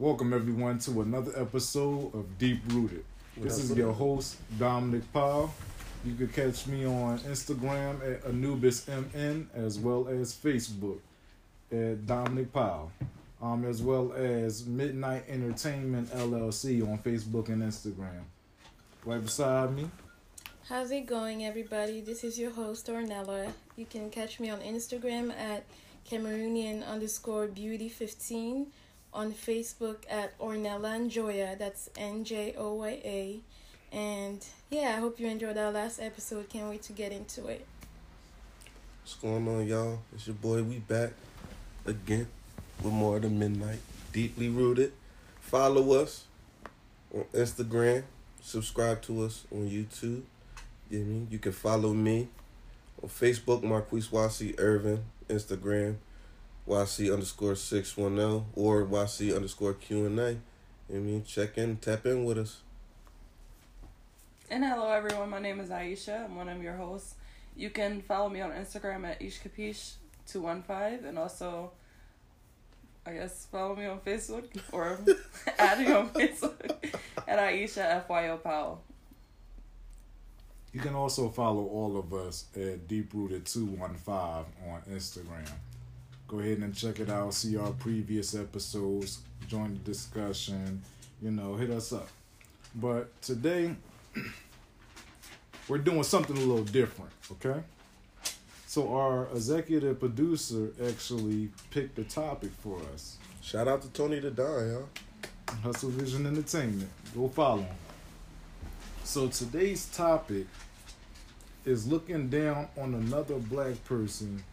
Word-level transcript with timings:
Welcome 0.00 0.32
everyone 0.32 0.78
to 0.78 1.02
another 1.02 1.30
episode 1.36 2.14
of 2.14 2.38
Deep 2.38 2.62
Rooted. 2.68 3.04
This 3.36 3.58
is 3.58 3.76
your 3.76 3.92
host 3.92 4.38
Dominic 4.58 5.02
Powell. 5.12 5.52
You 6.06 6.14
can 6.14 6.28
catch 6.28 6.66
me 6.66 6.86
on 6.86 7.18
Instagram 7.18 7.96
at 8.10 8.22
AnubisMN 8.24 9.48
as 9.52 9.78
well 9.78 10.08
as 10.08 10.34
Facebook 10.34 11.00
at 11.70 12.06
Dominic 12.06 12.50
Powell, 12.50 12.90
um, 13.42 13.66
as 13.66 13.82
well 13.82 14.14
as 14.14 14.64
Midnight 14.64 15.24
Entertainment 15.28 16.08
LLC 16.12 16.80
on 16.80 16.96
Facebook 16.96 17.50
and 17.50 17.62
Instagram. 17.62 18.22
Right 19.04 19.22
beside 19.22 19.76
me, 19.76 19.90
How's 20.66 20.90
it 20.92 21.04
going, 21.04 21.44
everybody? 21.44 22.00
This 22.00 22.24
is 22.24 22.38
your 22.38 22.52
host, 22.52 22.86
Ornella. 22.86 23.52
You 23.76 23.84
can 23.84 24.08
catch 24.08 24.40
me 24.40 24.48
on 24.48 24.60
Instagram 24.60 25.30
at 25.38 25.66
Cameroonian 26.10 26.86
underscore 26.88 27.48
beauty 27.48 27.90
15, 27.90 28.68
on 29.12 29.32
Facebook 29.32 29.98
at 30.08 30.38
Ornella 30.38 30.98
Njoya, 30.98 31.58
that's 31.58 31.90
N 31.96 32.24
J 32.24 32.54
O 32.56 32.74
Y 32.74 33.00
A. 33.04 33.40
And 33.92 34.44
yeah, 34.70 34.94
I 34.96 35.00
hope 35.00 35.18
you 35.18 35.26
enjoyed 35.26 35.58
our 35.58 35.72
last 35.72 36.00
episode. 36.00 36.48
Can't 36.48 36.68
wait 36.68 36.82
to 36.82 36.92
get 36.92 37.12
into 37.12 37.46
it. 37.48 37.66
What's 39.02 39.14
going 39.14 39.48
on, 39.48 39.66
y'all? 39.66 39.98
It's 40.14 40.26
your 40.26 40.34
boy. 40.34 40.62
We 40.62 40.78
back 40.78 41.10
again 41.86 42.28
with 42.82 42.92
more 42.92 43.16
of 43.16 43.22
the 43.22 43.28
midnight. 43.28 43.80
Deeply 44.12 44.48
rooted. 44.48 44.92
Follow 45.40 46.00
us 46.00 46.24
on 47.12 47.24
Instagram. 47.34 48.04
Subscribe 48.42 49.02
to 49.02 49.24
us 49.24 49.44
on 49.50 49.68
YouTube. 49.68 50.22
You, 50.88 50.98
know 50.98 51.04
I 51.04 51.08
mean? 51.08 51.28
you 51.30 51.38
can 51.38 51.52
follow 51.52 51.92
me 51.92 52.28
on 53.02 53.08
Facebook, 53.08 53.62
Marquise 53.62 54.08
Wasi 54.08 54.54
Irvin. 54.58 55.04
Instagram, 55.30 55.96
YC 56.68 57.12
underscore 57.12 57.54
610 57.56 58.44
or 58.54 58.84
YC 58.86 59.34
underscore 59.34 59.74
Q&A. 59.74 60.04
You 60.08 60.10
know 60.10 60.36
I 60.90 60.94
mean? 60.94 61.24
Check 61.24 61.58
in, 61.58 61.76
tap 61.76 62.06
in 62.06 62.24
with 62.24 62.38
us. 62.38 62.60
And 64.50 64.64
hello 64.64 64.90
everyone, 64.90 65.30
my 65.30 65.38
name 65.38 65.60
is 65.60 65.70
Aisha. 65.70 66.24
I'm 66.24 66.34
one 66.36 66.48
of 66.48 66.62
your 66.62 66.74
hosts. 66.74 67.14
You 67.56 67.70
can 67.70 68.02
follow 68.02 68.28
me 68.28 68.40
on 68.40 68.50
Instagram 68.50 69.08
at 69.08 69.20
ishkapish215 69.20 71.06
and 71.06 71.18
also 71.18 71.72
I 73.06 73.12
guess 73.14 73.46
follow 73.50 73.74
me 73.76 73.86
on 73.86 74.00
Facebook 74.00 74.44
or 74.72 74.98
add 75.58 75.78
me 75.78 75.92
on 75.92 76.10
Facebook 76.10 76.76
at 77.26 77.38
Aisha 77.38 78.06
FYO 78.06 78.36
Powell. 78.36 78.82
you 80.72 80.80
can 80.80 80.94
also 80.94 81.28
follow 81.30 81.64
all 81.66 81.96
of 81.96 82.12
us 82.12 82.46
at 82.56 82.86
Deep 82.86 83.12
Rooted 83.14 83.46
215 83.46 84.14
on 84.14 84.82
Instagram. 84.90 85.48
Go 86.30 86.38
ahead 86.38 86.58
and 86.58 86.72
check 86.72 87.00
it 87.00 87.10
out, 87.10 87.34
see 87.34 87.56
our 87.56 87.72
previous 87.72 88.36
episodes, 88.36 89.18
join 89.48 89.72
the 89.74 89.80
discussion, 89.80 90.80
you 91.20 91.32
know, 91.32 91.56
hit 91.56 91.70
us 91.70 91.92
up. 91.92 92.06
But 92.72 93.20
today, 93.20 93.74
we're 95.66 95.78
doing 95.78 96.04
something 96.04 96.36
a 96.36 96.40
little 96.40 96.62
different, 96.62 97.10
okay? 97.32 97.60
So, 98.68 98.94
our 98.94 99.26
executive 99.34 99.98
producer 99.98 100.68
actually 100.86 101.48
picked 101.72 101.98
a 101.98 102.04
topic 102.04 102.52
for 102.62 102.80
us 102.94 103.18
Shout 103.42 103.66
out 103.66 103.82
to 103.82 103.88
Tony 103.88 104.20
the 104.20 104.30
Don, 104.30 104.70
y'all. 104.70 104.88
Hustle 105.64 105.90
Vision 105.90 106.26
Entertainment. 106.26 106.88
Go 107.16 107.26
follow 107.26 107.62
him. 107.62 107.74
So, 109.02 109.26
today's 109.26 109.86
topic 109.86 110.46
is 111.64 111.88
looking 111.88 112.28
down 112.28 112.68
on 112.78 112.94
another 112.94 113.36
black 113.36 113.82
person 113.84 114.44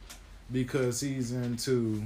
because 0.52 1.00
he's 1.02 1.32
into 1.32 2.04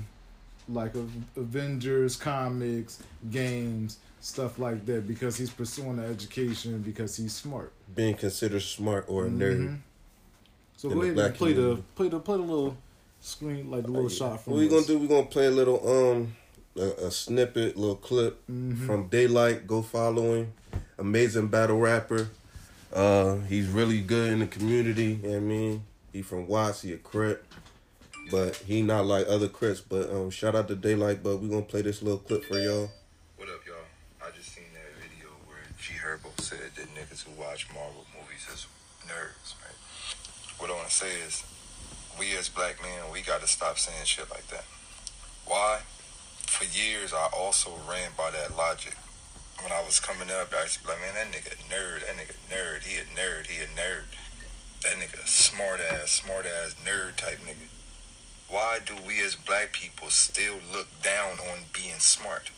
like 0.69 0.93
Avengers 1.35 2.15
comics, 2.15 3.01
games, 3.29 3.97
stuff 4.21 4.59
like 4.59 4.85
that 4.85 5.07
because 5.07 5.35
he's 5.37 5.49
pursuing 5.49 5.99
an 5.99 6.05
education 6.05 6.79
because 6.81 7.17
he's 7.17 7.33
smart. 7.33 7.71
Being 7.95 8.15
considered 8.15 8.61
smart 8.61 9.05
or 9.07 9.25
a 9.25 9.29
nerd. 9.29 9.57
Mhm. 9.59 9.77
So 10.77 10.89
go 10.89 11.01
ahead 11.01 11.17
and 11.17 11.35
play 11.35 11.53
the 11.53 11.79
play 11.95 12.07
the 12.09 12.19
play 12.19 12.37
the 12.37 12.43
little 12.43 12.77
screen 13.19 13.69
like 13.69 13.83
the 13.83 13.91
little 13.91 14.09
shot 14.09 14.43
from 14.43 14.53
What 14.53 14.59
we 14.59 14.67
gonna 14.67 14.85
do? 14.85 14.97
We 14.97 15.07
gonna 15.07 15.25
play 15.25 15.47
a 15.47 15.51
little 15.51 15.87
um 15.87 16.35
a, 16.77 17.07
a 17.07 17.11
snippet, 17.11 17.75
little 17.77 17.95
clip 17.97 18.41
Mhm. 18.49 18.85
from 18.85 19.07
Daylight. 19.07 19.67
Go 19.67 19.81
follow 19.81 20.35
him. 20.35 20.53
Amazing 20.97 21.47
battle 21.47 21.79
rapper. 21.79 22.29
Uh, 22.93 23.37
he's 23.47 23.67
really 23.67 24.01
good 24.01 24.31
in 24.33 24.39
the 24.39 24.47
community. 24.47 25.19
You 25.23 25.29
know 25.29 25.37
I 25.37 25.39
mean, 25.39 25.83
he 26.13 26.21
from 26.21 26.47
Watts. 26.47 26.81
He 26.81 26.93
a 26.93 26.97
Crip, 26.97 27.45
but 28.31 28.55
he 28.55 28.81
not 28.81 29.05
like 29.05 29.27
other 29.27 29.49
Crips. 29.49 29.81
But 29.81 30.09
um, 30.09 30.29
shout 30.29 30.55
out 30.55 30.67
to 30.69 30.75
Daylight. 30.75 31.21
But 31.21 31.37
we 31.37 31.49
gonna 31.49 31.61
play 31.61 31.81
this 31.81 32.01
little 32.01 32.19
clip 32.19 32.45
for 32.45 32.57
y'all. 32.57 32.89
What 33.37 33.49
up, 33.49 33.61
y'all? 33.67 33.85
I 34.23 34.31
just 34.35 34.53
seen 34.55 34.71
that 34.73 35.03
video 35.03 35.29
where 35.45 35.59
G 35.77 35.93
Herbo 35.93 36.39
said 36.39 36.71
that 36.75 36.87
niggas 36.95 37.23
who 37.23 37.39
watch 37.39 37.67
Marvel 37.73 38.05
movies 38.17 38.47
is 38.53 38.67
nerds, 39.05 39.53
right? 39.61 39.75
What 40.57 40.69
I 40.69 40.73
want 40.73 40.87
to 40.87 40.95
say 40.95 41.11
is, 41.27 41.43
we 42.17 42.35
as 42.37 42.49
black 42.49 42.81
men, 42.81 43.11
we 43.11 43.21
got 43.21 43.41
to 43.41 43.47
stop 43.47 43.77
saying 43.77 44.05
shit 44.05 44.29
like 44.29 44.47
that. 44.47 44.65
Why? 45.45 45.79
For 46.47 46.65
years, 46.65 47.13
I 47.13 47.29
also 47.35 47.71
ran 47.89 48.11
by 48.17 48.31
that 48.31 48.55
logic. 48.55 48.95
When 49.61 49.71
I 49.71 49.83
was 49.85 49.99
coming 49.99 50.29
up, 50.29 50.53
I 50.57 50.63
used 50.63 50.79
to 50.79 50.83
be 50.83 50.89
like, 50.89 51.01
man, 51.01 51.13
that 51.15 51.29
nigga 51.31 51.53
nerd, 51.69 52.01
that 52.05 52.15
nigga 52.17 52.37
nerd, 52.49 52.83
he 52.83 52.97
a 52.97 53.05
nerd, 53.13 53.47
he 53.47 53.61
a 53.61 53.67
nerd. 53.67 54.05
That 54.83 54.97
nigga 54.97 55.27
smart 55.27 55.79
ass, 55.79 56.11
smart 56.11 56.45
ass 56.45 56.75
nerd 56.85 57.15
type 57.15 57.39
nigga. 57.45 57.69
Why 58.51 58.79
do 58.85 58.93
we 59.07 59.21
as 59.21 59.35
black 59.35 59.71
people 59.71 60.09
still 60.09 60.59
look 60.71 60.87
down 61.01 61.39
on 61.51 61.63
being 61.73 61.99
smart? 61.99 62.51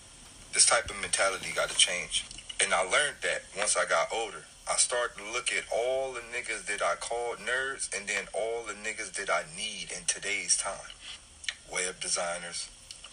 this 0.53 0.65
type 0.67 0.89
of 0.89 1.01
mentality 1.01 1.51
got 1.55 1.69
to 1.69 1.77
change. 1.77 2.25
And 2.63 2.73
I 2.73 2.81
learned 2.83 3.17
that 3.23 3.43
once 3.57 3.75
I 3.75 3.85
got 3.85 4.07
older. 4.13 4.45
I 4.69 4.75
started 4.75 5.17
to 5.17 5.31
look 5.33 5.51
at 5.51 5.65
all 5.75 6.13
the 6.13 6.21
niggas 6.21 6.67
that 6.67 6.81
I 6.81 6.95
called 6.95 7.39
nerds 7.39 7.89
and 7.95 8.07
then 8.07 8.25
all 8.33 8.63
the 8.65 8.73
niggas 8.73 9.13
that 9.13 9.29
I 9.29 9.43
need 9.57 9.91
in 9.91 10.05
today's 10.07 10.55
time. 10.55 10.93
Web 11.71 11.99
designers, 11.99 12.69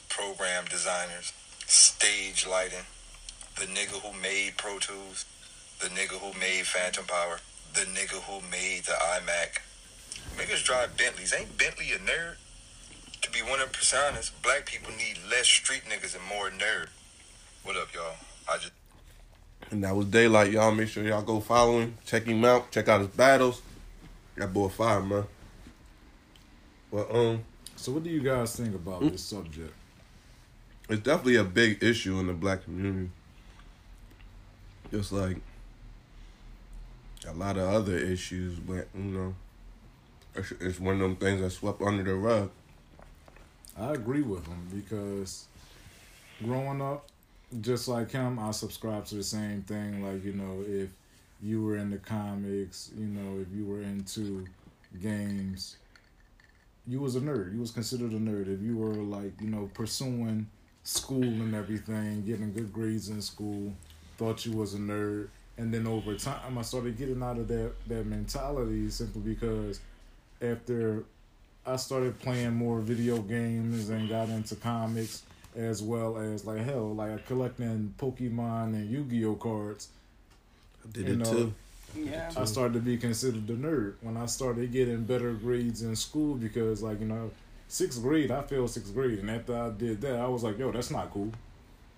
program 0.09 0.67
designers, 0.71 1.33
stage 1.67 2.47
lighting, 2.47 2.87
the 3.57 3.67
nigga 3.67 4.01
who 4.01 4.21
made 4.21 4.59
Pro 4.59 4.79
Tools, 4.79 5.25
the 5.81 5.89
nigga 5.89 6.21
who 6.21 6.39
made 6.39 6.67
Phantom 6.67 7.07
Power, 7.07 7.41
the 7.75 7.81
nigga 7.81 8.23
who 8.23 8.41
made 8.49 8.85
the 8.85 8.93
iMac. 8.93 9.59
Niggas 10.37 10.63
drive 10.63 10.97
Bentleys. 10.97 11.35
Ain't 11.35 11.59
Bentley 11.59 11.91
a 11.93 11.99
nerd? 11.99 12.37
To 13.23 13.31
be 13.31 13.41
100% 13.41 14.09
honest, 14.11 14.43
black 14.43 14.67
people 14.67 14.91
need 14.97 15.19
less 15.31 15.47
street 15.47 15.83
niggas 15.89 16.15
and 16.17 16.25
more 16.27 16.51
nerd. 16.51 16.89
What 17.65 17.77
up, 17.77 17.93
y'all? 17.95 18.15
I 18.49 18.57
just 18.57 18.73
And 19.71 19.85
that 19.85 19.95
was 19.95 20.07
Daylight, 20.07 20.53
y'all. 20.53 20.73
Make 20.75 20.89
sure 20.89 21.05
y'all 21.05 21.23
go 21.23 21.41
follow 21.41 21.81
him, 21.81 21.99
check 22.07 22.25
him 22.25 22.45
out, 22.45 22.71
check 22.71 22.89
out 22.89 23.01
his 23.01 23.09
battles. 23.11 23.61
That 24.37 24.53
boy 24.53 24.69
fire, 24.69 25.03
man. 25.03 25.25
But 26.91 27.15
um, 27.15 27.45
So 27.77 27.93
what 27.93 28.05
do 28.05 28.11
you 28.11 28.21
guys 28.21 28.57
think 28.57 28.75
about 28.75 29.03
Mm. 29.03 29.13
this 29.13 29.23
subject? 29.25 29.75
it's 30.89 31.03
definitely 31.03 31.37
a 31.37 31.45
big 31.45 31.85
issue 31.85 32.19
in 32.19 32.27
the 32.27 32.33
black 32.33 32.65
community. 32.65 33.11
Just 34.91 35.13
like 35.13 35.37
a 37.29 37.33
lot 37.33 37.57
of 37.57 37.69
other 37.69 37.97
issues, 37.97 38.59
but 38.59 38.89
you 38.95 39.03
know, 39.05 39.35
it's, 40.35 40.51
it's 40.61 40.81
one 40.81 40.95
of 40.95 41.01
them 41.01 41.15
things 41.17 41.41
that 41.43 41.51
swept 41.51 41.81
under 41.83 42.03
the 42.03 42.15
rug. 42.15 42.51
I 43.81 43.93
agree 43.93 44.23
with 44.23 44.47
him 44.47 44.69
because 44.75 45.47
growing 46.45 46.83
up, 46.83 47.07
just 47.61 47.89
like 47.89 48.11
him, 48.11 48.39
I 48.39 48.51
subscribe 48.51 49.07
to 49.07 49.15
the 49.17 49.23
same 49.23 49.63
thing. 49.63 50.05
Like, 50.05 50.25
you 50.25 50.35
know, 50.35 50.63
if 50.67 50.91
you 51.43 51.63
were 51.63 51.77
into 51.77 51.99
comics, 51.99 52.91
you 52.97 53.07
know, 53.07 53.41
if 53.41 53.49
you 53.57 53.65
were 53.65 53.83
into 53.83 54.47
games, 55.01 55.77
you 56.87 57.01
was 57.01 57.17
a 57.17 57.21
nerd. 57.21 57.55
You 57.55 57.61
was 57.61 57.71
considered 57.71 58.13
a 58.13 58.19
nerd. 58.19 58.53
If 58.53 58.61
you 58.61 58.77
were 58.77 58.95
like, 58.95 59.33
you 59.41 59.49
know, 59.49 59.71
pursuing 59.73 60.47
school 60.83 61.23
and 61.23 61.55
everything, 61.55 62.25
getting 62.25 62.53
good 62.53 62.73
grades 62.73 63.09
in 63.09 63.23
school, 63.23 63.73
thought 64.19 64.45
you 64.45 64.53
was 64.53 64.75
a 64.75 64.79
nerd. 64.79 65.29
And 65.57 65.73
then 65.73 65.87
over 65.87 66.15
time, 66.17 66.59
I 66.59 66.63
started 66.63 66.97
getting 66.99 67.23
out 67.23 67.39
of 67.39 67.49
that 67.49 67.73
that 67.89 68.07
mentality 68.07 68.89
simply 68.91 69.23
because 69.23 69.81
after 70.41 71.05
I 71.67 71.77
started 71.77 72.19
playing 72.19 72.55
more 72.55 72.81
video 72.81 73.19
games 73.19 73.91
and 73.91 74.09
got 74.09 74.29
into 74.29 74.57
comics 74.57 75.23
as 75.55 75.83
well 75.83 76.17
as 76.17 76.45
like 76.45 76.65
hell, 76.65 76.95
like 76.95 77.27
collecting 77.27 77.95
Pokemon 77.99 78.75
and 78.75 78.91
Yu-Gi-Oh 78.91 79.35
cards. 79.35 79.89
I 80.85 80.91
did 80.93 81.07
You 81.07 81.13
it 81.15 81.19
know, 81.19 81.31
uh, 81.31 81.35
too. 81.35 81.55
Yeah. 81.97 82.31
I 82.37 82.45
started 82.45 82.75
to 82.75 82.81
be 82.81 82.97
considered 82.97 83.49
a 83.51 83.55
nerd 83.55 83.95
when 84.01 84.17
I 84.17 84.27
started 84.27 84.71
getting 84.73 85.03
better 85.05 85.33
grades 85.33 85.83
in 85.83 85.97
school 85.97 86.35
because 86.35 86.83
like 86.83 87.01
you 87.01 87.07
know 87.07 87.33
sixth 87.67 88.01
grade 88.01 88.31
I 88.31 88.43
failed 88.43 88.71
sixth 88.71 88.95
grade 88.95 89.19
and 89.19 89.29
after 89.29 89.57
I 89.57 89.71
did 89.71 90.01
that 90.03 90.17
I 90.21 90.29
was 90.29 90.45
like 90.45 90.57
yo 90.57 90.71
that's 90.71 90.93
not 90.93 91.11
cool, 91.11 91.33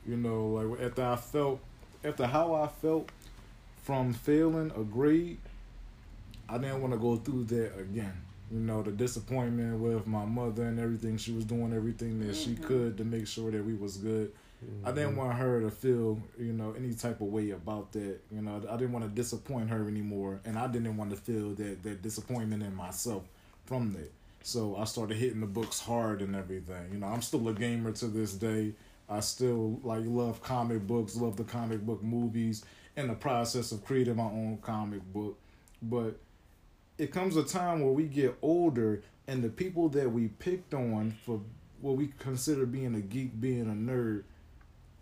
you 0.06 0.17
know 0.17 0.47
like 0.47 0.81
after 0.81 1.05
I 1.05 1.17
felt 1.17 1.61
after 2.03 2.26
how 2.26 2.55
I 2.55 2.69
felt 2.69 3.11
from 3.82 4.14
failing 4.14 4.73
a 4.75 4.82
grade 4.82 5.37
I 6.49 6.56
didn't 6.56 6.81
want 6.81 6.94
to 6.94 6.99
go 6.99 7.17
through 7.17 7.44
that 7.44 7.79
again. 7.79 8.14
You 8.52 8.60
know, 8.60 8.82
the 8.82 8.90
disappointment 8.93 9.81
with 9.81 10.06
my 10.06 10.25
mother 10.26 10.64
and 10.64 10.78
everything. 10.78 11.16
She 11.16 11.32
was 11.32 11.44
doing 11.44 11.72
everything 11.72 12.20
that 12.20 12.37
she 12.37 12.50
Mhm. 12.50 12.62
could 12.62 12.96
to 12.99 13.04
make 13.04 13.26
sure 13.26 13.50
that 13.50 13.64
we 13.64 13.75
was 13.75 13.96
good. 13.96 14.32
I 14.84 14.93
didn't 14.93 15.16
want 15.16 15.38
her 15.38 15.60
to 15.60 15.70
feel, 15.70 16.20
you 16.38 16.52
know, 16.52 16.72
any 16.72 16.93
type 16.93 17.20
of 17.20 17.28
way 17.28 17.50
about 17.50 17.93
that. 17.93 18.20
You 18.31 18.43
know, 18.43 18.62
I 18.69 18.76
didn't 18.76 18.93
want 18.93 19.04
to 19.04 19.10
disappoint 19.10 19.70
her 19.70 19.88
anymore, 19.88 20.40
and 20.44 20.58
I 20.58 20.66
didn't 20.66 20.96
want 20.96 21.10
to 21.10 21.16
feel 21.16 21.54
that 21.54 21.82
that 21.82 22.02
disappointment 22.02 22.62
in 22.62 22.75
myself 22.75 23.25
from 23.64 23.93
that. 23.93 24.12
So 24.43 24.76
I 24.76 24.84
started 24.84 25.16
hitting 25.16 25.40
the 25.40 25.46
books 25.46 25.81
hard 25.81 26.20
and 26.20 26.34
everything. 26.34 26.93
You 26.93 26.99
know, 26.99 27.06
I'm 27.06 27.22
still 27.22 27.49
a 27.49 27.54
gamer 27.54 27.93
to 27.93 28.06
this 28.06 28.34
day. 28.34 28.75
I 29.08 29.20
still 29.20 29.81
like 29.82 30.04
love 30.04 30.43
comic 30.43 30.87
books, 30.87 31.16
love 31.16 31.37
the 31.37 31.44
comic 31.44 31.84
book 31.87 32.02
movies, 32.02 32.64
in 32.96 33.06
the 33.08 33.14
process 33.14 33.72
of 33.72 33.84
creating 33.84 34.16
my 34.16 34.25
own 34.25 34.58
comic 34.62 35.02
book. 35.12 35.38
But 35.81 36.19
it 37.02 37.10
comes 37.12 37.37
a 37.37 37.43
time 37.43 37.81
where 37.81 37.93
we 37.93 38.04
get 38.04 38.37
older, 38.43 39.02
and 39.26 39.43
the 39.43 39.49
people 39.49 39.88
that 39.88 40.12
we 40.12 40.28
picked 40.28 40.72
on 40.72 41.16
for 41.26 41.40
what 41.81 41.96
we 41.96 42.12
consider 42.20 42.64
being 42.64 42.94
a 42.94 43.00
geek, 43.00 43.40
being 43.40 43.62
a 43.62 43.75
nerd, 43.75 44.22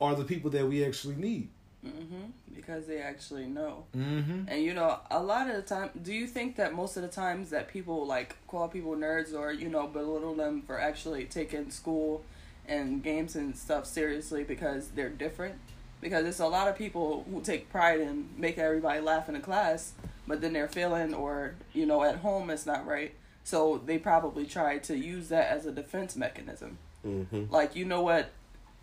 are 0.00 0.14
the 0.14 0.24
people 0.24 0.50
that 0.50 0.66
we 0.66 0.82
actually 0.82 1.16
need. 1.16 1.50
hmm 1.84 2.30
Because 2.54 2.86
they 2.86 3.02
actually 3.02 3.46
know. 3.46 3.84
Mm-hmm. 3.94 4.48
And 4.48 4.62
you 4.62 4.72
know, 4.72 4.98
a 5.10 5.22
lot 5.22 5.50
of 5.50 5.56
the 5.56 5.62
time, 5.62 5.90
do 6.02 6.14
you 6.14 6.26
think 6.26 6.56
that 6.56 6.72
most 6.72 6.96
of 6.96 7.02
the 7.02 7.08
times 7.08 7.50
that 7.50 7.68
people 7.68 8.06
like 8.06 8.34
call 8.46 8.68
people 8.68 8.92
nerds 8.96 9.34
or 9.34 9.52
you 9.52 9.68
know 9.68 9.86
belittle 9.86 10.34
them 10.34 10.62
for 10.62 10.80
actually 10.80 11.26
taking 11.26 11.70
school 11.70 12.24
and 12.66 13.02
games 13.02 13.36
and 13.36 13.54
stuff 13.54 13.84
seriously 13.84 14.42
because 14.42 14.88
they're 14.88 15.10
different? 15.10 15.56
Because 16.00 16.24
it's 16.24 16.40
a 16.40 16.48
lot 16.48 16.66
of 16.66 16.78
people 16.78 17.26
who 17.30 17.42
take 17.42 17.68
pride 17.70 18.00
in 18.00 18.30
making 18.38 18.64
everybody 18.64 19.00
laugh 19.00 19.28
in 19.28 19.34
the 19.34 19.40
class, 19.40 19.92
but 20.30 20.40
then 20.40 20.52
they're 20.54 20.68
failing 20.68 21.12
or 21.12 21.54
you 21.74 21.84
know 21.84 22.02
at 22.02 22.16
home 22.16 22.48
it's 22.48 22.64
not 22.64 22.86
right. 22.86 23.12
So 23.44 23.82
they 23.84 23.98
probably 23.98 24.46
try 24.46 24.78
to 24.78 24.96
use 24.96 25.28
that 25.28 25.50
as 25.50 25.66
a 25.66 25.72
defense 25.72 26.16
mechanism. 26.16 26.78
Mm-hmm. 27.06 27.52
Like 27.52 27.76
you 27.76 27.84
know 27.84 28.00
what, 28.00 28.30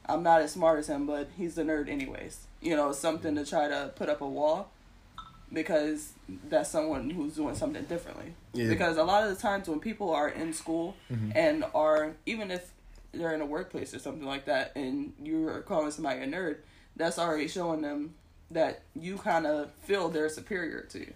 I'm 0.06 0.22
not 0.24 0.42
as 0.42 0.52
smart 0.52 0.78
as 0.80 0.88
him, 0.88 1.08
but 1.08 1.30
he's 1.38 1.56
the 1.56 1.64
nerd 1.64 1.90
anyways. 1.90 2.46
You 2.62 2.76
know, 2.76 2.92
something 2.92 3.34
to 3.36 3.46
try 3.46 3.68
to 3.68 3.92
put 3.96 4.10
up 4.10 4.22
a 4.22 4.28
wall 4.28 4.70
because 5.54 6.12
that's 6.50 6.70
someone 6.70 7.10
who's 7.10 7.36
doing 7.36 7.56
something 7.56 7.84
differently. 7.86 8.34
Yeah. 8.54 8.68
Because 8.68 8.98
a 8.98 9.04
lot 9.04 9.24
of 9.24 9.30
the 9.34 9.42
times 9.42 9.70
when 9.70 9.80
people 9.80 10.14
are 10.14 10.28
in 10.28 10.52
school 10.54 10.96
Mhm. 11.10 11.32
and 11.36 11.64
are 11.74 12.14
even 12.26 12.52
if 12.52 12.72
they're 13.14 13.34
in 13.34 13.40
a 13.42 13.46
workplace 13.46 13.94
or 13.94 14.00
something 14.00 14.26
like 14.26 14.46
that, 14.46 14.74
and 14.76 15.14
you're 15.24 15.62
calling 15.62 15.92
somebody 15.92 16.20
a 16.22 16.28
nerd, 16.28 16.58
that's 16.98 17.18
already 17.18 17.48
showing 17.48 17.82
them 17.82 18.16
that 18.52 18.82
you 19.00 19.18
kind 19.18 19.46
of 19.48 19.72
feel 19.84 20.10
they're 20.10 20.30
superior 20.30 20.82
to 20.82 21.00
you. 21.00 21.14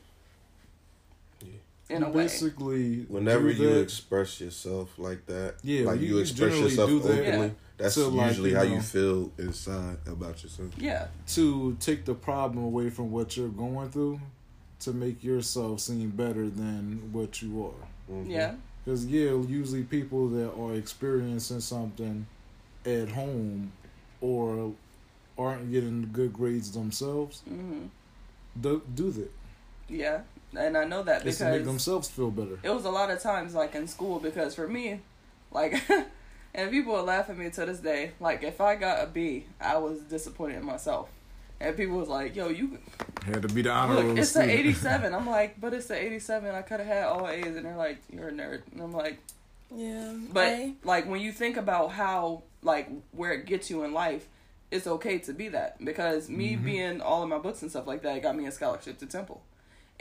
In 1.91 2.01
You 2.01 2.07
a 2.07 2.09
way. 2.09 2.23
basically, 2.23 2.99
Whenever 3.09 3.49
you 3.51 3.69
that- 3.73 3.81
express 3.81 4.39
yourself 4.39 4.97
like 4.97 5.25
that, 5.27 5.55
Yeah, 5.63 5.85
like 5.85 5.99
you- 5.99 6.07
you, 6.07 6.15
you 6.15 6.21
express 6.21 6.57
yourself 6.57 6.89
do 6.89 6.99
that. 7.01 7.11
openly, 7.11 7.47
Yeah. 7.47 7.53
that's 7.77 7.95
So, 7.95 8.09
like, 8.09 8.27
usually 8.29 8.49
you 8.51 8.55
how 8.55 8.63
know- 8.63 8.73
you 8.75 8.81
feel 8.81 9.31
inside 9.37 9.97
about 10.07 10.41
yourself. 10.43 10.69
Yeah. 10.77 11.07
to 11.27 11.75
take 11.79 12.05
the 12.05 12.13
problem 12.15 12.63
away 12.63 12.89
from 12.89 13.11
what 13.11 13.35
you're 13.35 13.49
going 13.49 13.89
through, 13.89 14.19
to 14.79 14.93
make 14.93 15.23
yourself 15.23 15.79
seem 15.81 16.09
better 16.11 16.49
than 16.49 17.09
what 17.11 17.41
you 17.41 17.65
are. 17.65 17.87
Mhm. 18.15 18.29
Yeah. 18.29 18.55
Because 18.83 19.05
yeah, 19.05 19.31
usually 19.47 19.83
people 19.83 20.27
that 20.29 20.51
are 20.53 20.73
experiencing 20.73 21.59
something 21.59 22.25
at 22.85 23.09
home 23.09 23.71
or 24.21 24.73
aren't 25.37 25.71
getting 25.71 26.09
good 26.11 26.31
grades 26.33 26.71
themselves 26.71 27.41
hmm 27.47 27.85
do, 28.59 28.81
do 28.95 29.11
that. 29.11 29.31
Yeah. 29.91 30.21
And 30.57 30.75
I 30.77 30.83
know 30.85 31.03
that 31.03 31.25
It's 31.25 31.37
to 31.37 31.45
make 31.45 31.53
because 31.53 31.67
themselves 31.67 32.09
feel 32.09 32.31
better. 32.31 32.59
it 32.63 32.69
was 32.69 32.85
a 32.85 32.89
lot 32.89 33.09
of 33.09 33.21
times 33.21 33.53
like 33.55 33.73
in 33.75 33.87
school 33.87 34.19
because 34.19 34.53
for 34.55 34.67
me, 34.67 34.99
like, 35.51 35.81
and 36.55 36.71
people 36.71 36.93
would 36.93 37.05
laugh 37.05 37.29
at 37.29 37.37
me 37.37 37.49
to 37.51 37.65
this 37.65 37.79
day. 37.79 38.11
Like 38.19 38.43
if 38.43 38.59
I 38.59 38.75
got 38.75 39.03
a 39.03 39.07
B, 39.07 39.45
I 39.61 39.77
was 39.77 39.99
disappointed 40.01 40.57
in 40.57 40.65
myself, 40.65 41.09
and 41.61 41.75
people 41.77 41.97
was 41.97 42.09
like, 42.09 42.35
"Yo, 42.35 42.49
you 42.49 42.79
Had 43.25 43.43
to 43.43 43.47
be 43.47 43.61
the 43.61 43.69
honor 43.71 43.93
look, 43.95 44.03
roll 44.07 44.17
it's 44.19 44.33
the 44.33 44.41
student. 44.41 44.59
'87." 44.59 45.13
I'm 45.13 45.27
like, 45.27 45.61
"But 45.61 45.73
it's 45.73 45.89
an 45.89 45.97
'87. 45.97 46.53
I 46.53 46.61
could 46.63 46.79
have 46.81 46.87
had 46.87 47.03
all 47.05 47.27
A's," 47.29 47.55
and 47.55 47.63
they're 47.65 47.77
like, 47.77 47.99
"You're 48.11 48.27
a 48.29 48.31
nerd," 48.33 48.63
and 48.73 48.81
I'm 48.81 48.91
like, 48.93 49.19
Yeah. 49.73 50.13
"But 50.33 50.47
I, 50.47 50.73
like 50.83 51.07
when 51.07 51.21
you 51.21 51.31
think 51.31 51.55
about 51.55 51.91
how 51.93 52.43
like 52.61 52.89
where 53.13 53.31
it 53.31 53.45
gets 53.45 53.69
you 53.69 53.83
in 53.83 53.93
life." 53.93 54.27
It's 54.69 54.87
okay 54.87 55.17
to 55.19 55.33
be 55.33 55.49
that 55.49 55.83
because 55.83 56.29
me 56.29 56.55
Mhm. 56.55 56.63
being 56.63 57.01
all 57.01 57.23
in 57.23 57.29
my 57.29 57.39
books 57.39 57.61
and 57.61 57.69
stuff 57.69 57.87
like 57.87 58.03
that 58.03 58.21
got 58.21 58.37
me 58.37 58.45
a 58.47 58.51
scholarship 58.53 58.99
to 58.99 59.05
Temple, 59.05 59.41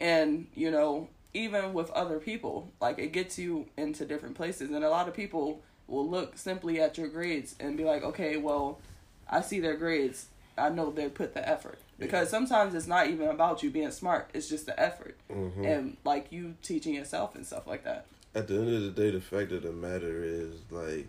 and 0.01 0.47
you 0.55 0.71
know 0.71 1.09
even 1.33 1.73
with 1.73 1.91
other 1.91 2.19
people, 2.19 2.73
like 2.81 2.99
it 2.99 3.13
gets 3.13 3.39
you 3.39 3.67
into 3.77 4.05
different 4.05 4.35
places. 4.35 4.71
And 4.71 4.85
a 4.85 4.91
lot 4.91 5.09
of 5.09 5.15
people 5.15 5.63
will 5.87 6.09
look 6.09 6.37
simply 6.37 6.81
at 6.81 6.99
your 6.99 7.09
grades 7.09 7.55
and 7.61 7.77
be 7.77 7.85
like, 7.85 8.03
okay, 8.03 8.37
well, 8.37 8.81
I 9.29 9.41
see 9.41 9.61
their 9.61 9.77
grades. 9.77 10.27
I 10.59 10.71
know 10.71 10.91
they 10.91 11.09
put 11.09 11.35
the 11.35 11.49
effort. 11.49 11.79
Because 11.99 12.31
sometimes 12.31 12.75
it's 12.75 12.87
not 12.87 13.09
even 13.09 13.29
about 13.29 13.63
you 13.63 13.71
being 13.71 13.91
smart, 13.91 14.31
it's 14.33 14.49
just 14.49 14.67
the 14.67 14.79
effort. 14.81 15.17
Mhm. 15.31 15.67
And 15.67 15.97
like 16.05 16.33
you 16.33 16.55
teaching 16.63 16.95
yourself 16.95 17.35
and 17.35 17.47
stuff 17.47 17.67
like 17.67 17.85
that. 17.85 18.07
At 18.35 18.49
the 18.49 18.55
end 18.55 18.75
of 18.75 18.83
the 18.83 18.91
day, 18.91 19.11
the 19.11 19.21
fact 19.21 19.53
of 19.53 19.63
the 19.63 19.73
matter 19.73 20.25
is 20.25 20.53
like 20.71 21.07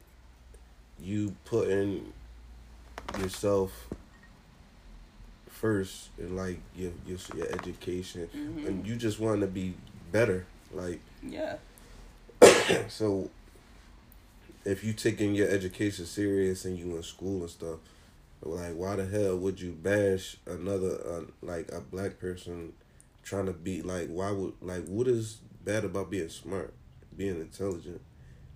you 1.00 1.36
putting 1.46 2.12
yourself 3.20 3.88
first 5.62 6.10
in 6.18 6.36
like 6.36 6.60
your 6.76 6.92
your, 7.06 7.20
your 7.38 7.48
education, 7.54 8.28
hmm 8.34 8.68
and 8.68 8.86
you 8.88 8.96
just 8.96 9.20
want 9.20 9.42
to 9.42 9.48
be 9.48 9.76
better. 10.12 10.46
Like 10.74 11.00
Yeah. 11.24 11.58
so, 12.90 13.30
if 14.66 14.84
you 14.84 14.94
taking 14.94 15.36
your 15.36 15.48
education 15.48 16.06
serious 16.06 16.66
and 16.66 16.78
you 16.78 16.96
in 16.98 17.04
school 17.04 17.42
and 17.42 17.50
stuff, 17.50 17.80
like 18.42 18.74
why 18.76 18.96
the 18.96 19.06
hell 19.06 19.38
would 19.38 19.62
you 19.62 19.72
bash 19.72 20.38
another 20.48 20.98
uh, 21.08 21.22
like 21.42 21.72
a 21.72 21.80
black 21.80 22.20
person 22.20 22.74
trying 23.24 23.46
to 23.46 23.54
be 23.54 23.84
like 23.84 24.08
why 24.10 24.32
would 24.32 24.54
like 24.62 24.86
what 24.88 25.08
is 25.08 25.40
bad 25.64 25.86
about 25.86 26.10
being 26.10 26.30
smart, 26.30 26.74
being 27.16 27.40
intelligent? 27.40 28.02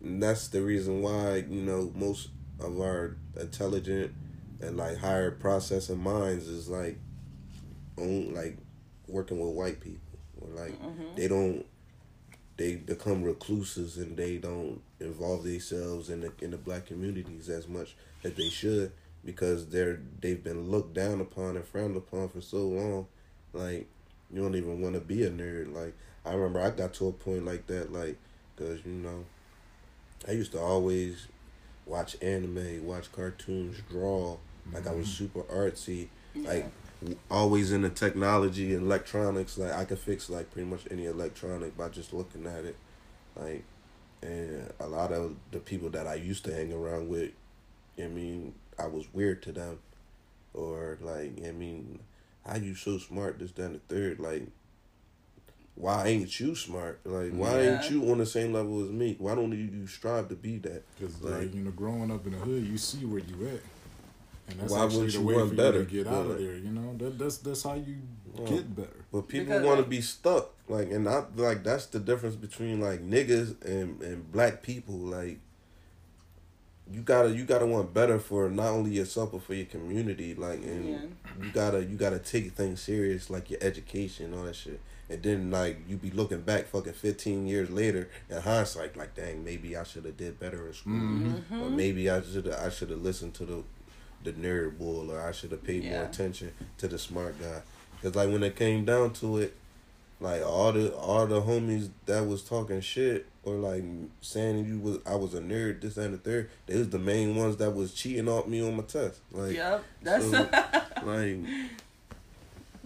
And 0.02 0.22
that's 0.22 0.48
the 0.48 0.62
reason 0.62 1.02
why 1.02 1.46
you 1.48 1.62
know 1.62 1.92
most 1.96 2.30
of 2.60 2.80
our 2.80 3.16
intelligent 3.40 4.14
and 4.62 4.78
like 4.78 4.98
higher 4.98 5.32
processing 5.32 6.00
minds 6.00 6.48
is 6.48 6.70
like 6.70 6.98
on 7.98 8.34
like 8.34 8.58
working 9.08 9.40
with 9.40 9.56
white 9.56 9.80
people. 9.82 10.02
Or 10.42 10.50
like 10.50 10.78
hmm 10.80 11.16
they 11.16 11.28
don't 11.28 11.66
they 12.58 12.76
become 12.76 13.24
recluses 13.24 13.98
and 13.98 14.16
they 14.18 14.38
don't 14.38 14.82
involve 15.00 15.44
themselves 15.44 16.10
in 16.10 16.22
the 16.22 16.32
in 16.42 16.52
the 16.52 16.58
black 16.58 16.86
communities 16.86 17.50
as 17.50 17.68
much 17.68 17.96
as 18.24 18.34
they 18.34 18.50
should 18.50 18.92
because 19.24 19.68
they're 19.68 20.00
they've 20.22 20.44
been 20.44 20.70
looked 20.70 20.94
down 20.94 21.22
upon 21.22 21.56
and 21.56 21.66
frowned 21.66 21.96
upon 21.98 22.30
for 22.30 22.42
so 22.42 22.60
long. 22.60 23.08
Like 23.54 23.88
you 24.32 24.42
don't 24.42 24.56
even 24.56 24.82
want 24.82 24.96
to 24.96 25.02
be 25.02 25.24
a 25.24 25.30
nerd. 25.30 25.74
Like 25.74 25.94
i 26.26 26.34
remember 26.34 26.60
i 26.60 26.72
got 26.72 26.92
to 26.92 27.08
a 27.08 27.12
point 27.12 27.46
like 27.46 27.68
that 27.68 27.94
like 27.94 28.18
because 28.56 28.84
you 28.84 28.92
know 28.94 29.24
i 30.28 30.32
used 30.32 30.52
to 30.52 30.60
always 30.60 31.28
watch 31.86 32.16
anime 32.22 32.86
watch 32.86 33.12
cartoons 33.12 33.78
draw 33.90 34.38
like 34.74 34.88
i 34.88 34.92
was 34.92 35.08
mm. 35.08 35.18
super 35.18 35.44
artsy 35.44 36.08
like 36.36 36.66
always 37.30 37.72
in 37.72 37.82
the 37.82 37.90
technology 37.90 38.74
and 38.74 38.84
electronics. 38.84 39.58
Like 39.58 39.74
I 39.74 39.86
could 39.86 40.00
fix 40.00 40.30
like 40.30 40.52
pretty 40.52 40.70
much 40.70 40.82
any 40.92 41.06
electronic 41.06 41.78
by 41.78 41.90
just 41.90 42.14
looking 42.14 42.46
at 42.46 42.66
it. 42.66 42.76
Like 43.36 43.64
and 44.22 44.72
a 44.80 44.88
lot 44.88 45.12
of 45.12 45.36
the 45.52 45.60
people 45.60 45.90
that 45.90 46.08
I 46.08 46.16
used 46.16 46.46
to 46.46 46.54
hang 46.54 46.74
around 46.74 47.10
with, 47.10 47.32
I 48.00 48.08
mean, 48.08 48.56
I 48.80 48.88
was 48.88 49.06
weird 49.14 49.44
to 49.44 49.52
them. 49.52 49.80
Or 50.54 50.98
like, 51.02 51.34
I 51.46 51.52
mean, 51.52 52.00
how 52.46 52.56
you 52.56 52.76
so 52.76 52.98
smart, 52.98 53.40
this, 53.40 53.52
that, 53.52 53.66
and 53.66 53.76
the 53.76 53.94
third, 53.94 54.20
like 54.20 54.48
why 55.76 56.08
ain't 56.08 56.40
you 56.40 56.56
smart? 56.56 57.00
Like, 57.06 57.32
why 57.32 57.60
ain't 57.62 57.90
you 57.92 58.10
on 58.12 58.18
the 58.20 58.26
same 58.26 58.54
level 58.54 58.84
as 58.84 58.90
me? 58.92 59.16
Why 59.20 59.36
don't 59.36 59.52
you, 59.52 59.58
you 59.80 59.88
strive 59.88 60.30
to 60.30 60.36
be 60.36 60.58
that? 60.60 60.84
Because 60.98 61.22
Like- 61.22 61.34
like 61.42 61.54
you 61.56 61.62
know, 61.62 61.72
growing 61.72 62.12
up 62.12 62.26
in 62.26 62.32
the 62.34 62.40
hood, 62.40 62.66
you 62.66 62.78
see 62.78 63.06
where 63.06 63.20
you 63.20 63.48
at, 63.48 63.62
and 64.52 64.60
that's 64.60 64.72
Why 64.72 64.86
actually 64.86 64.98
wouldn't 65.06 65.14
the 65.14 65.20
you 65.20 65.26
way 65.26 65.36
want 65.36 65.50
for 65.50 65.56
better? 65.56 65.80
you 65.80 65.86
to 65.86 65.92
get 65.92 66.08
out 66.08 66.26
of 66.32 66.38
there. 66.38 66.56
You 66.58 66.72
know, 66.72 66.96
that 66.98 67.18
that's 67.20 67.38
that's 67.38 67.64
how 67.64 67.74
you 67.76 67.98
Yeah. 68.38 68.46
get 68.50 68.76
better. 68.76 69.06
But 69.12 69.28
people 69.28 69.60
want 69.62 69.80
to 69.84 69.86
be 69.90 70.02
stuck, 70.02 70.52
like, 70.70 70.92
and 70.92 71.08
I 71.10 71.24
like 71.36 71.64
that's 71.64 71.86
the 71.88 72.00
difference 72.00 72.36
between 72.36 72.80
like 72.82 73.02
niggas 73.02 73.62
and 73.66 74.02
and 74.02 74.32
black 74.32 74.62
people. 74.64 74.96
Like, 74.96 75.40
you 76.92 77.02
gotta 77.02 77.30
you 77.32 77.46
gotta 77.46 77.66
want 77.66 77.94
better 77.94 78.20
for 78.20 78.50
not 78.50 78.68
only 78.68 78.92
yourself 78.92 79.32
but 79.32 79.42
for 79.44 79.54
your 79.56 79.66
community. 79.66 80.36
Like, 80.36 80.60
and 80.64 80.86
Yeah. 80.90 81.00
you 81.42 81.52
gotta 81.52 81.84
you 81.84 81.96
gotta 81.98 82.20
take 82.20 82.52
things 82.54 82.82
serious, 82.82 83.30
like 83.30 83.50
your 83.50 83.60
education, 83.64 84.34
all 84.34 84.44
that 84.44 84.56
shit. 84.56 84.80
And 85.10 85.22
then 85.22 85.52
like 85.52 85.80
you 85.88 85.98
be 85.98 86.12
looking 86.12 86.42
back, 86.42 86.68
fucking 86.68 86.94
fifteen 86.94 87.48
years 87.48 87.70
later, 87.70 88.10
in 88.30 88.42
hindsight, 88.42 88.96
like, 88.98 89.16
dang, 89.16 89.44
maybe 89.44 89.76
I 89.76 89.84
should 89.84 90.06
have 90.06 90.18
did 90.18 90.40
better 90.40 90.68
in 90.68 90.74
school, 90.74 90.94
Mhm. 90.94 91.62
or 91.62 91.70
maybe 91.70 92.10
I 92.10 92.22
should 92.22 92.48
I 92.50 92.70
should 92.70 92.90
have 92.92 93.02
listened 93.02 93.34
to 93.36 93.46
the 93.46 93.64
the 94.24 94.34
nerd 94.34 94.78
bull, 94.80 95.12
or 95.12 95.22
I 95.22 95.32
should 95.32 95.52
have 95.52 95.64
paid 95.64 95.84
more 95.86 96.04
attention 96.04 96.52
to 96.80 96.88
the 96.88 96.98
smart 96.98 97.40
guy. 97.40 97.62
Cause 98.02 98.16
like 98.16 98.30
when 98.30 98.42
it 98.44 98.56
came 98.56 98.84
down 98.86 99.14
to 99.14 99.38
it, 99.38 99.56
like 100.20 100.44
all 100.44 100.72
the 100.72 100.94
all 100.96 101.26
the 101.28 101.42
homies 101.42 101.90
that 102.06 102.26
was 102.28 102.44
talking 102.44 102.82
shit 102.82 103.26
or 103.46 103.56
like 103.56 103.84
saying 104.22 104.66
you 104.66 104.80
was 104.80 105.00
I 105.06 105.16
was 105.16 105.34
a 105.34 105.40
nerd, 105.40 105.82
this 105.82 105.98
and 105.98 106.14
the 106.14 106.18
third. 106.18 106.50
They 106.66 106.78
was 106.78 106.90
the 106.90 107.00
main 107.00 107.36
ones 107.36 107.58
that 107.58 107.72
was 107.72 107.94
cheating 107.94 108.28
off 108.28 108.48
me 108.48 108.62
on 108.68 108.76
my 108.76 108.84
test. 108.84 109.20
Like, 109.32 109.54
Yep, 109.54 109.84
that's 110.02 110.32
so, 110.32 110.32
like, 111.04 111.38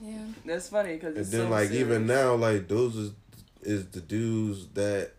Yeah. 0.02 0.26
that's 0.46 0.70
funny 0.70 0.94
because 0.96 1.16
and 1.16 1.26
then 1.26 1.48
so 1.48 1.50
like 1.50 1.72
even 1.72 2.06
now, 2.06 2.36
like 2.36 2.68
those 2.68 2.96
is 2.96 3.12
is 3.62 3.88
the 3.88 4.02
dudes 4.02 4.68
that, 4.74 5.12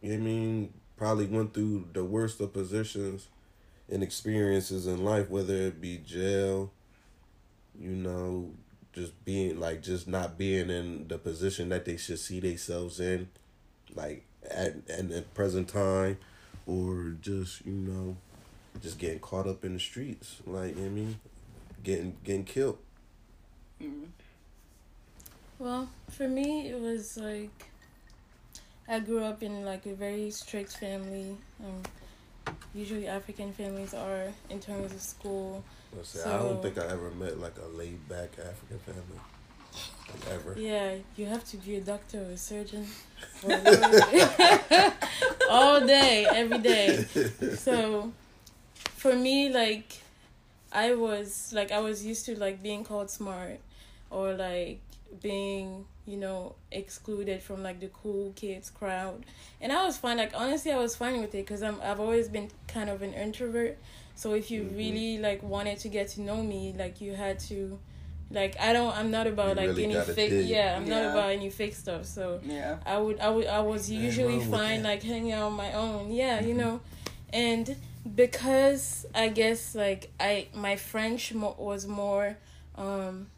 you 0.00 0.10
know 0.10 0.14
I 0.16 0.18
mean, 0.18 0.72
probably 0.96 1.26
went 1.26 1.54
through 1.54 1.88
the 1.92 2.04
worst 2.04 2.40
of 2.40 2.52
positions 2.52 3.28
and 3.88 4.02
experiences 4.02 4.86
in 4.86 5.04
life, 5.04 5.28
whether 5.28 5.54
it 5.54 5.80
be 5.80 5.98
jail, 5.98 6.70
you 7.78 7.90
know, 7.90 8.50
just 8.92 9.24
being 9.24 9.58
like 9.58 9.82
just 9.82 10.06
not 10.06 10.38
being 10.38 10.70
in 10.70 11.08
the 11.08 11.18
position 11.18 11.68
that 11.70 11.84
they 11.84 11.96
should 11.96 12.18
see 12.18 12.40
themselves 12.40 13.00
in, 13.00 13.28
like 13.94 14.24
at 14.50 14.76
at 14.88 15.08
the 15.08 15.22
present 15.34 15.68
time, 15.68 16.18
or 16.66 17.16
just 17.20 17.64
you 17.64 17.72
know, 17.72 18.16
just 18.82 18.98
getting 18.98 19.18
caught 19.18 19.46
up 19.46 19.64
in 19.64 19.74
the 19.74 19.80
streets, 19.80 20.36
like 20.46 20.76
you 20.76 20.76
know 20.76 20.82
what 20.82 20.86
I 20.86 20.90
mean, 20.90 21.20
getting 21.82 22.16
getting 22.24 22.44
killed. 22.44 22.78
Mm. 23.82 24.06
Well, 25.58 25.88
for 26.10 26.28
me, 26.28 26.68
it 26.68 26.80
was 26.80 27.16
like 27.16 27.70
I 28.88 29.00
grew 29.00 29.24
up 29.24 29.42
in 29.42 29.64
like 29.64 29.86
a 29.86 29.94
very 29.94 30.30
strict 30.30 30.76
family. 30.76 31.36
Um, 31.64 31.82
usually 32.74 33.08
African 33.08 33.52
families 33.52 33.94
are 33.94 34.32
in 34.50 34.60
terms 34.60 34.92
of 34.92 35.00
school. 35.00 35.64
Let's 35.96 36.10
say, 36.10 36.28
I 36.28 36.38
don't 36.38 36.60
think 36.60 36.76
I 36.76 36.86
ever 36.86 37.10
met 37.12 37.38
like 37.38 37.54
a 37.58 37.76
laid 37.76 38.06
back 38.08 38.32
African 38.38 38.78
family, 38.80 39.20
ever. 40.30 40.54
Yeah, 40.56 40.94
you 41.16 41.26
have 41.26 41.44
to 41.46 41.56
be 41.56 41.76
a 41.76 41.80
doctor 41.80 42.18
or 42.20 42.30
a 42.32 42.36
surgeon 42.36 42.86
or 43.42 43.52
a 43.52 44.94
all 45.48 45.80
day, 45.86 46.28
every 46.32 46.58
day. 46.58 47.04
So, 47.52 48.12
for 48.96 49.14
me, 49.14 49.50
like, 49.52 50.00
I 50.72 50.94
was 50.94 51.52
like 51.54 51.70
I 51.72 51.80
was 51.80 52.04
used 52.04 52.26
to 52.26 52.38
like 52.38 52.62
being 52.62 52.84
called 52.84 53.10
smart, 53.10 53.60
or 54.10 54.34
like 54.34 54.80
being 55.22 55.84
you 56.06 56.16
know 56.16 56.54
excluded 56.72 57.42
from 57.42 57.62
like 57.62 57.80
the 57.80 57.88
cool 57.88 58.32
kids 58.36 58.70
crowd, 58.70 59.24
and 59.60 59.72
I 59.72 59.84
was 59.84 59.96
fine. 59.98 60.16
Like 60.18 60.32
honestly, 60.34 60.72
I 60.72 60.78
was 60.78 60.96
fine 60.96 61.20
with 61.20 61.34
it 61.34 61.44
because 61.46 61.62
I'm 61.62 61.80
I've 61.82 62.00
always 62.00 62.28
been 62.28 62.50
kind 62.68 62.90
of 62.90 63.02
an 63.02 63.14
introvert. 63.14 63.78
So 64.16 64.34
if 64.34 64.50
you 64.50 64.64
Mhm. 64.64 64.76
really 64.76 65.18
like 65.18 65.42
wanted 65.42 65.78
to 65.80 65.88
get 65.88 66.08
to 66.10 66.20
know 66.22 66.42
me, 66.42 66.74
like 66.76 67.00
you 67.00 67.14
had 67.14 67.38
to. 67.50 67.78
Like 68.30 68.58
I 68.58 68.72
don't, 68.72 68.96
I'm 68.96 69.10
not 69.10 69.26
about 69.26 69.50
You 69.50 69.54
like 69.54 69.68
really 69.68 69.84
any 69.84 69.94
fake. 70.04 70.30
dig. 70.30 70.46
Yeah, 70.48 70.76
I'm 70.76 70.88
not 70.88 71.04
about 71.04 71.30
any 71.30 71.50
fake 71.50 71.74
stuff. 71.74 72.04
So 72.06 72.40
Yeah. 72.44 72.78
I 72.84 72.98
would 72.98 73.20
I 73.20 73.28
would 73.28 73.46
I 73.46 73.60
was 73.60 73.90
usually 73.90 74.38
wrong 74.38 74.50
fine 74.50 74.82
like 74.82 75.02
hanging 75.02 75.32
out 75.32 75.44
on 75.46 75.52
my 75.52 75.72
own. 75.72 76.10
Yeah, 76.12 76.40
you 76.40 76.54
Mhm. 76.54 76.58
know. 76.58 76.80
And 77.32 77.76
because 78.16 79.06
I 79.14 79.28
guess 79.28 79.74
like 79.74 80.10
I 80.18 80.48
my 80.54 80.76
French 80.76 81.32
mo- 81.34 81.54
was 81.58 81.86
more 81.86 82.36
um 82.76 83.28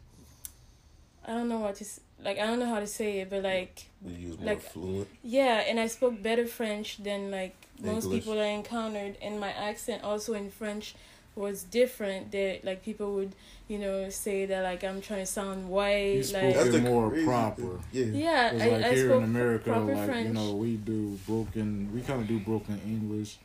I 1.25 1.33
don't 1.33 1.49
know 1.49 1.59
what 1.59 1.75
to 1.75 1.83
s- 1.83 1.99
like 2.23 2.39
I 2.39 2.45
don't 2.47 2.59
know 2.59 2.67
how 2.67 2.79
to 2.79 2.87
say 2.87 3.19
it, 3.19 3.29
but 3.29 3.43
like 3.43 3.85
We 4.01 4.13
use 4.13 4.37
more 4.39 4.47
Like- 4.47 4.61
fluent. 4.61 5.07
yeah, 5.23 5.59
and 5.67 5.79
I 5.79 5.87
spoke 5.87 6.21
better 6.23 6.47
French 6.47 6.97
than 6.97 7.29
like 7.29 7.55
most 7.79 8.05
English. 8.05 8.23
people 8.23 8.39
I 8.39 8.45
encountered, 8.47 9.17
and 9.21 9.39
my 9.39 9.51
accent 9.51 10.03
also 10.03 10.33
in 10.33 10.49
French 10.49 10.95
was 11.37 11.63
different. 11.63 12.31
That 12.31 12.61
like 12.63 12.83
people 12.83 13.13
would 13.15 13.33
you 13.67 13.79
know 13.79 14.09
say 14.09 14.45
that 14.45 14.63
like 14.63 14.83
I'm 14.83 15.01
trying 15.01 15.21
to 15.21 15.25
sound 15.25 15.63
You 15.63 15.69
white, 15.69 16.25
spoke 16.25 16.43
like 16.43 16.53
That's 16.55 16.67
it 16.67 16.71
the 16.71 16.81
more 16.81 17.09
crazy 17.09 17.25
proper. 17.25 17.79
Yeah. 17.91 18.05
yeah, 18.05 18.51
It's 18.51 18.63
I, 18.63 18.67
like 18.69 18.85
I 18.85 18.93
here 18.93 19.05
spoke 19.09 19.17
in 19.17 19.23
America, 19.23 19.71
like 19.71 20.05
French. 20.05 20.27
you 20.27 20.33
know, 20.33 20.53
we 20.55 20.75
do 20.77 21.19
broken. 21.27 21.91
We 21.93 22.01
kind 22.01 22.21
of 22.21 22.27
do 22.27 22.39
broken 22.39 22.79
English, 22.85 23.37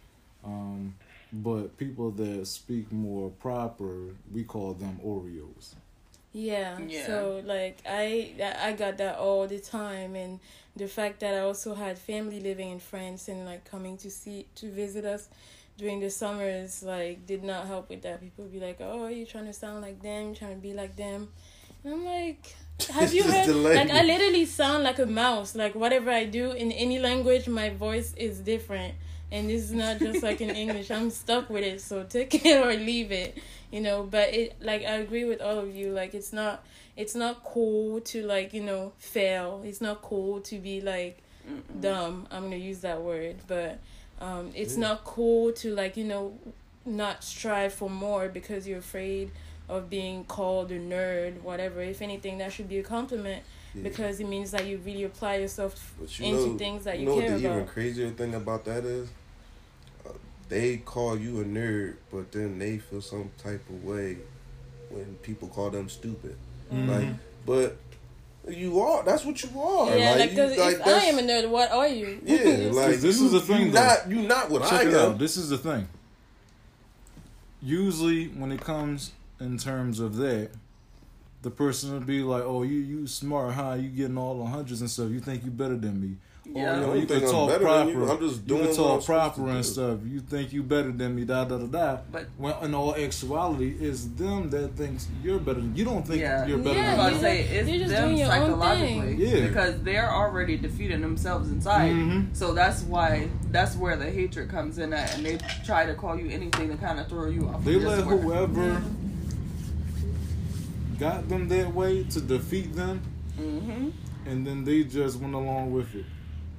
um, 0.44 0.94
but 1.32 1.76
people 1.78 2.10
that 2.12 2.46
speak 2.46 2.90
more 2.92 3.30
proper, 3.30 4.14
we 4.32 4.44
call 4.44 4.74
them 4.74 4.98
Oreos. 5.04 5.74
Yeah. 6.32 6.78
Yeah. 6.88 7.06
So 7.06 7.42
like 7.44 7.78
I 7.86 8.32
I 8.42 8.68
I 8.68 8.72
got 8.72 8.96
that 8.98 9.16
all 9.18 9.46
the 9.46 9.58
time 9.60 10.14
and 10.16 10.40
the 10.74 10.88
fact 10.88 11.20
that 11.20 11.34
I 11.34 11.40
also 11.40 11.74
had 11.74 11.98
family 11.98 12.40
living 12.40 12.70
in 12.70 12.78
France 12.78 13.28
and 13.28 13.44
like 13.44 13.64
coming 13.70 13.96
to 13.98 14.10
see 14.10 14.46
to 14.56 14.70
visit 14.70 15.04
us 15.04 15.28
during 15.78 16.00
the 16.00 16.10
summers 16.10 16.82
like 16.82 17.26
did 17.26 17.42
not 17.42 17.66
help 17.66 17.88
with 17.88 18.02
that. 18.02 18.20
People 18.20 18.44
be 18.46 18.60
like, 18.60 18.78
"Oh, 18.80 19.08
you 19.08 19.26
trying 19.26 19.46
to 19.46 19.52
sound 19.52 19.82
like 19.82 20.02
them, 20.02 20.30
you 20.30 20.34
trying 20.34 20.56
to 20.56 20.60
be 20.60 20.72
like 20.72 20.96
them." 20.96 21.28
And 21.84 21.94
I'm 21.94 22.04
like, 22.04 22.54
have 22.90 23.12
you 23.12 23.24
heard 23.24 23.48
like 23.48 23.90
I 23.90 24.02
literally 24.02 24.44
sound 24.46 24.84
like 24.84 24.98
a 24.98 25.06
mouse. 25.06 25.54
Like 25.54 25.74
whatever 25.74 26.10
I 26.10 26.24
do 26.24 26.52
in 26.52 26.72
any 26.72 26.98
language, 26.98 27.48
my 27.48 27.70
voice 27.70 28.14
is 28.16 28.40
different. 28.40 28.94
And 29.30 29.48
this 29.48 29.62
is 29.62 29.72
not 29.72 29.98
just 29.98 30.22
like 30.22 30.40
in 30.40 30.50
English. 30.64 30.90
I'm 30.90 31.10
stuck 31.10 31.48
with 31.48 31.64
it, 31.64 31.80
so 31.80 32.04
take 32.04 32.34
it 32.44 32.64
or 32.64 32.74
leave 32.74 33.12
it 33.12 33.38
you 33.72 33.80
know 33.80 34.04
but 34.04 34.32
it 34.32 34.54
like 34.60 34.82
i 34.82 34.96
agree 34.96 35.24
with 35.24 35.40
all 35.40 35.58
of 35.58 35.74
you 35.74 35.90
like 35.90 36.14
it's 36.14 36.32
not 36.32 36.62
it's 36.96 37.16
not 37.16 37.42
cool 37.42 38.00
to 38.02 38.22
like 38.24 38.52
you 38.52 38.62
know 38.62 38.92
fail 38.98 39.62
it's 39.64 39.80
not 39.80 40.02
cool 40.02 40.40
to 40.40 40.58
be 40.58 40.80
like 40.80 41.22
Mm-mm. 41.50 41.80
dumb 41.80 42.28
i'm 42.30 42.44
gonna 42.44 42.56
use 42.56 42.80
that 42.80 43.00
word 43.00 43.36
but 43.48 43.80
um 44.22 44.50
it's 44.54 44.74
Yeah. 44.74 44.88
not 44.88 45.04
cool 45.04 45.52
to 45.62 45.74
like 45.74 45.96
you 45.96 46.04
know 46.04 46.24
not 46.86 47.22
strive 47.24 47.72
for 47.74 47.90
more 47.90 48.28
because 48.28 48.66
you're 48.68 48.78
afraid 48.78 49.30
of 49.68 49.88
being 49.90 50.24
called 50.24 50.70
a 50.72 50.78
nerd 50.78 51.42
whatever 51.42 51.80
if 51.82 52.00
anything 52.02 52.38
that 52.38 52.52
should 52.52 52.68
be 52.68 52.78
a 52.78 52.82
compliment 52.82 53.42
Yeah. 53.74 53.82
because 53.88 54.20
it 54.20 54.28
means 54.28 54.50
that 54.54 54.64
you 54.66 54.78
really 54.88 55.04
apply 55.04 55.34
yourself 55.36 55.72
But 56.00 56.18
you 56.18 56.26
into 56.26 56.46
know, 56.52 56.58
things 56.58 56.84
that 56.84 56.98
you 56.98 57.02
you, 57.02 57.08
know 57.08 57.14
what 57.16 57.26
care 57.26 57.38
the 57.38 57.50
even 57.56 57.66
crazier 57.66 58.10
thing 58.10 58.34
about 58.34 58.64
that 58.66 58.84
is? 58.84 59.08
Uh, 60.06 60.10
they 60.48 60.78
call 60.78 61.18
you 61.18 61.40
a 61.40 61.44
nerd, 61.44 61.94
but 62.12 62.24
then 62.32 62.58
they 62.58 62.74
feel 62.78 63.00
some 63.00 63.30
type 63.46 63.64
of 63.70 63.78
way 63.84 64.18
when 64.90 65.08
people 65.22 65.48
call 65.48 65.70
them 65.70 65.88
stupid. 65.88 66.36
Mm-hmm. 66.70 66.90
Like, 66.90 67.08
but 67.46 67.76
you 68.48 68.80
are. 68.80 69.02
That's 69.04 69.24
what 69.24 69.42
you 69.42 69.60
are. 69.60 69.96
yeah 69.96 70.14
like, 70.16 70.30
you- 70.32 70.36
'cause 70.36 70.56
like, 70.58 70.76
if 70.80 70.86
i 70.86 71.04
am 71.04 71.18
a 71.18 71.22
nerd 71.22 71.48
what 71.48 71.70
are 71.70 71.86
you 71.88 72.20
Yeah, 72.24 72.70
like 72.72 72.96
this 72.96 73.18
you, 73.20 73.26
is 73.26 73.32
the 73.32 73.40
thing, 73.40 73.66
You 73.66 73.72
though. 73.72 73.84
not 73.84 74.10
you 74.10 74.22
not 74.22 74.50
what 74.50 74.62
Check 74.62 74.72
I 74.72 74.82
it 74.82 74.88
am. 74.88 74.94
out. 75.12 75.18
This 75.18 75.36
is 75.36 75.48
the 75.50 75.58
thing. 75.58 75.86
Usually, 77.62 78.26
when 78.28 78.50
it 78.50 78.60
comes 78.60 79.12
in 79.38 79.56
terms 79.58 80.00
of 80.00 80.16
that, 80.16 80.50
the 81.42 81.50
person 81.50 81.92
will 81.92 82.00
be 82.00 82.22
like, 82.22 82.42
"Oh, 82.42 82.62
you 82.64 82.78
you 82.78 83.06
smart, 83.06 83.54
huh? 83.54 83.76
You 83.80 83.88
getting 83.88 84.18
all 84.18 84.38
the 84.38 84.46
hundreds 84.46 84.80
and 84.80 84.90
stuff. 84.90 85.10
You 85.10 85.20
think 85.20 85.44
you 85.44 85.50
better 85.50 85.76
than 85.76 86.00
me? 86.00 86.16
Yeah. 86.44 86.72
I 86.72 86.76
Oh, 86.78 86.80
don't 86.86 87.00
you 87.00 87.06
think 87.06 87.20
can 87.20 87.28
I'm 87.28 87.30
talk 87.34 87.48
better 87.50 87.64
proper. 87.64 87.90
you. 87.90 88.10
I'm 88.10 88.18
just 88.18 88.42
you 88.42 88.48
doing 88.48 88.60
can 88.62 88.68
what 88.70 88.76
talk 88.76 89.00
I'm 89.00 89.04
proper 89.06 89.40
to 89.42 89.46
and 89.48 89.62
do." 89.62 89.68
stuff. 89.68 89.98
You 90.04 90.20
think 90.20 90.52
you 90.52 90.62
better 90.64 90.90
than 90.90 91.14
me? 91.14 91.24
Da 91.24 91.44
da 91.44 91.56
da 91.56 91.66
da. 91.66 91.98
But 92.10 92.26
Well, 92.36 92.60
in 92.64 92.74
all 92.74 92.96
actuality, 92.96 93.76
it's 93.80 94.04
them 94.06 94.50
that 94.50 94.74
thinks 94.74 95.06
you're 95.22 95.38
better. 95.38 95.60
than 95.60 95.76
You 95.76 95.84
don't 95.84 96.04
think 96.06 96.20
Yeah. 96.20 96.44
you're 96.46 96.58
better 96.58 96.74
Yeah, 96.80 96.92
I 96.92 96.96
than 96.96 97.12
was 97.14 97.22
me. 97.22 97.28
about 97.28 97.30
to 97.30 97.36
you're 97.38 97.46
say 97.48 97.56
it's 97.58 97.68
you're 97.68 97.78
just 97.78 97.90
them 97.92 98.04
doing 98.08 98.18
your 98.18 98.26
own 98.26 98.32
psychologically. 98.32 99.16
thing. 99.16 99.20
Yeah. 99.20 99.46
Because 99.46 99.82
they're 99.82 100.10
already 100.12 100.56
defeating 100.56 101.00
themselves 101.00 101.48
inside. 101.50 101.92
Mhm. 101.92 102.26
So 102.36 102.52
that's 102.52 102.82
why 102.82 103.28
that's 103.52 103.76
where 103.76 103.96
the 103.96 104.10
hatred 104.10 104.48
comes 104.50 104.78
in 104.78 104.92
at 104.92 105.16
and 105.16 105.24
they 105.24 105.38
try 105.64 105.86
to 105.86 105.94
call 105.94 106.18
you 106.18 106.28
anything 106.28 106.68
to 106.70 106.76
kind 106.76 106.98
of 106.98 107.06
throw 107.08 107.28
you 107.28 107.48
off. 107.48 107.64
They 107.64 107.76
of 107.76 107.84
let 107.84 108.00
square. 108.00 108.18
whoever 108.18 108.82
got 110.98 111.28
them 111.28 111.48
that 111.48 111.72
way 111.74 112.04
to 112.04 112.20
defeat 112.20 112.74
them, 112.74 113.00
Mhm. 113.38 113.92
and 114.26 114.46
then 114.46 114.64
they 114.64 114.84
just 114.84 115.20
went 115.20 115.34
along 115.34 115.72
with 115.72 115.94
it. 115.94 116.04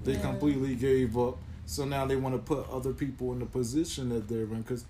They 0.04 0.14
Yeah. 0.14 0.22
completely 0.22 0.76
gave 0.76 1.18
up. 1.18 1.38
So 1.66 1.86
now 1.86 2.06
they 2.06 2.16
want 2.16 2.36
to 2.36 2.40
put 2.40 2.70
other 2.70 2.94
people 2.94 3.32
in 3.32 3.40
the 3.40 3.46
position 3.46 4.10
that 4.10 4.28
they're 4.28 4.42
in. 4.42 4.62
Because, 4.62 4.86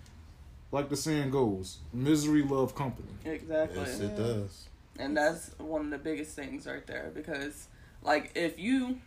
like 0.71 0.89
the 0.89 0.97
saying 0.97 1.29
goes, 1.31 1.77
misery 1.93 2.41
love 2.41 2.73
company. 2.75 3.09
Exactly. 3.25 3.79
Yes, 3.79 3.99
it 3.99 4.15
does. 4.15 4.67
and 4.99 5.15
that's 5.17 5.51
one 5.59 5.81
of 5.85 5.89
the 5.91 5.97
biggest 5.97 6.35
things 6.35 6.67
right 6.67 6.85
there 6.85 7.11
because 7.15 7.67
like 8.03 8.31
if 8.35 8.59
you 8.59 8.99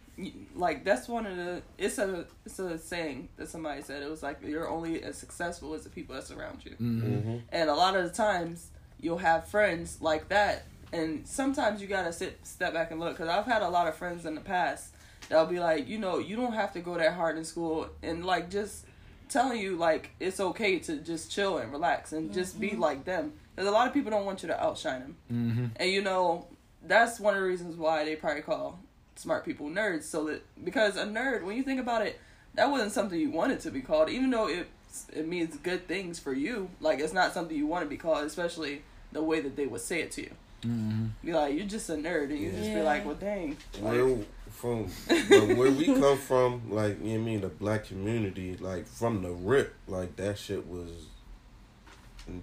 like 0.57 0.83
that's 0.85 1.07
one 1.07 1.27
of 1.27 1.37
the 1.37 1.63
it's 1.79 1.99
a 1.99 2.25
it's 2.45 2.59
a 2.59 2.77
saying 2.79 3.29
that 3.37 3.49
somebody 3.49 3.81
said 3.83 4.03
it 4.03 4.11
was 4.11 4.21
like 4.21 4.39
you're 4.43 4.69
only 4.69 5.01
as 5.05 5.17
successful 5.17 5.75
as 5.75 5.85
the 5.85 5.91
people 5.91 6.15
that 6.17 6.25
surround 6.27 6.65
you 6.65 6.73
Mm-hmm. 6.73 7.21
hmm 7.21 7.37
and 7.53 7.71
a 7.71 7.75
lot 7.75 7.95
of 7.97 8.03
the 8.03 8.11
times 8.11 8.71
you'll 9.01 9.19
have 9.19 9.47
friends 9.47 9.99
like 10.01 10.29
that 10.31 10.65
and 10.93 11.25
sometimes 11.25 11.81
you 11.81 11.87
gotta 11.87 12.13
sit 12.13 12.39
step 12.45 12.73
back 12.73 12.91
and 12.91 12.99
look 12.99 13.13
because 13.17 13.29
i've 13.29 13.45
had 13.47 13.63
a 13.63 13.69
lot 13.69 13.87
of 13.87 13.95
friends 13.95 14.27
in 14.27 14.35
the 14.35 14.41
past 14.41 14.93
that'll 15.29 15.47
be 15.47 15.61
like 15.61 15.89
you 15.89 15.99
know 15.99 16.19
you 16.19 16.37
don't 16.37 16.53
have 16.53 16.73
to 16.73 16.81
go 16.81 16.97
that 16.97 17.15
hard 17.15 17.37
in 17.37 17.45
school 17.45 17.89
and 18.03 18.25
like 18.25 18.51
just 18.51 18.85
telling 19.29 19.61
you 19.61 19.77
like 19.77 20.11
it's 20.21 20.39
okay 20.39 20.79
to 20.79 20.97
just 20.99 21.31
chill 21.31 21.59
and 21.59 21.73
relax 21.73 22.13
and 22.13 22.33
just 22.33 22.61
be 22.61 22.77
like 22.77 23.05
them 23.05 23.33
because 23.55 23.69
a 23.69 23.73
lot 23.73 23.87
of 23.89 23.93
people 23.95 24.11
don't 24.11 24.25
want 24.25 24.43
you 24.43 24.49
to 24.49 24.63
outshine 24.63 25.01
them 25.01 25.17
Mm-hmm. 25.33 25.67
and 25.77 25.91
you 25.91 26.03
know, 26.03 26.47
that's 26.87 27.19
one 27.19 27.35
of 27.35 27.41
the 27.41 27.47
reasons 27.47 27.77
why 27.77 28.05
they 28.05 28.15
probably 28.15 28.43
call 28.43 28.79
smart 29.17 29.45
people 29.45 29.69
nerds. 29.69 30.05
So 30.05 30.27
that 30.27 30.43
because 30.65 30.97
a 30.97 31.05
nerd, 31.05 31.43
when 31.43 31.57
you 31.57 31.63
think 31.65 31.81
about 31.81 32.07
it, 32.07 32.21
that 32.55 32.71
wasn't 32.71 32.93
something 32.93 33.19
you 33.19 33.31
wanted 33.31 33.59
to 33.61 33.71
be 33.71 33.81
called, 33.81 34.09
even 34.11 34.31
though 34.31 34.47
it 34.49 34.69
it 35.13 35.27
means 35.27 35.57
good 35.57 35.89
things 35.89 36.19
for 36.21 36.33
you. 36.33 36.71
Like 36.81 37.01
it's 37.01 37.13
not 37.13 37.35
something 37.35 37.57
you 37.57 37.67
want 37.67 37.85
to 37.85 37.89
be 37.89 37.97
called, 37.97 38.25
especially 38.25 38.83
the 39.11 39.23
way 39.23 39.41
that 39.41 39.57
they 39.57 39.67
would 39.67 39.81
say 39.81 40.01
it 40.03 40.13
to 40.13 40.23
you. 40.23 40.31
Mm-hmm. 40.63 41.07
Be 41.25 41.33
like, 41.33 41.55
you're 41.57 41.67
just 41.67 41.89
a 41.91 41.95
nerd, 41.95 42.31
and 42.31 42.39
you 42.39 42.51
just 42.53 42.73
be 42.73 42.81
like, 42.83 43.05
well, 43.05 43.15
dang. 43.17 43.57
Where 43.81 44.19
from 44.57 44.91
but 45.29 45.57
where 45.57 45.71
we 45.71 45.87
come 45.87 46.19
from, 46.19 46.71
like 46.71 46.99
you 47.01 47.05
know 47.05 47.11
what 47.13 47.21
I 47.21 47.25
mean, 47.25 47.41
the 47.43 47.49
black 47.49 47.85
community, 47.87 48.57
like 48.57 48.87
from 48.87 49.23
the 49.23 49.31
rip, 49.31 49.75
like 49.87 50.17
that 50.17 50.39
shit 50.39 50.67
was 50.67 50.91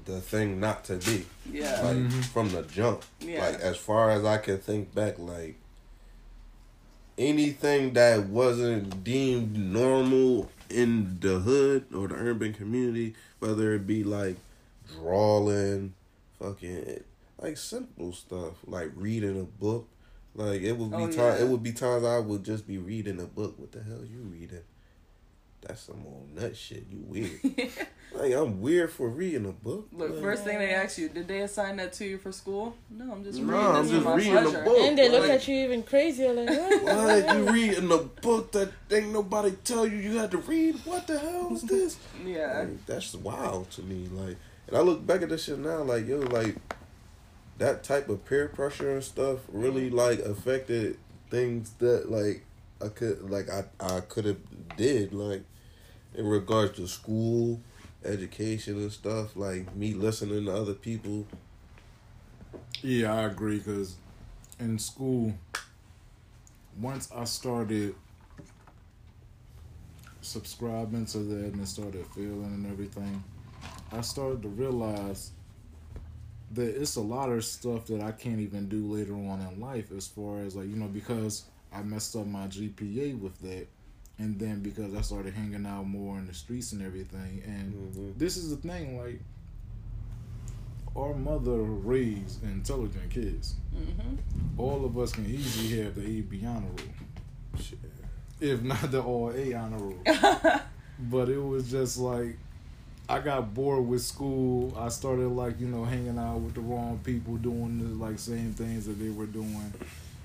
the 0.06 0.22
thing 0.22 0.60
not 0.60 0.86
to 0.86 0.96
be. 0.98 1.26
Yeah. 1.52 1.82
Like 1.82 1.98
Mhm. 1.98 2.24
from 2.26 2.50
the 2.52 2.62
jump. 2.64 3.04
Yeah. 3.20 3.46
Like 3.46 3.60
as 3.60 3.76
far 3.78 4.12
as 4.12 4.24
I 4.24 4.38
can 4.38 4.58
think 4.60 4.94
back, 4.96 5.20
like 5.20 5.56
anything 7.18 7.94
that 7.94 8.28
wasn't 8.28 9.04
deemed 9.04 9.58
normal 9.58 10.50
in 10.70 11.18
the 11.20 11.40
hood 11.40 11.86
or 11.94 12.08
the 12.08 12.16
urban 12.16 12.54
community, 12.54 13.14
whether 13.40 13.74
it 13.74 13.86
be 13.86 14.04
like 14.04 14.38
drawing, 14.94 15.94
fucking 16.40 17.04
like 17.42 17.58
simple 17.58 18.14
stuff, 18.14 18.54
like 18.66 18.92
reading 18.96 19.40
a 19.40 19.44
book. 19.44 19.88
Like 20.36 20.62
it 20.62 20.74
would 20.74 20.92
be 20.92 20.98
Oh, 20.98 21.08
time 21.12 21.18
yeah. 21.38 21.44
it 21.44 21.48
would 21.48 21.62
be 21.64 21.72
times 21.74 22.04
I 22.04 22.18
would 22.20 22.44
just 22.44 22.68
be 22.68 22.78
reading 22.78 23.20
a 23.20 23.26
book. 23.26 23.56
What 23.60 23.72
the 23.72 23.84
hell 23.84 24.04
you 24.04 24.20
reading? 24.22 24.62
That's 25.62 25.82
some 25.84 26.04
old 26.06 26.36
nut 26.36 26.58
shit. 26.58 26.86
You 26.92 27.00
weird. 27.08 27.40
like 28.14 28.34
I'm 28.34 28.60
weird 28.60 28.92
for 28.92 29.08
reading 29.08 29.46
a 29.46 29.52
book. 29.54 29.88
Look, 29.94 30.10
Like, 30.12 30.22
first 30.22 30.44
thing 30.44 30.58
they 30.60 30.74
ask 30.74 30.98
you, 30.98 31.08
did 31.08 31.28
they 31.28 31.40
assign 31.42 31.78
that 31.78 31.94
to 31.94 32.06
you 32.06 32.18
for 32.18 32.34
school? 32.34 32.76
No, 32.90 33.14
I'm 33.14 33.24
just 33.24 33.40
No, 33.40 33.54
reading 33.54 33.66
I'm 33.68 33.84
this 33.84 33.92
just 33.92 34.04
for 34.04 34.10
my 34.10 34.16
reading 34.18 34.36
a 34.38 34.42
pleasure. 34.42 34.64
book. 34.66 34.78
And 34.80 34.98
they 34.98 35.10
look 35.10 35.30
at 35.30 35.48
you 35.48 35.56
even 35.64 35.84
crazier, 35.84 36.34
like, 36.34 36.50
what? 36.50 36.84
Like 37.26 37.32
you 37.34 37.50
reading 37.54 37.92
a 37.94 37.98
book 38.00 38.52
that 38.54 38.72
ain't 38.92 39.14
nobody 39.14 39.52
tell 39.64 39.88
you 39.88 39.98
you 39.98 40.18
had 40.18 40.32
to 40.32 40.40
read. 40.40 40.76
What 40.84 41.08
the 41.08 41.18
hell 41.20 41.54
is 41.54 41.62
this? 41.62 41.98
Yeah. 42.26 42.60
Like, 42.68 42.86
that's 42.86 43.14
wild 43.16 43.72
to 43.72 43.84
me. 43.84 44.10
Like, 44.12 44.36
and 44.68 44.76
I 44.76 44.82
look 44.82 45.06
back 45.08 45.22
at 45.22 45.30
this 45.30 45.46
shit 45.46 45.60
now, 45.60 45.84
like 45.84 46.06
yo, 46.08 46.18
like 46.20 46.56
that 47.58 47.84
type 47.84 48.10
of 48.10 48.26
peer 48.26 48.48
pressure 48.48 48.94
and 48.94 49.04
stuff 49.04 49.40
really 49.52 49.90
like 49.90 50.20
affected 50.20 50.98
things 51.30 51.72
that 51.80 52.12
like 52.12 52.46
I 52.84 52.90
could 52.90 53.30
like 53.30 53.50
I 53.50 53.64
I 53.80 54.02
could 54.02 54.26
have 54.26 54.38
did 54.78 55.14
like 55.14 55.44
in 56.16 56.28
regards 56.28 56.78
to 56.78 56.88
school, 56.88 57.62
education 58.04 58.78
and 58.78 58.92
stuff. 58.92 59.36
Like 59.36 59.76
me 59.76 59.94
listening 59.94 60.46
to 60.46 60.56
other 60.56 60.74
people. 60.74 61.26
Yeah, 62.82 63.14
I 63.14 63.24
agree. 63.24 63.60
Cause 63.60 63.96
in 64.60 64.78
school, 64.78 65.34
once 66.80 67.10
I 67.16 67.24
started 67.24 67.96
subscribing 70.22 71.06
to 71.08 71.18
that 71.20 71.54
and 71.54 71.68
started 71.68 72.06
feeling 72.08 72.46
and 72.46 72.72
everything, 72.72 73.24
I 73.92 74.02
started 74.02 74.42
to 74.44 74.50
realize 74.50 75.32
that 76.54 76.80
it's 76.82 76.96
a 76.96 77.02
lot 77.02 77.30
of 77.30 77.44
stuff 77.46 77.86
that 77.88 78.02
I 78.02 78.12
can't 78.12 78.40
even 78.40 78.68
do 78.70 78.86
later 78.92 79.14
on 79.14 79.42
in 79.42 79.60
life. 79.60 79.92
As 79.96 80.08
far 80.08 80.40
as 80.40 80.56
like 80.56 80.68
you 80.68 80.76
know, 80.76 80.88
because 80.88 81.46
I 81.74 81.82
messed 81.84 82.16
up 82.16 82.26
my 82.28 82.48
GPA 82.48 83.20
with 83.20 83.40
that, 83.42 83.68
and 84.20 84.40
then 84.40 84.62
because 84.62 84.94
I 84.94 85.02
started 85.02 85.34
hanging 85.34 85.66
out 85.66 85.88
more 85.88 86.18
in 86.18 86.28
the 86.28 86.34
streets 86.34 86.72
and 86.74 86.82
everything, 86.82 87.42
and 87.46 87.74
Mhm. 87.96 88.18
this 88.18 88.38
is 88.38 88.50
the 88.50 88.58
thing 88.58 88.98
like 88.98 89.20
our 90.96 91.16
mother 91.16 91.58
raised 91.64 92.44
intelligent 92.44 93.10
kids 93.10 93.56
hmm 93.74 94.16
all 94.60 94.86
of 94.86 94.96
us 95.00 95.12
can 95.12 95.26
easily 95.26 95.82
have 95.82 95.96
the 95.96 96.20
ab 96.20 96.32
honor 96.46 96.68
roll 96.68 97.60
Shit. 97.60 97.80
if 98.40 98.62
not 98.62 98.92
the 98.92 99.02
all 99.02 99.32
a 99.32 99.54
honor 99.56 99.78
roll 99.78 99.98
but 101.10 101.30
it 101.30 101.40
was 101.40 101.72
just 101.72 101.98
like 101.98 102.38
i 103.10 103.20
got 103.20 103.54
bored 103.54 103.86
with 103.88 104.02
school. 104.02 104.74
I 104.78 104.90
started 104.90 105.28
like 105.30 105.60
you 105.60 105.68
know 105.68 105.84
hanging 105.84 106.18
out 106.18 106.40
with 106.40 106.54
the 106.56 106.62
wrong 106.62 107.00
people 107.04 107.36
doing 107.38 107.80
the 107.80 108.06
like 108.06 108.18
same 108.20 108.54
things 108.54 108.86
that 108.86 109.00
they 109.00 109.10
were 109.10 109.26
doing. 109.26 109.74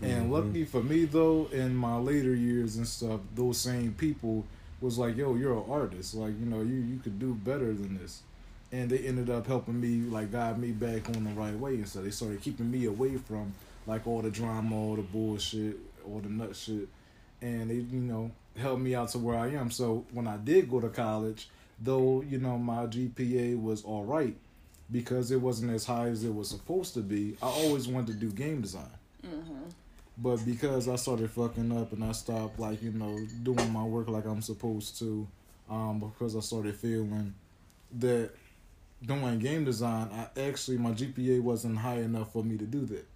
And 0.01 0.27
Mhm. 0.27 0.31
lucky 0.31 0.65
for 0.65 0.83
me 0.83 1.05
though 1.05 1.49
in 1.53 1.75
my 1.75 1.97
later 1.99 2.35
years 2.35 2.77
and 2.77 2.87
stuff 2.87 3.21
those 3.35 3.59
same 3.59 3.95
people 3.95 4.45
was 4.81 4.97
like 4.97 5.17
yo 5.17 5.35
you're 5.35 5.55
an 5.59 5.65
artist. 5.69 6.15
Like 6.15 6.39
you 6.39 6.47
know 6.47 6.61
you 6.63 6.77
you 6.77 6.99
could 7.03 7.19
do 7.19 7.35
better 7.35 7.73
than 7.75 7.99
this. 7.99 8.23
And 8.71 8.91
they 8.91 8.99
ended 8.99 9.29
up 9.31 9.47
helping 9.47 9.81
me 9.81 10.09
like 10.09 10.31
guide 10.31 10.59
me 10.59 10.71
back 10.73 11.09
on 11.09 11.25
the 11.25 11.31
right 11.31 11.59
way. 11.59 11.75
And 11.77 11.89
so 11.89 12.01
they 12.03 12.11
started 12.11 12.41
keeping 12.43 12.71
me 12.71 12.85
away 12.85 13.17
from 13.17 13.55
like 13.87 14.07
all 14.07 14.23
the 14.23 14.31
drama 14.31 14.77
all 14.77 14.95
the 14.97 15.03
bullshit 15.03 15.77
all 16.07 16.21
the 16.21 16.29
nut 16.29 16.55
shit. 16.55 16.89
And 17.43 17.71
they 17.71 17.75
you 17.77 18.01
know 18.01 18.31
helped 18.57 18.83
me 18.83 18.95
out 18.95 19.09
to 19.11 19.19
where 19.19 19.37
i 19.37 19.49
am. 19.49 19.71
So 19.73 20.05
when 20.13 20.29
i 20.29 20.37
did 20.37 20.71
go 20.71 20.79
to 20.81 20.89
college 20.89 21.49
though 21.81 22.23
you 22.23 22.39
know 22.39 22.59
my 22.59 22.87
gpa 22.87 23.61
was 23.61 23.83
all 23.85 24.05
right 24.05 24.37
because 24.91 25.31
it 25.31 25.41
wasn't 25.41 25.71
as 25.71 25.85
high 25.85 26.09
as 26.09 26.25
it 26.25 26.35
was 26.35 26.49
supposed 26.49 26.95
to 26.95 27.01
be 27.01 27.37
i 27.43 27.47
always 27.47 27.87
wanted 27.89 28.09
to 28.09 28.15
do 28.15 28.31
game 28.31 28.61
design 28.61 28.91
hmm 29.25 29.65
but 30.21 30.45
because 30.45 30.89
I 30.89 30.97
started 30.97 31.31
fucking 31.31 31.71
up 31.79 31.93
and 31.93 32.03
I 32.03 32.11
stopped 32.11 32.59
like, 32.59 32.83
you 32.83 32.91
know, 32.91 33.17
doing 33.45 33.73
my 33.73 33.85
work 33.85 34.09
like 34.09 34.27
I'm 34.27 34.43
supposed 34.43 34.99
to, 34.99 35.29
um, 35.71 36.01
because 36.01 36.35
I 36.35 36.41
started 36.41 36.75
feeling 36.75 37.33
that 38.01 38.31
doing 39.07 39.39
game 39.39 39.65
design, 39.65 40.09
I 40.13 40.41
actually 40.41 40.77
my 40.79 40.91
GPA 40.91 41.41
wasn't 41.41 41.79
high 41.79 41.99
enough 42.01 42.33
for 42.33 42.43
me 42.43 42.57
to 42.59 42.65
do 42.65 42.85
that. 42.87 43.07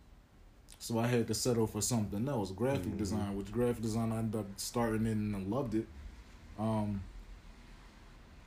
So 0.78 1.00
I 1.00 1.08
had 1.08 1.26
to 1.26 1.34
settle 1.34 1.66
for 1.66 1.80
something 1.80 2.28
else, 2.28 2.52
graphic 2.52 2.92
Mhm. 2.92 2.98
design, 2.98 3.36
which 3.36 3.50
graphic 3.50 3.82
design 3.82 4.12
I 4.12 4.18
ended 4.18 4.38
up 4.38 4.46
starting 4.56 5.06
in 5.06 5.34
and 5.34 5.36
I 5.36 5.40
loved 5.40 5.74
it. 5.74 5.88
Um, 6.56 7.00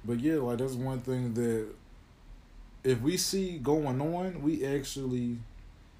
but 0.06 0.20
yeah, 0.20 0.36
like 0.36 0.58
that's 0.60 0.74
one 0.74 1.00
thing 1.00 1.34
that 1.36 1.68
if 2.84 3.02
we 3.02 3.18
see 3.18 3.58
going 3.58 4.00
on, 4.02 4.41
we 4.41 4.65
actually 4.65 5.38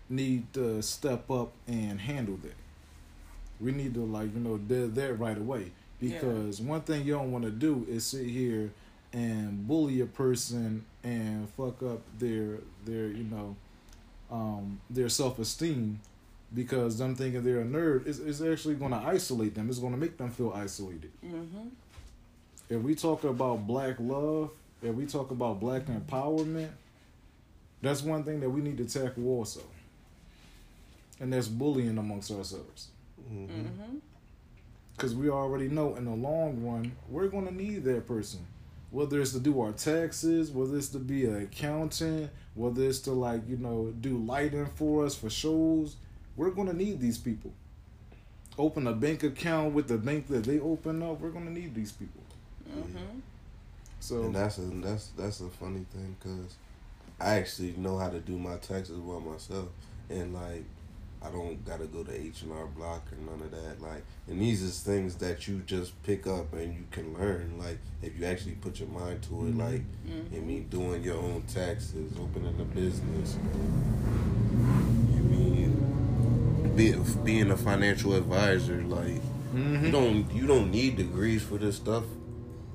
need 0.10 0.52
to 0.54 0.82
step 0.82 1.30
up 1.32 1.52
and 1.68 2.00
handle 2.00 2.38
that. 2.44 2.56
We 3.60 3.72
need 3.72 3.94
to 3.96 4.06
like 4.06 4.34
you 4.34 4.40
know 4.40 4.58
do 4.58 4.88
that 4.88 5.14
right 5.20 5.38
away 5.38 5.72
because 6.00 6.60
one 6.62 6.82
thing 6.82 7.06
you 7.06 7.14
don't 7.14 7.32
want 7.32 7.46
to 7.46 7.52
do 7.52 7.86
is 7.90 8.06
sit 8.06 8.28
here 8.28 8.72
and 9.14 9.66
bully 9.68 10.02
a 10.02 10.06
person 10.06 10.84
and 11.04 11.50
fuck 11.52 11.82
up 11.82 12.02
their 12.20 12.58
their 12.86 13.08
you 13.08 13.24
know 13.24 13.56
um, 14.30 14.82
their 14.90 15.08
self 15.10 15.40
esteem 15.40 16.00
because 16.54 16.98
them 16.98 17.16
thinking 17.16 17.44
they're 17.44 17.62
a 17.62 17.66
nerd 17.66 18.06
is 18.06 18.20
is 18.20 18.42
actually 18.42 18.76
going 18.76 18.92
to 18.92 18.98
isolate 18.98 19.56
them. 19.56 19.70
It's 19.70 19.80
going 19.80 19.94
to 19.94 20.00
make 20.00 20.18
them 20.18 20.32
feel 20.32 20.52
isolated. 20.54 21.12
hmm 21.22 21.68
If 22.70 22.82
we 22.82 22.96
talk 22.96 23.24
about 23.24 23.68
black 23.68 23.96
love, 24.00 24.52
if 24.82 24.94
we 24.96 25.06
talk 25.06 25.32
about 25.32 25.60
black 25.60 25.86
empowerment, 25.86 26.70
that's 27.82 28.02
one 28.02 28.24
thing 28.24 28.40
that 28.40 28.50
we 28.50 28.62
need 28.62 28.78
to 28.78 28.86
tackle 28.86 29.28
also. 29.28 29.62
And 31.20 31.32
that's 31.32 31.48
bullying 31.48 31.98
amongst 31.98 32.32
ourselves. 32.32 32.90
Mhm. 33.32 33.48
hmm 33.48 33.98
Because 34.96 35.14
we 35.16 35.30
already 35.30 35.68
know 35.70 35.96
in 35.96 36.06
the 36.06 36.16
long 36.16 36.64
run, 36.66 36.94
we're 37.10 37.28
going 37.28 37.48
to 37.48 37.54
need 37.54 37.84
that 37.86 38.08
person. 38.08 38.40
Whether 38.92 39.20
it's 39.22 39.34
to 39.34 39.40
do 39.40 39.60
our 39.62 39.74
taxes, 39.74 40.52
whether 40.52 40.78
it's 40.78 40.90
to 40.90 41.00
be 41.00 41.26
an 41.26 41.36
accountant, 41.44 42.30
whether 42.54 42.84
it's 42.84 43.00
to, 43.00 43.12
like, 43.12 43.42
you 43.48 43.58
know, 43.58 43.94
do 44.00 44.18
lighting 44.18 44.68
for 44.76 45.06
us 45.06 45.16
for 45.16 45.30
shows, 45.30 45.98
we're 46.38 46.52
going 46.52 46.68
to 46.70 46.76
need 46.76 47.02
these 47.02 47.18
people. 47.18 47.52
Open 48.58 48.88
a 48.88 48.94
bank 48.94 49.24
account 49.24 49.74
with 49.74 49.88
the 49.90 49.98
bank 49.98 50.28
that 50.28 50.46
they 50.46 50.60
open 50.62 51.04
up, 51.04 51.20
we're 51.20 51.30
going 51.32 51.46
to 51.46 51.52
need 51.52 51.76
these 51.76 51.92
people. 51.92 52.22
Hmm 52.84 53.20
So, 54.00 54.24
And 54.24 54.36
that's 54.36 54.58
a 54.58 54.62
that's 54.62 55.08
that's 55.18 55.42
a 55.42 55.50
funny 55.50 55.86
thing 55.94 56.16
because 56.20 56.56
I 57.20 57.36
actually 57.36 57.74
know 57.78 57.98
how 57.98 58.10
to 58.10 58.20
do 58.20 58.38
my 58.38 58.58
taxes 58.58 59.00
well 59.00 59.20
myself, 59.20 59.70
and 60.10 60.34
like 60.34 60.66
I 61.24 61.30
don't 61.32 61.64
gotta 61.66 61.86
go 61.86 62.04
to 62.04 62.14
H 62.14 62.44
and 62.44 62.52
R 62.52 62.68
Block 62.68 63.08
or 63.12 63.18
none 63.18 63.42
of 63.44 63.52
that. 63.52 63.82
Like, 63.82 64.04
and 64.28 64.40
these 64.40 64.62
is 64.62 64.82
things 64.82 65.16
that 65.16 65.48
you 65.48 65.60
just 65.66 66.02
pick 66.04 66.28
up 66.28 66.54
and 66.54 66.74
you 66.76 66.84
can 66.92 67.14
learn. 67.16 67.58
Like, 67.58 67.80
if 68.04 68.20
you 68.20 68.26
actually 68.26 68.56
put 68.56 68.80
your 68.80 68.90
mind 68.90 69.24
to 69.24 69.48
it, 69.48 69.58
like, 69.58 69.82
hmm 70.06 70.36
I 70.36 70.40
mean, 70.40 70.68
doing 70.70 71.02
your 71.02 71.18
own 71.18 71.44
taxes, 71.44 72.12
opening 72.20 72.60
a 72.60 72.66
business. 72.66 73.38
I 75.16 75.20
mean, 75.20 76.74
be, 76.76 76.94
being 77.24 77.50
a 77.52 77.58
financial 77.58 78.14
advisor, 78.14 78.84
like. 78.84 79.22
Mhm. 79.56 79.86
You 79.86 79.92
don't 79.92 80.32
you 80.36 80.46
don't 80.48 80.70
need 80.70 80.98
degrees 80.98 81.42
for 81.42 81.58
this 81.58 81.78
stuff, 81.78 82.04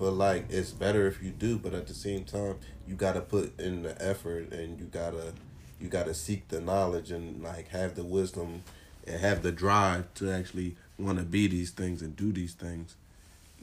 but 0.01 0.13
like 0.13 0.47
it's 0.49 0.71
better 0.71 1.07
if 1.07 1.23
you 1.23 1.31
do. 1.31 1.59
But 1.59 1.75
at 1.75 1.87
the 1.87 1.95
same 1.95 2.25
time, 2.25 2.57
you 2.89 2.95
gotta 2.95 3.21
put 3.21 3.61
in 3.61 3.83
the 3.83 4.03
effort 4.03 4.51
and 4.51 4.81
you 4.81 4.87
gotta 4.87 5.35
you 5.79 5.89
gotta 5.89 6.15
seek 6.15 6.49
the 6.49 6.61
knowledge 6.61 7.13
and 7.13 7.43
like 7.43 7.69
have 7.69 7.95
the 7.95 8.03
wisdom 8.03 8.65
and 9.07 9.21
have 9.21 9.43
the 9.43 9.53
drive 9.53 10.13
to 10.15 10.31
actually 10.31 10.75
want 10.99 11.19
to 11.19 11.25
be 11.25 11.47
these 11.47 11.71
things 11.71 12.01
and 12.01 12.17
do 12.17 12.33
these 12.33 12.55
things. 12.55 12.97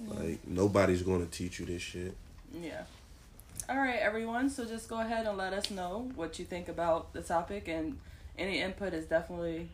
Like 0.05 0.47
nobody's 0.47 1.01
to 1.01 1.25
teach 1.25 1.59
you 1.59 1.65
this 1.65 1.81
shit. 1.81 2.15
Yeah. 2.53 2.83
All 3.67 3.77
right, 3.77 3.99
everyone. 3.99 4.51
So 4.51 4.63
just 4.63 4.87
go 4.87 5.01
ahead 5.01 5.25
and 5.25 5.37
let 5.37 5.53
us 5.53 5.71
know 5.71 6.11
what 6.15 6.37
you 6.37 6.45
think 6.45 6.69
about 6.69 7.13
the 7.13 7.21
topic, 7.21 7.67
and 7.67 7.97
any 8.37 8.61
input 8.61 8.93
is 8.93 9.05
definitely 9.05 9.69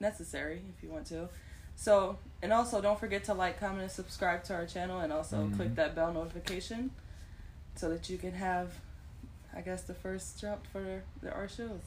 necessary 0.00 0.62
if 0.76 0.82
you 0.82 0.90
want 0.90 1.06
to. 1.06 1.28
So, 1.76 2.18
and 2.42 2.52
also 2.52 2.80
don't 2.80 2.98
forget 2.98 3.24
to 3.24 3.34
like, 3.34 3.60
comment, 3.60 3.82
and 3.82 3.90
subscribe 3.90 4.42
to 4.44 4.54
our 4.54 4.66
channel, 4.66 5.00
and 5.00 5.12
also 5.12 5.36
Mhm. 5.46 5.56
click 5.56 5.74
that 5.76 5.94
bell 5.94 6.12
notification 6.12 6.90
so 7.76 7.88
that 7.90 8.08
you 8.08 8.16
can 8.18 8.32
have, 8.32 8.72
I 9.54 9.60
guess, 9.60 9.82
the 9.82 9.94
first 9.94 10.40
drop 10.40 10.66
for 10.66 11.02
the, 11.22 11.32
our 11.32 11.48
shows. 11.48 11.80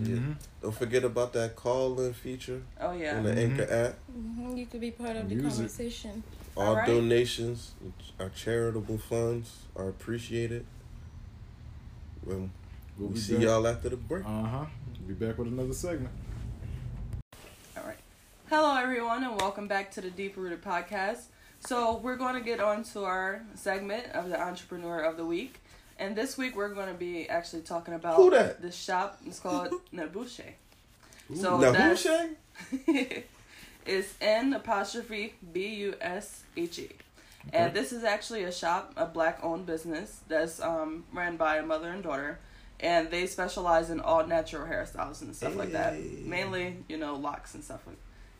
Mm-hmm. 0.00 0.32
Don't 0.62 0.74
forget 0.74 1.02
about 1.04 1.32
that 1.32 1.56
call 1.56 2.00
in 2.00 2.12
feature 2.14 2.62
Oh 2.80 2.92
yeah. 2.92 3.16
on 3.18 3.24
the 3.24 3.32
Mhm. 3.32 3.36
Anchor 3.60 3.72
app. 3.72 3.94
hmm 4.12 4.56
You 4.56 4.66
could 4.66 4.80
be 4.80 4.92
part 4.92 5.16
of 5.16 5.28
the 5.28 5.34
Use 5.34 5.44
it. 5.44 5.48
conversation. 5.56 6.22
All 6.56 6.68
Alright. 6.68 6.86
donations, 6.86 7.72
our 8.20 8.28
charitable 8.30 8.98
funds 8.98 9.66
are 9.76 9.88
appreciated. 9.88 10.64
Well, 12.24 12.48
We'll 12.96 13.08
we 13.08 13.14
be 13.14 13.20
see 13.20 13.34
back. 13.34 13.42
y'all 13.42 13.66
after 13.66 13.88
the 13.90 13.96
break. 13.96 14.24
Uh 14.24 14.44
huh. 14.44 14.66
Be 15.06 15.14
back 15.14 15.36
with 15.38 15.48
another 15.48 15.72
segment. 15.72 16.10
Hello, 18.50 18.76
everyone, 18.76 19.24
and 19.24 19.38
welcome 19.40 19.68
back 19.68 19.90
to 19.92 20.00
the 20.00 20.10
Deep 20.10 20.36
Rooted 20.36 20.62
Podcast. 20.62 21.24
So, 21.60 21.96
we're 21.98 22.16
going 22.16 22.34
to 22.34 22.40
get 22.40 22.60
on 22.60 22.82
to 22.84 23.04
our 23.04 23.42
segment 23.54 24.06
of 24.12 24.28
the 24.30 24.40
Entrepreneur 24.40 25.00
of 25.00 25.16
the 25.16 25.24
Week. 25.26 25.60
And 25.98 26.14
this 26.16 26.38
week, 26.38 26.56
we're 26.56 26.72
going 26.72 26.88
to 26.88 26.94
be 26.94 27.28
actually 27.28 27.62
talking 27.62 27.94
about 27.94 28.16
Who 28.16 28.30
that? 28.30 28.62
the 28.62 28.70
shop. 28.70 29.18
It's 29.26 29.40
called 29.40 29.68
N'Bushe. 29.94 30.44
So 31.34 31.58
now 31.58 31.72
that's- 31.72 32.02
who 32.04 32.78
Shay? 32.94 33.24
it's 33.86 34.14
N 34.20 34.52
apostrophe 34.54 35.34
B 35.52 35.66
U 35.76 35.94
S 36.00 36.42
H 36.56 36.78
E. 36.78 36.90
And 37.52 37.72
this 37.74 37.92
is 37.92 38.04
actually 38.04 38.44
a 38.44 38.52
shop, 38.52 38.92
a 38.96 39.06
black 39.06 39.38
owned 39.42 39.64
business 39.66 40.20
that's 40.28 40.60
um, 40.60 41.04
ran 41.12 41.36
by 41.36 41.56
a 41.56 41.62
mother 41.62 41.90
and 41.90 42.02
daughter. 42.02 42.38
And 42.80 43.10
they 43.10 43.26
specialize 43.26 43.90
in 43.90 44.00
all 44.00 44.24
natural 44.26 44.66
hairstyles 44.66 45.20
and 45.22 45.34
stuff 45.34 45.56
like 45.56 45.72
that. 45.72 45.98
Mainly, 46.00 46.76
you 46.88 46.96
know, 46.96 47.16
locks 47.16 47.54
and 47.54 47.64
stuff 47.64 47.80
like 47.86 47.96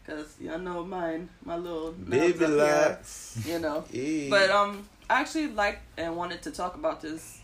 Because, 0.09 0.35
y'all 0.41 0.59
know 0.59 0.83
mine, 0.85 1.29
my 1.45 1.57
little 1.57 1.93
Baby 1.93 2.47
locks. 2.47 3.43
you 3.47 3.59
know. 3.59 3.85
Hey. 3.93 4.31
But 4.31 4.49
um, 4.51 4.89
I 5.11 5.21
actually 5.21 5.49
liked 5.49 5.83
and 5.99 6.17
wanted 6.17 6.41
to 6.43 6.51
talk 6.51 6.75
about 6.77 7.03
this 7.03 7.41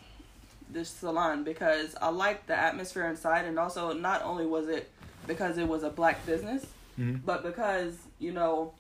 this 0.71 0.89
salon 0.89 1.45
because 1.45 1.95
I 2.01 2.09
liked 2.09 2.47
the 2.47 2.57
atmosphere 2.57 3.07
inside, 3.07 3.45
and 3.45 3.59
also 3.59 3.93
not 3.93 4.23
only 4.23 4.47
was 4.47 4.69
it 4.69 4.91
because 5.27 5.59
it 5.59 5.69
was 5.69 5.83
a 5.83 5.91
black 5.91 6.25
business, 6.25 6.65
Mhm. 6.99 7.21
but 7.25 7.43
because 7.43 7.97
you 8.19 8.33
know 8.33 8.73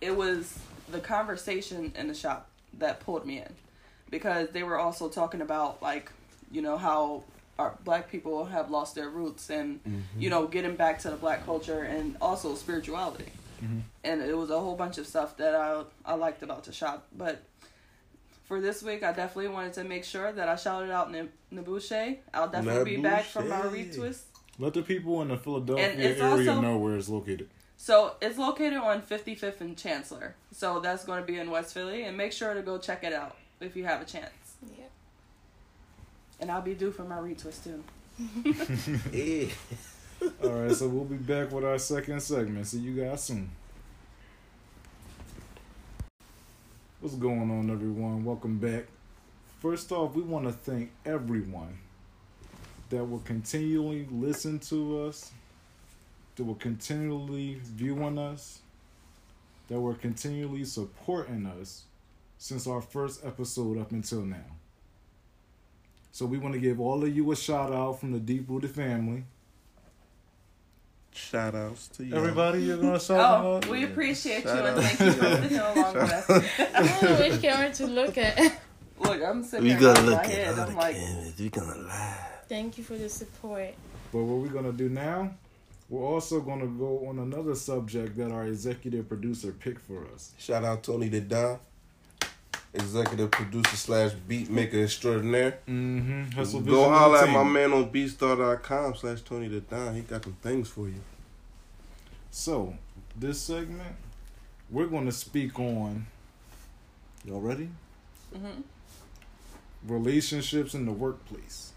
it 0.00 0.16
was 0.16 0.58
the 0.90 0.98
conversation 1.00 1.92
in 1.94 2.08
the 2.08 2.14
shop 2.14 2.48
that 2.78 3.00
pulled 3.00 3.26
me 3.26 3.38
in 3.38 3.52
because 4.10 4.48
they 4.50 4.62
were 4.62 4.78
also 4.78 5.08
talking 5.10 5.42
about 5.42 5.82
like 5.82 6.10
you 6.50 6.62
know 6.62 6.78
how 6.78 7.22
our 7.58 7.76
black 7.84 8.10
people 8.10 8.44
have 8.46 8.70
lost 8.70 8.94
their 8.94 9.08
roots 9.08 9.50
and 9.50 9.82
Mm-hmm. 9.84 10.20
you 10.20 10.30
know 10.30 10.46
getting 10.46 10.76
back 10.76 10.98
to 11.00 11.10
the 11.10 11.16
black 11.16 11.44
culture 11.44 11.82
and 11.82 12.16
also 12.20 12.54
spirituality 12.54 13.26
Mhm. 13.62 13.80
and 14.04 14.20
it 14.22 14.36
was 14.36 14.50
a 14.50 14.60
whole 14.60 14.76
bunch 14.76 14.98
of 14.98 15.06
stuff 15.06 15.36
that 15.38 15.54
I 15.54 15.82
I 16.04 16.14
liked 16.14 16.42
about 16.42 16.64
the 16.64 16.72
shop 16.72 17.06
but 17.16 17.42
for 18.44 18.60
this 18.60 18.82
week 18.82 19.02
I 19.02 19.12
definitely 19.12 19.48
wanted 19.48 19.72
to 19.74 19.84
make 19.84 20.04
sure 20.04 20.30
that 20.32 20.48
I 20.48 20.56
shouted 20.56 20.90
out 20.90 21.14
N- 21.14 21.30
N'Bushe 21.52 22.18
I'll 22.34 22.48
definitely 22.48 22.96
be 22.96 23.02
back 23.02 23.24
for 23.24 23.42
my 23.42 23.60
N'Bushe. 23.62 23.94
retwist 23.96 24.22
Let 24.58 24.74
the 24.74 24.82
people 24.82 25.22
in 25.22 25.28
the 25.28 25.38
Philadelphia 25.38 25.88
area 25.96 26.24
also- 26.24 26.60
know 26.60 26.78
where 26.78 26.96
it's 26.96 27.08
located. 27.08 27.48
So 27.78 28.16
it's 28.22 28.38
located 28.38 28.78
on 28.78 29.02
55th 29.02 29.60
and 29.60 29.76
Chancellor. 29.76 30.34
So 30.50 30.80
that's 30.80 31.04
going 31.04 31.20
to 31.20 31.26
be 31.26 31.38
in 31.38 31.50
West 31.50 31.74
Philly. 31.74 32.04
And 32.04 32.16
make 32.16 32.32
sure 32.32 32.54
to 32.54 32.62
go 32.62 32.78
check 32.78 33.04
it 33.04 33.12
out 33.12 33.36
if 33.60 33.76
you 33.76 33.84
have 33.84 34.00
a 34.00 34.06
chance. 34.06 34.32
Yeah. 34.78 34.86
And 36.40 36.50
I'll 36.50 36.62
be 36.62 36.74
due 36.74 36.90
for 36.90 37.04
my 37.04 37.16
retwist 37.16 37.64
too. 37.64 37.82
Hey. 39.12 39.50
All 40.42 40.50
right, 40.50 40.74
so 40.74 40.88
we'll 40.88 41.04
be 41.04 41.16
back 41.16 41.52
with 41.52 41.64
our 41.64 41.78
second 41.78 42.20
segment. 42.20 42.66
See 42.66 42.78
you 42.78 42.94
guys 43.02 43.24
soon. 43.24 43.50
What's 47.00 47.14
going 47.16 47.50
on, 47.50 47.70
everyone? 47.70 48.24
Welcome 48.24 48.58
back. 48.58 48.86
First 49.60 49.92
off, 49.92 50.14
we 50.14 50.22
want 50.22 50.46
to 50.46 50.52
thank 50.52 50.90
everyone 51.04 51.78
that 52.88 53.04
will 53.04 53.20
continually 53.20 54.06
listen 54.10 54.58
to 54.60 55.02
us, 55.02 55.32
that 56.36 56.44
will 56.44 56.54
continually 56.54 57.60
viewing 57.62 58.18
us, 58.18 58.60
that 59.68 59.78
were 59.78 59.94
continually 59.94 60.64
supporting 60.64 61.46
us 61.46 61.84
since 62.38 62.66
our 62.66 62.80
first 62.80 63.24
episode 63.24 63.78
up 63.78 63.92
until 63.92 64.22
now. 64.22 64.44
So 66.16 66.24
we 66.24 66.38
want 66.38 66.54
to 66.54 66.58
give 66.60 66.80
all 66.80 67.04
of 67.04 67.14
you 67.14 67.30
a 67.30 67.36
shout 67.36 67.70
out 67.74 68.00
from 68.00 68.12
the 68.12 68.18
Deep 68.18 68.48
Rooted 68.48 68.70
family. 68.70 69.24
Shout 71.12 71.54
outs 71.54 71.88
to 71.88 72.04
you. 72.06 72.16
Everybody, 72.16 72.62
you're 72.62 72.78
gonna 72.78 72.98
shout 72.98 73.44
Oh, 73.44 73.56
out. 73.56 73.66
we 73.66 73.84
appreciate 73.84 74.44
you 74.44 74.48
Shout 74.48 74.64
and 74.64 74.80
thank 74.82 74.98
you 74.98 75.12
for 75.12 75.42
sitting 75.42 75.58
along 75.58 75.92
with 75.92 76.10
us. 76.10 76.30
I 76.74 76.82
don't 76.82 77.02
know 77.02 77.28
which 77.28 77.42
camera 77.42 77.70
to 77.70 77.86
look 77.86 78.16
at. 78.16 78.38
Look, 78.98 79.22
I'm 79.22 79.44
sitting 79.44 79.64
We 79.64 79.70
here 79.72 79.78
gotta 79.80 80.00
in 80.00 80.06
my 80.06 80.12
look 80.12 80.24
at 80.24 80.30
head. 80.30 80.54
all 80.58 80.60
I'm 80.64 80.70
the 80.70 80.76
like, 80.76 80.96
cameras. 80.96 81.34
We 81.38 81.48
gonna 81.50 81.78
laugh. 81.86 82.48
Thank 82.48 82.78
you 82.78 82.84
for 82.84 82.94
the 82.96 83.10
support. 83.10 83.74
But 84.10 84.22
what 84.22 84.38
we're 84.38 84.48
gonna 84.54 84.72
do 84.72 84.88
now, 84.88 85.34
we're 85.90 86.02
also 86.02 86.40
gonna 86.40 86.66
go 86.66 87.06
on 87.08 87.18
another 87.18 87.54
subject 87.54 88.16
that 88.16 88.30
our 88.32 88.46
executive 88.46 89.06
producer 89.06 89.52
picked 89.52 89.82
for 89.82 90.06
us. 90.14 90.32
Shout 90.38 90.64
out 90.64 90.82
Tony 90.82 91.08
the 91.10 91.20
Don, 91.20 91.58
executive 92.76 93.30
producer 93.30 93.76
slash 93.76 94.12
beat 94.12 94.48
maker 94.50 94.82
extraordinaire. 94.82 95.58
Mm-hmm. 95.68 96.30
Hustle 96.32 96.60
Go 96.60 96.76
Vision 96.76 96.92
holler 96.92 97.18
at 97.18 97.28
my 97.30 97.44
man 97.44 97.72
on 97.72 97.90
beatstar.com 97.90 98.94
slash 98.94 99.22
Tony 99.22 99.48
the 99.48 99.60
Don. 99.60 99.94
He 99.94 100.02
got 100.02 100.22
some 100.24 100.36
things 100.42 100.68
for 100.68 100.86
you. 100.86 101.00
So, 102.30 102.74
this 103.16 103.40
segment, 103.40 103.96
we're 104.70 104.86
gonna 104.86 105.12
speak 105.12 105.58
on. 105.58 106.06
Y'all 107.24 107.40
ready? 107.40 107.68
hmm 108.32 108.60
Relationships 109.86 110.74
in 110.74 110.84
the 110.84 110.92
workplace. 110.92 111.72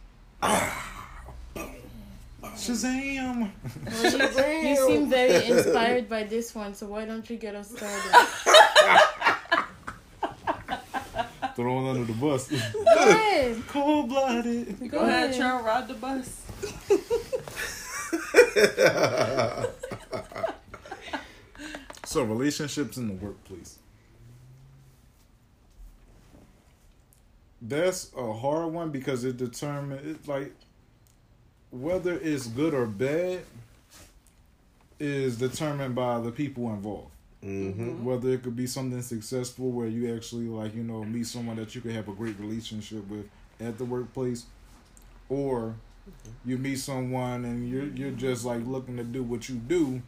Shazam! 2.42 3.52
Well, 3.86 4.62
you, 4.64 4.70
you 4.70 4.88
seem 4.88 5.10
very 5.10 5.46
inspired 5.52 6.10
by 6.10 6.24
this 6.24 6.56
one, 6.56 6.74
so 6.74 6.88
why 6.88 7.06
don't 7.06 7.30
you 7.30 7.38
get 7.38 7.56
us 7.56 7.72
started? 7.72 8.28
Thrown 11.60 11.88
under 11.89 12.06
the 12.06 12.13
bus. 12.13 12.50
Go 12.74 12.84
ahead. 12.86 13.62
Cold 13.67 14.08
blooded. 14.08 14.89
go 14.89 15.00
ahead, 15.00 15.36
Cheryl, 15.36 15.62
ride 15.62 15.89
the 15.89 15.93
bus. 15.95 16.45
So, 22.06 22.24
relationships 22.24 22.98
in 22.98 23.08
the 23.08 23.13
workplace. 23.13 23.78
That's 27.62 28.10
a 28.17 28.34
hard 28.34 28.74
one 28.74 28.89
because 28.89 29.26
it 29.26 29.38
determines 29.38 30.08
it 30.08 30.28
like 30.28 30.52
whether 31.69 32.13
it's 32.13 32.48
good 32.48 32.74
or 32.74 32.88
bad 32.88 33.41
is 35.00 35.38
determined 35.38 35.93
by 35.93 36.19
the 36.19 36.32
people 36.32 36.69
involved. 36.74 37.12
Mm-hmm. 37.43 38.04
Whether 38.04 38.30
it 38.30 38.43
could 38.43 38.56
be 38.56 38.67
something 38.67 39.02
successful 39.02 39.71
where 39.71 39.88
you 39.88 40.13
actually 40.13 40.47
like 40.47 40.75
you 40.75 40.84
know 40.84 41.04
meet 41.04 41.25
someone 41.28 41.56
that 41.56 41.73
you 41.73 41.82
could 41.82 41.93
have 41.93 42.10
a 42.10 42.13
great 42.13 42.38
relationship 42.39 43.08
with 43.08 43.30
at 43.60 43.78
the 43.78 43.86
workplace, 43.86 44.45
or 45.30 45.75
you 46.45 46.58
meet 46.58 46.80
someone 46.80 47.45
and 47.45 47.69
you're 47.69 47.86
you're 47.86 48.12
just 48.12 48.43
like 48.43 48.65
looking 48.65 48.97
to 48.97 49.04
do 49.04 49.23
what 49.23 49.47
you 49.47 49.56
do, 49.56 50.02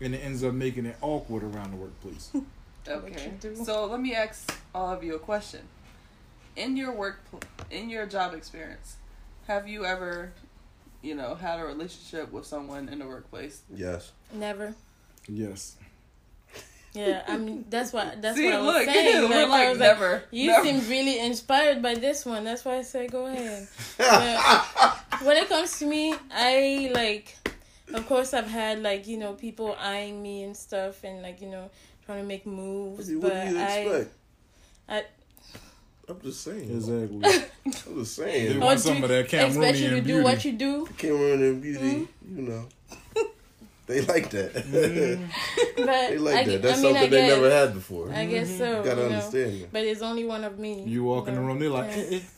and 0.00 0.14
it 0.14 0.18
ends 0.18 0.44
up 0.44 0.52
making 0.52 0.84
it 0.86 0.96
awkward 1.00 1.42
around 1.44 1.70
the 1.72 1.76
workplace. 1.76 2.30
Okay. 2.86 3.32
So 3.64 3.84
let 3.84 4.00
me 4.00 4.14
ask 4.14 4.50
all 4.74 4.90
of 4.90 5.04
you 5.04 5.14
a 5.14 5.18
question. 5.18 5.60
In 6.56 6.76
your 6.76 6.92
work, 6.92 7.20
in 7.70 7.90
your 7.90 8.06
job 8.06 8.32
experience, 8.34 8.96
have 9.46 9.68
you 9.68 9.84
ever, 9.84 10.32
you 11.02 11.14
know, 11.14 11.34
had 11.34 11.60
a 11.60 11.64
relationship 11.64 12.32
with 12.32 12.46
someone 12.46 12.88
in 12.88 13.00
the 13.00 13.06
workplace? 13.06 13.60
Yes. 13.74 14.12
Never. 14.32 14.74
yes. 15.28 15.76
Yeah, 16.94 17.22
I 17.28 17.36
mean 17.36 17.64
that's 17.68 17.92
what 17.92 18.20
that's 18.22 18.36
See, 18.36 18.46
what 18.46 18.54
I 18.54 18.58
was 18.60 18.74
look, 18.74 18.84
saying. 18.86 19.28
we're 19.30 19.36
I 19.36 19.44
like, 19.44 19.68
was 19.70 19.78
never. 19.78 20.22
you 20.30 20.48
never. 20.48 20.64
seem 20.64 20.88
really 20.88 21.18
inspired 21.20 21.82
by 21.82 21.94
this 21.94 22.24
one. 22.24 22.44
That's 22.44 22.64
why 22.64 22.76
I 22.78 22.82
said 22.82 23.12
go 23.12 23.26
ahead. 23.26 23.68
But 23.98 25.26
when 25.26 25.36
it 25.36 25.48
comes 25.48 25.78
to 25.80 25.86
me, 25.86 26.14
I 26.32 26.90
like, 26.94 27.36
of 27.92 28.06
course, 28.06 28.32
I've 28.34 28.46
had 28.48 28.82
like 28.82 29.06
you 29.06 29.18
know 29.18 29.34
people 29.34 29.76
eyeing 29.78 30.22
me 30.22 30.44
and 30.44 30.56
stuff, 30.56 31.04
and 31.04 31.22
like 31.22 31.40
you 31.40 31.48
know 31.48 31.70
trying 32.06 32.22
to 32.22 32.26
make 32.26 32.46
moves. 32.46 33.10
what 33.12 33.22
but 33.22 33.44
do 33.48 33.54
you 33.54 33.58
I, 33.58 33.62
expect? 33.62 34.14
I, 34.88 35.04
I'm 36.08 36.20
just 36.22 36.40
saying. 36.42 36.70
Exactly. 36.70 37.22
I'm 37.66 37.72
just 38.00 38.16
saying. 38.16 38.62
Oh, 38.62 38.66
want 38.66 38.78
do- 38.78 38.88
some 38.88 39.02
of 39.02 39.08
that 39.10 39.20
expect 39.32 39.44
you 39.44 39.60
Cameroonian 39.60 39.96
to 39.96 40.02
beauty. 40.02 40.06
do 40.06 40.22
what 40.22 40.44
you 40.44 40.52
do. 40.52 40.86
Cameron 40.96 41.42
and 41.42 41.62
Beauty, 41.62 41.94
hmm? 41.94 42.36
you 42.38 42.42
know. 42.48 42.64
They 43.88 44.02
like 44.02 44.28
that. 44.36 44.52
But 44.54 46.08
they 46.10 46.18
like 46.18 46.36
I, 46.36 46.44
that. 46.44 46.54
I 46.54 46.56
That's 46.58 46.82
mean, 46.82 46.94
something 46.94 46.96
I 47.04 47.06
they 47.08 47.26
never 47.28 47.50
had 47.50 47.72
before. 47.74 48.12
I 48.12 48.26
guess 48.26 48.56
so. 48.58 48.78
you 48.78 48.84
gotta 48.84 49.00
you 49.00 49.06
understand 49.08 49.62
that. 49.62 49.72
But 49.72 49.84
it's 49.84 50.02
only 50.02 50.24
one 50.24 50.44
of 50.44 50.58
me. 50.58 50.84
You 50.84 51.04
walk 51.04 51.26
in 51.28 51.34
the 51.34 51.40
room, 51.40 51.58
they're 51.58 51.70
like, 51.70 51.90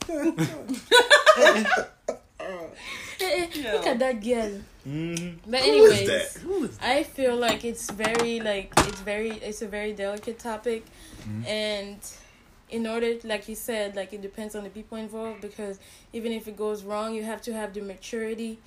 Yeah. 0.09 1.85
Yeah. 3.53 3.73
Look 3.73 3.85
at 3.85 3.99
that 3.99 4.23
girl. 4.23 4.61
Mhm. 4.87 5.37
But 5.45 5.59
Who 5.61 5.85
is 5.85 5.91
anyways, 6.01 6.07
that? 6.07 6.41
Who 6.41 6.63
is 6.63 6.77
I 6.81 7.03
feel 7.03 7.35
like 7.35 7.63
it's 7.63 7.89
very 7.91 8.39
like 8.39 8.73
it's 8.77 8.99
very 9.01 9.31
it's 9.31 9.61
a 9.61 9.67
very 9.67 9.93
delicate 9.93 10.39
topic, 10.39 10.83
Mhm. 11.27 11.45
and 11.47 11.97
in 12.71 12.87
order, 12.87 13.13
like 13.23 13.47
you 13.47 13.55
said, 13.55 13.95
like 13.95 14.11
it 14.13 14.21
depends 14.23 14.55
on 14.55 14.63
the 14.63 14.69
people 14.71 14.97
involved 14.97 15.41
because 15.41 15.77
even 16.13 16.31
if 16.31 16.47
it 16.47 16.57
goes 16.57 16.83
wrong, 16.83 17.13
you 17.13 17.23
have 17.23 17.41
to 17.43 17.53
have 17.53 17.73
the 17.73 17.81
maturity 17.81 18.57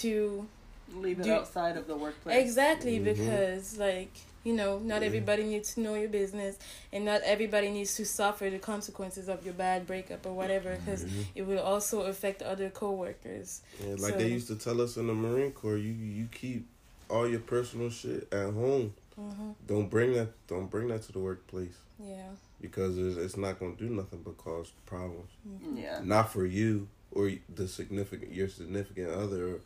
to 0.00 0.46
Leave 0.94 1.20
it 1.20 1.24
Do- 1.24 1.32
outside 1.34 1.76
of 1.76 1.86
the 1.86 1.96
workplace. 1.96 2.42
exactly 2.42 2.98
Mhm. 2.98 3.04
because 3.04 3.78
like 3.78 4.10
you 4.44 4.52
know 4.54 4.78
not 4.78 5.02
Yeah. 5.02 5.06
everybody 5.08 5.44
needs 5.44 5.74
to 5.74 5.80
know 5.80 5.94
your 5.94 6.08
business 6.08 6.56
and 6.92 7.04
not 7.04 7.20
everybody 7.22 7.70
needs 7.70 7.94
to 7.96 8.04
suffer 8.06 8.48
the 8.50 8.58
consequences 8.58 9.28
of 9.28 9.44
your 9.44 9.54
bad 9.54 9.86
breakup 9.86 10.24
or 10.26 10.32
whatever 10.32 10.74
because 10.76 11.04
Mhm. 11.04 11.24
it 11.34 11.42
will 11.42 11.58
also 11.60 12.02
affect 12.02 12.40
other 12.42 12.70
coworkers. 12.70 13.60
Yeah, 13.80 13.94
like 13.98 14.12
So- 14.14 14.18
they 14.18 14.28
used 14.28 14.48
to 14.48 14.56
tell 14.56 14.80
us 14.80 14.96
in 14.96 15.06
the 15.06 15.14
Marine 15.14 15.52
Corps, 15.52 15.76
you 15.76 15.92
you 15.92 16.26
keep 16.32 16.66
all 17.08 17.28
your 17.28 17.40
personal 17.40 17.90
shit 17.90 18.32
at 18.32 18.52
home. 18.52 18.94
hmm 19.16 19.50
Don't 19.66 19.88
bring 19.90 20.12
that. 20.14 20.28
Don't 20.46 20.70
bring 20.70 20.88
that 20.88 21.02
to 21.02 21.12
the 21.12 21.18
workplace 21.18 21.76
Yeah. 22.02 22.30
because 22.60 22.96
it's, 22.96 23.16
it's 23.18 23.36
not 23.36 23.58
gonna 23.60 23.76
do 23.76 23.88
nothing 23.90 24.22
but 24.22 24.38
cause 24.38 24.72
problems. 24.86 25.30
Yeah. 25.74 26.00
Not 26.02 26.32
for 26.32 26.46
you 26.46 26.88
or 27.12 27.30
the 27.54 27.66
significant 27.68 28.32
your 28.32 28.48
significant 28.48 29.10
other, 29.10 29.48
or 29.56 29.60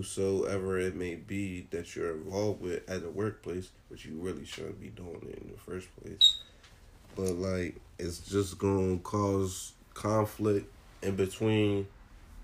whosoever 0.00 0.78
it 0.78 0.94
may 0.94 1.16
be 1.16 1.66
that 1.70 1.94
you're 1.96 2.12
involved 2.12 2.62
with 2.62 2.88
at 2.88 3.02
the 3.02 3.10
workplace, 3.10 3.70
which 3.88 4.04
you 4.06 4.14
really 4.20 4.44
shouldn't 4.44 4.80
be 4.80 4.88
doing 4.88 5.20
it 5.28 5.42
in 5.42 5.50
the 5.50 5.58
first 5.58 5.88
place. 6.00 6.38
But 7.16 7.32
like, 7.32 7.76
it's 7.98 8.18
just 8.20 8.58
gonna 8.58 8.98
cause 8.98 9.72
conflict 9.94 10.70
in 11.02 11.16
between 11.16 11.86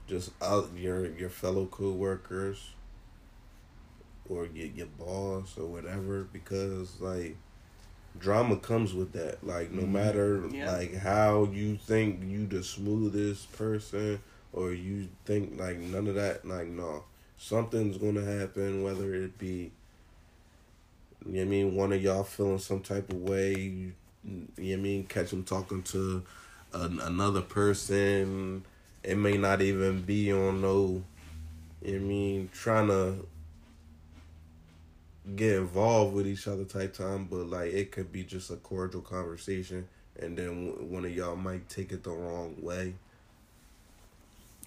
just 0.09 0.31
out 0.43 0.71
your 0.77 1.07
your 1.07 1.31
fellow 1.31 1.67
coworkers 1.67 2.71
or 4.29 4.47
your 4.47 4.67
your 4.67 4.87
boss 4.99 5.57
or 5.57 5.67
whatever 5.67 6.25
because 6.33 7.01
like 7.01 7.37
drama 8.19 8.57
comes 8.57 8.93
with 8.95 9.13
that 9.13 9.45
like 9.47 9.71
no 9.71 9.83
Mhm. 9.83 9.91
matter 9.93 10.49
Yeah. 10.51 10.73
like 10.73 10.95
how 10.95 11.45
you 11.45 11.77
think 11.77 12.23
you 12.25 12.47
the 12.47 12.63
smoothest 12.63 13.53
person 13.53 14.21
or 14.53 14.73
you 14.73 15.09
think 15.25 15.59
like 15.61 15.79
none 15.79 16.07
of 16.09 16.15
that 16.17 16.45
like 16.47 16.67
no 16.69 17.05
something's 17.39 17.99
gonna 17.99 18.25
happen 18.25 18.83
whether 18.83 19.15
it 19.15 19.39
be 19.39 19.71
you 21.27 21.33
know 21.33 21.43
I 21.43 21.45
mean 21.45 21.75
one 21.75 21.93
of 21.93 22.03
y'all 22.03 22.25
feeling 22.25 22.59
some 22.59 22.81
type 22.81 23.11
of 23.13 23.21
way 23.21 23.55
you, 23.55 23.93
you 24.57 24.77
know 24.77 24.81
I 24.81 24.83
mean 24.83 25.07
catch 25.07 25.31
them 25.31 25.45
talking 25.45 25.83
to 25.85 26.23
an, 26.73 27.01
another 27.01 27.43
person. 27.43 28.65
It 29.03 29.17
may 29.17 29.37
not 29.37 29.63
even 29.63 30.03
be 30.03 30.33
on 30.33 30.61
no 30.61 31.03
you 31.83 31.93
know 31.93 31.97
I 31.97 32.01
mean 32.01 32.51
trying 32.53 32.89
to 32.89 33.27
get 35.35 35.57
involved 35.57 36.15
with 36.15 36.27
each 36.27 36.47
other 36.47 36.65
type 36.65 36.95
time 36.95 37.27
but 37.29 37.49
like 37.49 37.73
it 37.73 37.91
could 37.91 38.13
be 38.13 38.23
just 38.23 38.51
a 38.51 38.57
cordial 38.57 39.01
conversation 39.01 39.89
and 40.21 40.37
then 40.39 40.91
one 40.91 41.05
of 41.05 41.15
y'all 41.15 41.35
might 41.35 41.69
take 41.69 41.91
it 41.91 42.05
the 42.05 42.11
wrong 42.11 42.55
way 42.61 42.95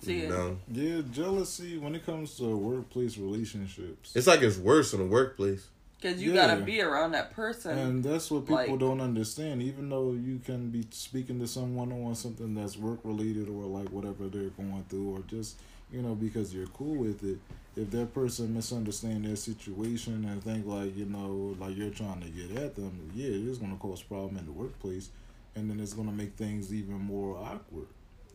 See, 0.01 0.21
you 0.21 0.29
know 0.29 0.57
Yeah, 0.71 1.01
jealousy 1.11 1.77
when 1.77 1.93
it 1.95 2.05
comes 2.05 2.35
to 2.37 2.55
workplace 2.55 3.17
relationships. 3.17 4.15
it's 4.15 4.27
like 4.27 4.41
it's 4.41 4.57
worse 4.57 4.93
in 4.93 4.99
the 4.99 5.05
workplace 5.05 5.67
because 5.99 6.21
you 6.21 6.33
Yeah. 6.33 6.47
gotta 6.47 6.61
be 6.63 6.81
around 6.81 7.11
that 7.11 7.31
person. 7.31 7.77
And 7.77 8.03
that's 8.03 8.31
what 8.31 8.41
people 8.45 8.55
Like- 8.55 8.79
don't 8.79 9.01
understand. 9.01 9.61
Even 9.61 9.89
though 9.89 10.13
you 10.13 10.39
can 10.45 10.69
be 10.69 10.85
speaking 10.91 11.39
to 11.39 11.47
someone 11.47 11.91
on 11.91 12.15
something 12.15 12.53
that's 12.55 12.77
work 12.77 12.99
related 13.03 13.49
or 13.49 13.65
like 13.65 13.89
whatever 13.91 14.27
they're 14.29 14.49
going 14.51 14.85
through, 14.87 15.09
or 15.17 15.19
just 15.27 15.57
you 15.91 16.01
know 16.01 16.15
because 16.15 16.53
you're 16.53 16.67
cool 16.67 16.95
with 16.95 17.23
it. 17.23 17.39
If 17.75 17.91
that 17.91 18.13
person 18.13 18.53
misunderstand 18.53 19.25
their 19.25 19.35
situation 19.35 20.23
and 20.25 20.41
think 20.43 20.65
like 20.65 20.95
you 20.97 21.05
know 21.05 21.55
like 21.59 21.75
you're 21.75 21.89
trying 21.89 22.21
to 22.21 22.29
get 22.29 22.51
at 22.57 22.75
them, 22.75 23.11
yeah, 23.13 23.27
it 23.27 23.47
is 23.47 23.57
going 23.57 23.71
to 23.73 23.77
cause 23.77 24.01
problem 24.01 24.37
in 24.37 24.45
the 24.45 24.51
workplace, 24.53 25.09
and 25.55 25.69
then 25.69 25.79
it's 25.81 25.93
going 25.93 26.07
to 26.07 26.13
make 26.13 26.35
things 26.35 26.73
even 26.73 26.95
more 26.99 27.35
awkward. 27.37 27.87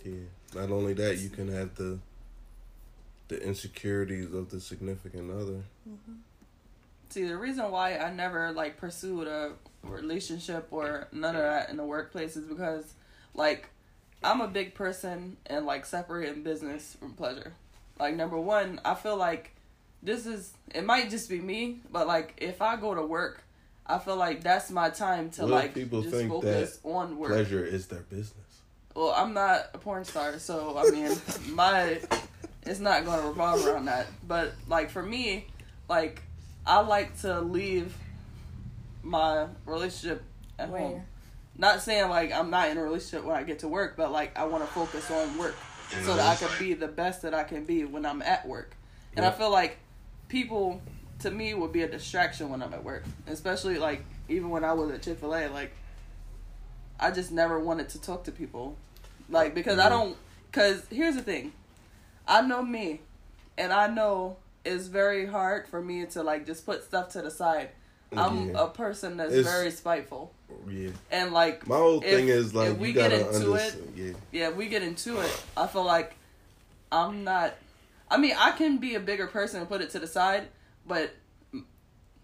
Yeah 0.04 0.12
not 0.54 0.70
only 0.70 0.92
that 0.92 1.18
you 1.18 1.28
can 1.28 1.48
have 1.48 1.74
the 1.76 1.98
the 3.28 3.42
insecurities 3.42 4.32
of 4.32 4.50
the 4.50 4.60
significant 4.60 5.30
other 5.30 5.62
mm-hmm. 5.88 6.14
See, 7.14 7.26
the 7.26 7.36
reason 7.36 7.70
why 7.70 7.96
I 7.96 8.12
never 8.12 8.50
like 8.50 8.76
pursued 8.76 9.28
a 9.28 9.52
relationship 9.84 10.66
or 10.72 11.06
none 11.12 11.36
of 11.36 11.42
that 11.42 11.70
in 11.70 11.76
the 11.76 11.84
workplace 11.84 12.36
is 12.36 12.44
because, 12.44 12.94
like, 13.34 13.68
I'm 14.24 14.40
a 14.40 14.48
big 14.48 14.74
person 14.74 15.36
and 15.46 15.64
like 15.64 15.86
separating 15.86 16.42
business 16.42 16.96
from 16.98 17.12
pleasure. 17.12 17.52
Like, 18.00 18.16
number 18.16 18.36
one, 18.36 18.80
I 18.84 18.94
feel 18.94 19.16
like 19.16 19.54
this 20.02 20.26
is 20.26 20.54
it 20.74 20.84
might 20.84 21.08
just 21.08 21.28
be 21.28 21.38
me, 21.38 21.78
but 21.88 22.08
like 22.08 22.34
if 22.38 22.60
I 22.60 22.74
go 22.74 22.96
to 22.96 23.02
work, 23.02 23.44
I 23.86 24.00
feel 24.00 24.16
like 24.16 24.42
that's 24.42 24.72
my 24.72 24.90
time 24.90 25.30
to 25.32 25.42
What 25.42 25.50
like 25.52 25.74
people 25.74 26.02
just 26.02 26.16
think 26.16 26.32
focus 26.32 26.80
on 26.82 27.16
work. 27.16 27.30
pleasure 27.30 27.64
is 27.64 27.86
their 27.86 28.00
business 28.00 28.43
Well, 28.94 29.12
I'm 29.16 29.34
not 29.34 29.70
a 29.74 29.78
porn 29.78 30.04
star, 30.04 30.38
so 30.38 30.78
I 30.78 30.90
mean, 30.90 31.10
my 31.54 32.00
it's 32.62 32.80
not 32.80 33.04
going 33.04 33.20
to 33.20 33.26
revolve 33.26 33.66
around 33.66 33.86
that. 33.86 34.06
But 34.26 34.52
like 34.68 34.90
for 34.90 35.02
me, 35.02 35.46
like 35.88 36.22
I 36.66 36.80
like 36.80 37.20
to 37.20 37.40
leave 37.40 37.94
my 39.02 39.46
relationship 39.66 40.22
at 40.58 40.70
Where? 40.70 40.80
home. 40.80 41.02
Not 41.56 41.82
saying 41.82 42.08
like 42.08 42.32
I'm 42.32 42.50
not 42.50 42.68
in 42.70 42.78
a 42.78 42.82
relationship 42.82 43.24
when 43.24 43.36
I 43.36 43.42
get 43.42 43.60
to 43.60 43.68
work, 43.68 43.96
but 43.96 44.10
like 44.10 44.36
I 44.38 44.44
want 44.44 44.64
to 44.64 44.70
focus 44.72 45.10
on 45.10 45.38
work 45.38 45.54
so 46.02 46.16
that 46.16 46.26
I 46.26 46.34
can 46.34 46.48
be 46.58 46.74
the 46.74 46.88
best 46.88 47.22
that 47.22 47.34
I 47.34 47.44
can 47.44 47.64
be 47.64 47.84
when 47.84 48.04
I'm 48.06 48.22
at 48.22 48.46
work. 48.46 48.76
And 49.16 49.24
I 49.24 49.30
feel 49.30 49.50
like 49.50 49.78
people 50.28 50.82
to 51.20 51.30
me 51.30 51.54
would 51.54 51.72
be 51.72 51.82
a 51.82 51.88
distraction 51.88 52.48
when 52.48 52.62
I'm 52.62 52.74
at 52.74 52.82
work, 52.82 53.04
especially 53.26 53.78
like 53.78 54.04
even 54.28 54.50
when 54.50 54.64
I 54.64 54.72
was 54.72 54.90
at 54.90 55.02
Chick 55.02 55.18
Fil 55.18 55.34
A. 55.34 55.48
Like 55.48 55.72
I 57.00 57.10
just 57.10 57.30
never 57.32 57.58
wanted 57.60 57.88
to 57.90 58.00
talk 58.00 58.24
to 58.24 58.32
people, 58.32 58.76
like 59.28 59.54
because 59.54 59.78
I 59.78 59.88
don't. 59.88 60.16
Because 60.50 60.86
here's 60.90 61.16
the 61.16 61.22
thing, 61.22 61.52
I 62.28 62.40
know 62.42 62.62
me, 62.62 63.00
and 63.58 63.72
I 63.72 63.88
know 63.88 64.36
it's 64.64 64.86
very 64.86 65.26
hard 65.26 65.66
for 65.68 65.82
me 65.82 66.06
to 66.06 66.22
like 66.22 66.46
just 66.46 66.64
put 66.64 66.84
stuff 66.84 67.10
to 67.10 67.22
the 67.22 67.30
side. 67.30 67.70
I'm 68.16 68.50
Yeah. 68.50 68.64
a 68.64 68.68
person 68.68 69.16
that's 69.16 69.32
It's- 69.32 69.52
very 69.52 69.72
spiteful, 69.72 70.32
yeah 70.68 70.90
and 71.10 71.32
like 71.32 71.66
my 71.66 71.76
whole 71.76 71.98
If- 71.98 72.04
thing 72.04 72.28
is 72.28 72.54
like 72.54 72.70
if 72.70 72.78
we 72.78 72.92
get 72.92 73.10
into 73.12 73.54
it- 73.54 73.74
yeah 73.96 74.12
yeah, 74.30 74.48
if 74.50 74.56
we 74.56 74.68
get 74.68 74.82
into 74.84 75.18
it, 75.20 75.42
I 75.56 75.66
feel 75.66 75.82
like 75.84 76.14
I'm 76.92 77.24
not. 77.24 77.54
I 78.08 78.16
mean, 78.18 78.36
I 78.38 78.52
can 78.52 78.78
be 78.78 78.94
a 78.94 79.00
bigger 79.00 79.26
person 79.26 79.58
and 79.58 79.68
put 79.68 79.80
it 79.80 79.90
to 79.90 79.98
the 79.98 80.06
side, 80.06 80.46
but 80.86 81.10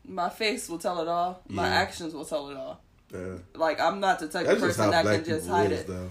my 0.04 0.28
face 0.28 0.68
will 0.68 0.78
tell 0.78 1.00
it 1.00 1.08
all. 1.08 1.42
My 1.48 1.66
actions 1.68 2.14
will 2.14 2.24
tell 2.24 2.50
it 2.50 2.56
all. 2.56 2.80
Yeah 3.12 3.36
Like 3.54 3.80
I'm 3.80 4.00
not 4.00 4.18
the 4.20 4.28
type 4.28 4.46
that's 4.46 4.56
of 4.62 4.68
person 4.68 4.90
that 4.90 5.04
can 5.04 5.24
just 5.24 5.48
hide 5.48 5.72
is 5.72 5.80
it. 5.80 5.86
though 5.86 6.10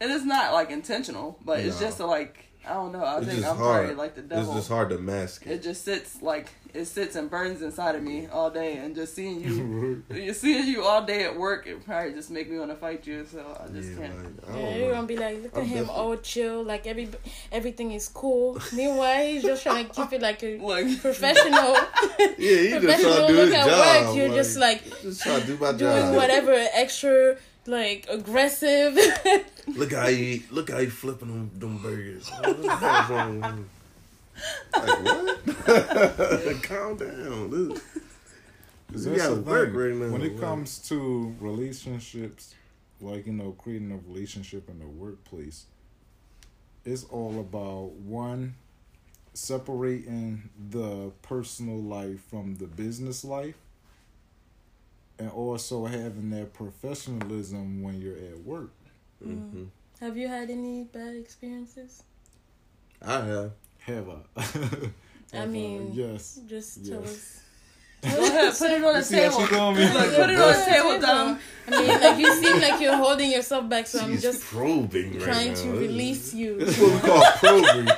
And 0.00 0.10
it's 0.10 0.24
not 0.24 0.52
like 0.52 0.70
intentional, 0.70 1.38
but 1.44 1.60
it's 1.60 1.80
No. 1.80 1.86
just 1.86 2.00
like 2.00 2.46
I 2.64 2.74
don't 2.74 2.92
know. 2.92 3.02
I 3.04 3.18
it's 3.18 3.26
think 3.26 3.44
I'm 3.44 3.56
hard 3.56 3.86
probably 3.86 3.94
like 3.96 4.14
the 4.14 4.22
devil. 4.22 4.44
it's 4.44 4.54
just 4.54 4.68
hard 4.68 4.90
to 4.90 4.98
mask 4.98 5.46
It 5.46 5.52
it 5.52 5.62
just 5.62 5.84
sits 5.84 6.22
like 6.22 6.48
it 6.74 6.86
sits 6.86 7.16
and 7.16 7.28
burns 7.30 7.60
inside 7.62 7.94
of 7.94 8.02
me 8.02 8.26
all 8.28 8.50
day, 8.50 8.76
and 8.78 8.94
just 8.94 9.14
seeing 9.14 9.40
you, 9.44 10.02
you 10.14 10.32
seeing 10.32 10.66
you 10.66 10.82
all 10.84 11.04
day 11.04 11.24
at 11.24 11.36
work, 11.36 11.66
it 11.66 11.84
probably 11.84 12.12
just 12.12 12.30
make 12.30 12.50
me 12.50 12.58
want 12.58 12.70
to 12.70 12.76
fight 12.76 13.06
you. 13.06 13.24
So 13.26 13.40
I 13.62 13.68
just 13.72 13.90
yeah 13.92 13.96
can't. 14.06 14.48
like, 14.48 14.54
I 14.56 14.58
Yeah, 14.60 14.76
you're 14.76 14.92
gonna 14.94 15.06
be 15.06 15.16
like, 15.16 15.42
look 15.42 15.52
at 15.56 15.58
I'm 15.60 15.64
him, 15.66 15.78
definitely- 15.84 15.94
all 16.02 16.16
chill, 16.16 16.62
like 16.62 16.86
every 16.86 17.08
everything 17.50 17.92
is 17.92 18.08
cool. 18.08 18.58
Meanwhile, 18.72 19.22
he's 19.26 19.42
just 19.42 19.62
trying 19.62 19.86
to 19.88 19.92
keep 19.92 20.12
it 20.12 20.22
like 20.22 20.42
a 20.42 20.58
Look, 20.62 21.00
professional. 21.00 21.74
yeah 21.74 22.36
he 22.38 22.70
just 22.70 22.82
professional 22.84 23.12
trying 23.14 23.26
to 23.26 23.32
do 23.32 23.36
look 23.36 23.46
his 23.46 23.54
at 23.54 23.66
job 23.66 24.06
work. 24.06 24.16
You're 24.16 24.34
just 24.34 24.58
like 24.58 25.00
just 25.02 25.22
trying 25.22 25.40
to 25.42 25.46
do 25.46 25.56
my 25.58 25.72
doing 25.72 25.80
job 25.96 26.14
whatever 26.16 26.54
extra, 26.74 27.36
like 27.66 28.06
aggressive. 28.08 28.98
Look 29.68 29.92
how 29.92 30.08
he 30.08 30.42
look 30.50 30.70
how 30.70 30.78
he 30.78 30.86
flipping 30.86 31.28
them, 31.28 31.50
them 31.58 31.78
burgers. 31.78 32.28
What 32.30 32.62
the 32.62 32.68
hell's 32.76 33.10
wrong 33.10 33.36
with 33.40 33.44
him? 33.44 33.70
Like 34.74 35.04
what? 35.04 35.44
Calm 36.62 36.96
down, 36.96 37.50
dude. 37.50 37.80
'Cause 38.90 39.06
We 39.06 39.12
that's 39.12 39.22
gotta 39.22 39.34
the 39.36 39.40
work 39.42 39.68
thing. 39.70 39.76
right 39.78 39.94
now. 39.94 40.12
When 40.12 40.22
it 40.22 40.32
Like- 40.32 40.40
comes 40.40 40.78
to 40.88 41.34
relationships, 41.40 42.54
like 43.00 43.26
you 43.26 43.32
know, 43.32 43.52
creating 43.52 43.90
a 43.92 43.96
relationship 43.96 44.68
in 44.68 44.78
the 44.80 44.86
workplace, 44.86 45.64
it's 46.84 47.04
all 47.04 47.40
about 47.40 47.92
one 47.92 48.54
separating 49.34 50.50
the 50.70 51.10
personal 51.22 51.80
life 51.80 52.20
from 52.28 52.56
the 52.56 52.66
business 52.66 53.24
life, 53.24 53.56
and 55.18 55.30
also 55.30 55.86
having 55.86 56.28
that 56.30 56.52
professionalism 56.52 57.82
when 57.82 57.98
you're 58.00 58.16
at 58.18 58.40
work. 58.44 58.72
Mhm. 59.24 59.68
Have 60.00 60.16
you 60.18 60.28
had 60.28 60.50
any 60.50 60.84
bad 60.84 61.14
experiences? 61.14 62.02
I 63.00 63.24
have. 63.24 63.52
Have 63.86 64.08
I? 64.36 64.40
I 65.32 65.36
Have 65.38 65.50
mean, 65.50 65.90
yes. 65.92 66.40
Just 66.46 66.84
tell 66.86 67.00
Yes. 67.00 67.10
us. 67.10 67.38
Go 68.02 68.24
ahead, 68.26 68.52
put 68.58 68.70
it 68.70 68.82
on 68.84 68.94
the 68.94 69.04
table. 69.08 69.40
she 69.40 69.54
doing 69.54 69.76
me? 69.76 69.84
Look, 69.92 70.14
put 70.16 70.30
it 70.30 70.38
on 70.38 70.52
the 70.58 70.64
table, 70.66 71.00
Dom. 71.00 71.38
I 71.68 71.70
mean, 71.70 72.00
like 72.00 72.18
you 72.18 72.34
seem 72.42 72.60
like 72.60 72.80
you're 72.80 72.96
holding 72.96 73.30
yourself 73.30 73.68
back, 73.68 73.86
so 73.86 74.00
I'm 74.00 74.18
just 74.18 74.42
probing 74.42 75.12
right 75.12 75.22
trying 75.22 75.48
now. 75.50 75.54
to 75.54 75.68
This 75.70 75.78
release 75.80 76.34
you. 76.34 76.58
This 76.58 76.78
what 76.80 76.92
we 76.94 77.08
call 77.08 77.22
probing. 77.38 77.88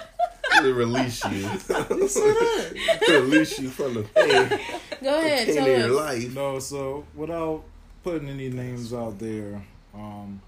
to 0.62 0.74
release 0.74 1.24
you. 1.24 1.48
To 1.68 3.02
release 3.22 3.58
you 3.58 3.70
from 3.70 3.94
the 3.94 4.02
pain, 4.02 4.60
Go 5.02 5.18
ahead, 5.18 5.46
pain 5.46 5.56
tell 5.56 5.64
of 5.66 5.78
your 5.78 5.98
us. 6.00 6.22
life. 6.24 6.34
No, 6.34 6.58
so 6.58 7.04
without 7.14 7.64
putting 8.02 8.28
any 8.28 8.50
names 8.50 8.92
out 8.92 9.18
there, 9.18 9.62
um, 9.94 10.40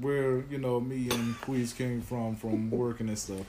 where 0.00 0.44
you 0.50 0.58
know 0.58 0.78
me 0.80 1.08
and 1.10 1.34
Queez 1.40 1.76
came 1.76 2.00
from 2.00 2.36
from 2.36 2.70
working 2.70 3.08
and 3.08 3.18
stuff. 3.18 3.44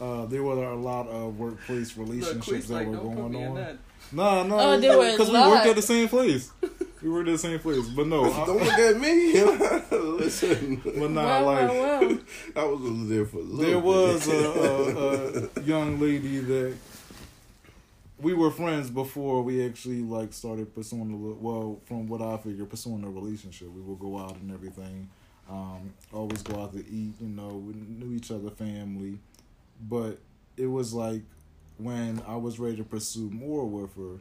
Uh, 0.00 0.26
there 0.26 0.42
were 0.42 0.64
a 0.64 0.76
lot 0.76 1.06
of 1.08 1.38
workplace 1.38 1.96
relationships 1.96 2.48
Queez 2.48 2.66
that 2.68 2.74
like, 2.74 2.86
were 2.88 2.96
don't 2.96 3.08
put 3.10 3.16
going 3.16 3.32
me 3.32 3.44
on. 3.44 3.54
that. 3.54 3.76
No, 4.12 4.42
no, 4.42 4.58
Oh, 4.58 4.80
because 5.12 5.30
we 5.30 5.38
worked 5.38 5.66
at 5.66 5.76
the 5.76 5.82
same 5.82 6.08
place. 6.08 6.50
We 7.02 7.08
worked 7.08 7.28
at 7.28 7.32
the 7.32 7.38
same 7.38 7.58
place, 7.60 7.88
but 7.88 8.08
no, 8.08 8.24
I- 8.30 8.44
Don't 8.44 8.58
look 8.62 8.72
at 8.74 9.00
me. 9.00 9.40
Listen, 10.18 10.76
but 10.84 11.10
not 11.10 11.14
well, 11.24 11.44
like 11.46 11.68
well, 11.70 12.00
well. 12.08 12.18
I 12.56 12.64
was 12.64 12.80
only 12.82 13.16
there 13.16 13.24
for 13.24 13.38
a 13.38 13.40
little 13.40 13.56
there 13.56 13.74
bit. 13.76 13.82
was 13.82 14.28
a, 14.28 15.48
a, 15.56 15.60
a 15.60 15.62
young 15.64 15.98
lady 15.98 16.40
that 16.40 16.74
we 18.20 18.34
were 18.34 18.50
friends 18.50 18.90
before 18.90 19.42
we 19.42 19.64
actually 19.64 20.02
like 20.02 20.32
started 20.34 20.74
pursuing 20.74 21.10
a 21.12 21.16
little, 21.16 21.38
well 21.40 21.80
from 21.86 22.06
what 22.06 22.20
i 22.20 22.36
figure 22.36 22.66
pursuing 22.66 23.02
a 23.04 23.08
relationship 23.10 23.68
we 23.72 23.80
would 23.80 23.98
go 23.98 24.18
out 24.18 24.36
and 24.36 24.52
everything 24.52 25.08
um 25.48 25.90
always 26.12 26.42
go 26.42 26.60
out 26.60 26.72
to 26.72 26.80
eat 26.80 27.14
you 27.20 27.28
know 27.28 27.48
we 27.48 27.72
knew 27.74 28.14
each 28.14 28.30
other 28.30 28.50
family 28.50 29.18
but 29.88 30.18
it 30.56 30.66
was 30.66 30.92
like 30.92 31.22
when 31.78 32.22
i 32.26 32.36
was 32.36 32.58
ready 32.58 32.76
to 32.76 32.84
pursue 32.84 33.30
more 33.30 33.64
with 33.66 33.94
her 33.96 34.18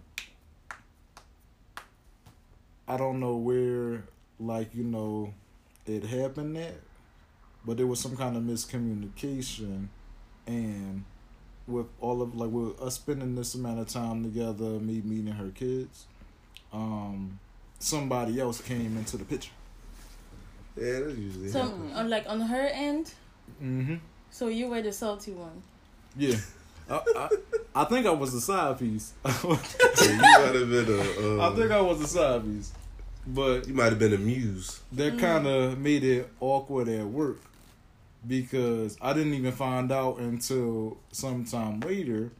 i 2.87 2.97
don't 2.97 3.19
know 3.19 3.35
where 3.35 4.03
like 4.39 4.73
you 4.73 4.83
know 4.83 5.33
it 5.85 6.03
happened 6.03 6.57
at 6.57 6.75
but 7.65 7.77
there 7.77 7.87
was 7.87 7.99
some 7.99 8.15
kind 8.15 8.37
of 8.37 8.43
miscommunication 8.43 9.87
and 10.47 11.03
with 11.67 11.85
all 11.99 12.21
of 12.21 12.33
like 12.35 12.49
with 12.49 12.79
us 12.81 12.95
spending 12.95 13.35
this 13.35 13.53
amount 13.55 13.79
of 13.79 13.87
time 13.87 14.23
together 14.23 14.79
me 14.79 15.01
meeting 15.03 15.33
her 15.33 15.49
kids 15.49 16.05
um 16.73 17.39
somebody 17.79 18.39
else 18.39 18.61
came 18.61 18.97
into 18.97 19.15
the 19.17 19.23
picture. 19.23 19.51
Yeah, 20.75 20.99
that 20.99 21.15
usually 21.17 21.49
So, 21.49 21.61
happens. 21.63 21.95
on 21.95 22.09
like 22.09 22.25
on 22.27 22.41
her 22.41 22.67
end, 22.67 23.13
mm-hmm 23.63 23.95
so 24.31 24.47
you 24.47 24.67
were 24.69 24.81
the 24.81 24.91
salty 24.93 25.31
one. 25.31 25.61
yeah 26.17 26.35
I, 26.89 27.01
I, 27.15 27.29
I 27.75 27.83
think 27.85 28.07
I 28.07 28.11
was 28.11 28.33
the 28.33 28.41
side 28.41 28.79
piece. 28.79 29.13
I 29.25 29.29
you 29.43 30.17
might 30.17 30.55
have 30.55 30.69
been 30.69 30.87
a. 30.89 31.43
Um, 31.43 31.55
think 31.55 31.71
I 31.71 31.81
was 31.81 31.99
the 31.99 32.07
side 32.07 32.43
piece, 32.43 32.71
but 33.27 33.67
you 33.67 33.75
might 33.75 33.91
have 33.91 33.99
been 33.99 34.13
a 34.13 34.17
muse. 34.17 34.81
that 34.93 35.19
kind 35.19 35.45
of 35.45 35.77
made 35.77 36.03
it 36.03 36.29
awkward 36.39 36.89
at 36.89 37.05
work 37.05 37.37
because 38.27 38.97
I 39.01 39.13
didn't 39.13 39.35
even 39.35 39.51
find 39.51 39.91
out 39.91 40.17
until 40.17 40.97
sometime 41.11 41.79
later 41.81 42.31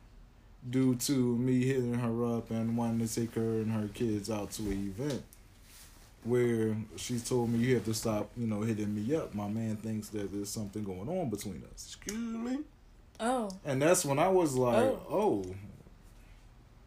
due 0.67 0.95
to 0.95 1.37
me 1.37 1.65
hitting 1.65 1.93
her 1.93 2.37
up 2.37 2.51
and 2.51 2.75
wanting 2.75 3.07
to 3.07 3.13
take 3.13 3.35
her 3.35 3.41
and 3.41 3.71
her 3.71 3.87
kids 3.87 4.29
out 4.29 4.51
to 4.51 4.63
an 4.63 4.93
event 4.97 5.23
where 6.23 6.75
she 6.97 7.17
told 7.19 7.49
me 7.49 7.59
you 7.59 7.75
have 7.75 7.85
to 7.85 7.93
stop, 7.93 8.29
you 8.37 8.45
know, 8.47 8.61
hitting 8.61 8.93
me 8.93 9.15
up. 9.15 9.33
My 9.33 9.47
man 9.47 9.77
thinks 9.77 10.09
that 10.09 10.31
there's 10.33 10.49
something 10.49 10.83
going 10.83 11.07
on 11.07 11.29
between 11.29 11.63
us. 11.73 11.85
Excuse 11.95 12.17
me. 12.17 12.59
Oh, 13.19 13.49
And 13.65 13.81
that's 13.81 14.05
when 14.05 14.19
I 14.19 14.27
was 14.29 14.55
like, 14.55 14.77
Oh. 14.83 15.01
oh, 15.09 15.45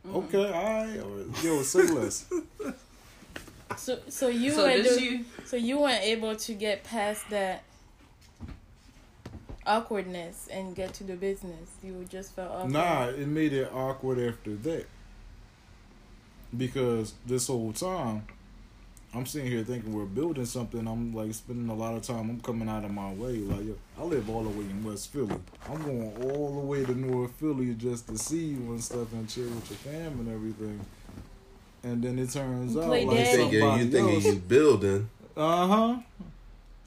Mm-hmm. 0.07 0.16
okay, 0.16 0.51
all 0.51 0.85
right. 0.85 0.99
Or, 0.99 1.45
Yo, 1.47 1.62
say 1.62 1.83
less. 1.83 2.25
so 3.77 3.99
so 4.09 4.27
you 4.29 4.51
So 4.51 4.62
were 4.64 4.71
did 4.73 4.85
the, 4.87 4.99
she? 4.99 5.25
so 5.45 5.57
you 5.57 5.79
weren't 5.79 6.03
able 6.03 6.35
to 6.35 6.55
get 6.55 6.83
past 6.83 7.31
that 7.31 7.62
awkwardness 9.66 10.49
and 10.51 10.75
get 10.75 10.92
to 10.95 11.05
the 11.05 11.14
business. 11.14 11.68
You 11.83 12.05
just 12.09 12.35
felt 12.35 12.51
awkward. 12.51 12.73
Nah, 12.73 13.07
it 13.09 13.29
made 13.29 13.53
it 13.53 13.73
awkward 13.73 14.18
after 14.18 14.55
that. 14.57 14.87
Because 16.57 17.14
this 17.27 17.47
whole 17.47 17.73
time, 17.73 18.27
I'm 19.14 19.27
sitting 19.27 19.51
here 19.51 19.62
thinking 19.62 19.92
we're 19.92 20.05
building 20.07 20.46
something. 20.46 20.87
I'm 20.88 21.12
like 21.14 21.35
spending 21.35 21.68
a 21.68 21.75
lot 21.75 21.94
of 21.94 22.03
time. 22.03 22.31
I'm 22.31 22.40
coming 22.40 22.68
out 22.68 22.83
of 22.85 22.90
my 22.92 23.12
way. 23.12 23.37
Like 23.38 23.64
yo, 23.66 23.75
I 23.98 24.05
live 24.05 24.31
all 24.31 24.42
the 24.42 24.48
way 24.48 24.64
in 24.64 24.83
West 24.85 25.12
Philly. 25.12 25.37
I'm 25.68 25.83
going 25.83 26.16
all 26.33 26.55
the 26.55 26.66
way 26.66 26.85
to 26.85 26.94
North 26.98 27.33
Philly 27.33 27.75
just 27.75 28.09
to 28.09 28.16
see 28.16 28.46
you 28.46 28.57
and 28.70 28.83
stuff 28.83 29.12
and 29.12 29.29
chill 29.29 29.44
with 29.44 29.68
your 29.70 29.79
fam 29.92 30.18
and 30.20 30.29
everything. 30.33 30.81
And 31.83 32.03
then 32.03 32.18
it 32.18 32.31
turns 32.31 32.75
out 32.77 32.88
like 32.88 33.03
You 33.05 33.11
daddy. 33.11 33.37
thinking 33.37 33.79
you 33.79 33.90
thinking 33.90 34.20
you 34.33 34.38
building? 34.40 35.11
Uh 35.37 35.66
huh. 35.66 35.96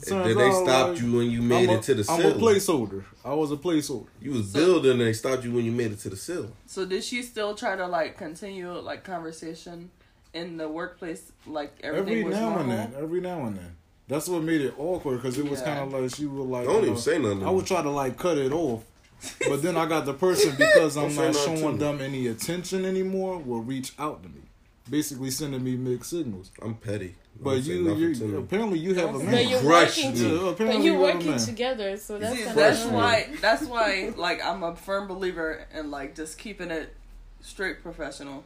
And 0.08 0.26
then 0.26 0.38
they 0.38 0.52
stopped 0.52 1.00
you 1.02 1.18
when 1.18 1.32
you 1.32 1.42
made 1.42 1.70
a, 1.70 1.74
it 1.76 1.84
to 1.84 1.96
the 1.96 2.12
I'm 2.12 2.22
a 2.26 2.32
placeholder. 2.34 3.04
I 3.24 3.34
was 3.34 3.52
a 3.52 3.56
placeholder. 3.56 4.08
You 4.22 4.32
was 4.32 4.52
So- 4.52 4.60
building 4.60 4.92
and 4.94 5.02
they 5.02 5.14
stopped 5.14 5.44
you 5.44 5.52
when 5.54 5.64
you 5.64 5.72
made 5.72 5.92
it 5.92 6.00
to 6.00 6.10
the 6.10 6.18
ceiling. 6.18 6.52
So 6.66 6.86
did 6.86 7.04
she 7.04 7.22
still 7.22 7.54
try 7.56 7.76
to 7.76 7.86
like 7.88 8.18
continue 8.18 8.72
like 8.80 9.04
conversation 9.04 9.92
in 10.36 10.58
the 10.58 10.68
workplace? 10.70 11.32
Like 11.48 11.74
everything 11.84 12.10
Every 12.10 12.24
was 12.26 12.36
now 12.36 12.50
normal. 12.50 12.72
and 12.72 12.94
then, 12.94 13.02
every 13.04 13.22
now 13.22 13.46
and 13.46 13.58
then. 13.58 13.76
That's 14.08 14.28
what 14.30 14.44
made 14.44 14.62
it 14.62 14.76
awkward 14.78 15.16
because 15.18 15.40
it 15.40 15.50
was 15.50 15.62
Yeah. 15.62 15.66
kind 15.78 15.80
of 15.96 16.00
like 16.02 16.14
she 16.16 16.26
was 16.28 16.46
like. 16.48 16.66
Don't 16.66 16.76
you 16.76 16.82
even 16.82 16.94
know, 16.94 17.00
say 17.00 17.18
nothing. 17.18 17.44
I 17.44 17.50
would 17.50 17.66
try 17.66 17.82
to 17.82 17.90
like 17.90 18.20
cut 18.20 18.38
it 18.38 18.52
off, 18.54 18.84
but 19.50 19.64
then 19.64 19.76
I 19.78 19.88
got 19.88 20.06
the 20.06 20.14
person 20.14 20.54
because 20.58 20.96
I'm 20.98 21.08
Don't 21.08 21.16
not 21.16 21.34
say 21.36 21.42
nothing 21.46 21.58
showing 21.62 21.80
to 21.80 21.84
them 21.86 22.02
any 22.02 22.28
attention 22.28 22.86
anymore. 22.86 23.40
Will 23.40 23.62
reach 23.62 23.94
out 23.98 24.22
to 24.22 24.30
me, 24.30 24.42
basically 24.90 25.32
sending 25.32 25.64
me 25.64 25.76
mixed 25.76 26.12
signals. 26.12 26.52
I'm 26.62 26.76
petty. 26.76 27.16
Don't 27.36 27.44
But 27.44 27.64
say 27.64 27.72
you, 27.74 27.82
nothing 27.84 28.14
to 28.14 28.20
you 28.20 28.32
me. 28.34 28.38
apparently 28.38 28.80
you 28.80 28.94
have 28.94 29.10
a 29.10 29.14
Don't 29.14 29.26
But 29.26 29.32
man. 29.32 29.50
you're 29.50 29.60
Crush 29.62 29.98
working. 29.98 30.14
me. 30.14 30.20
Yeah, 30.22 30.28
To, 30.30 30.48
apparently 30.50 30.78
but 30.80 30.86
you 30.86 30.92
you're 30.94 31.06
have 31.08 31.16
a 31.16 31.18
working 31.18 31.32
man. 31.32 31.40
together, 31.40 31.98
so 31.98 32.18
that's 32.20 32.38
See, 32.38 32.44
kind 32.46 32.58
that's 32.58 32.84
of 32.84 32.90
Fresh 32.92 32.94
why. 32.94 33.30
That's 33.42 33.64
why. 33.66 34.14
Like, 34.16 34.46
I'm 34.46 34.62
a 34.64 34.76
firm 34.76 35.08
believer 35.08 35.66
in 35.74 35.90
like 35.92 36.16
just 36.16 36.38
keeping 36.38 36.70
it 36.72 36.96
straight 37.42 37.82
professional. 37.82 38.44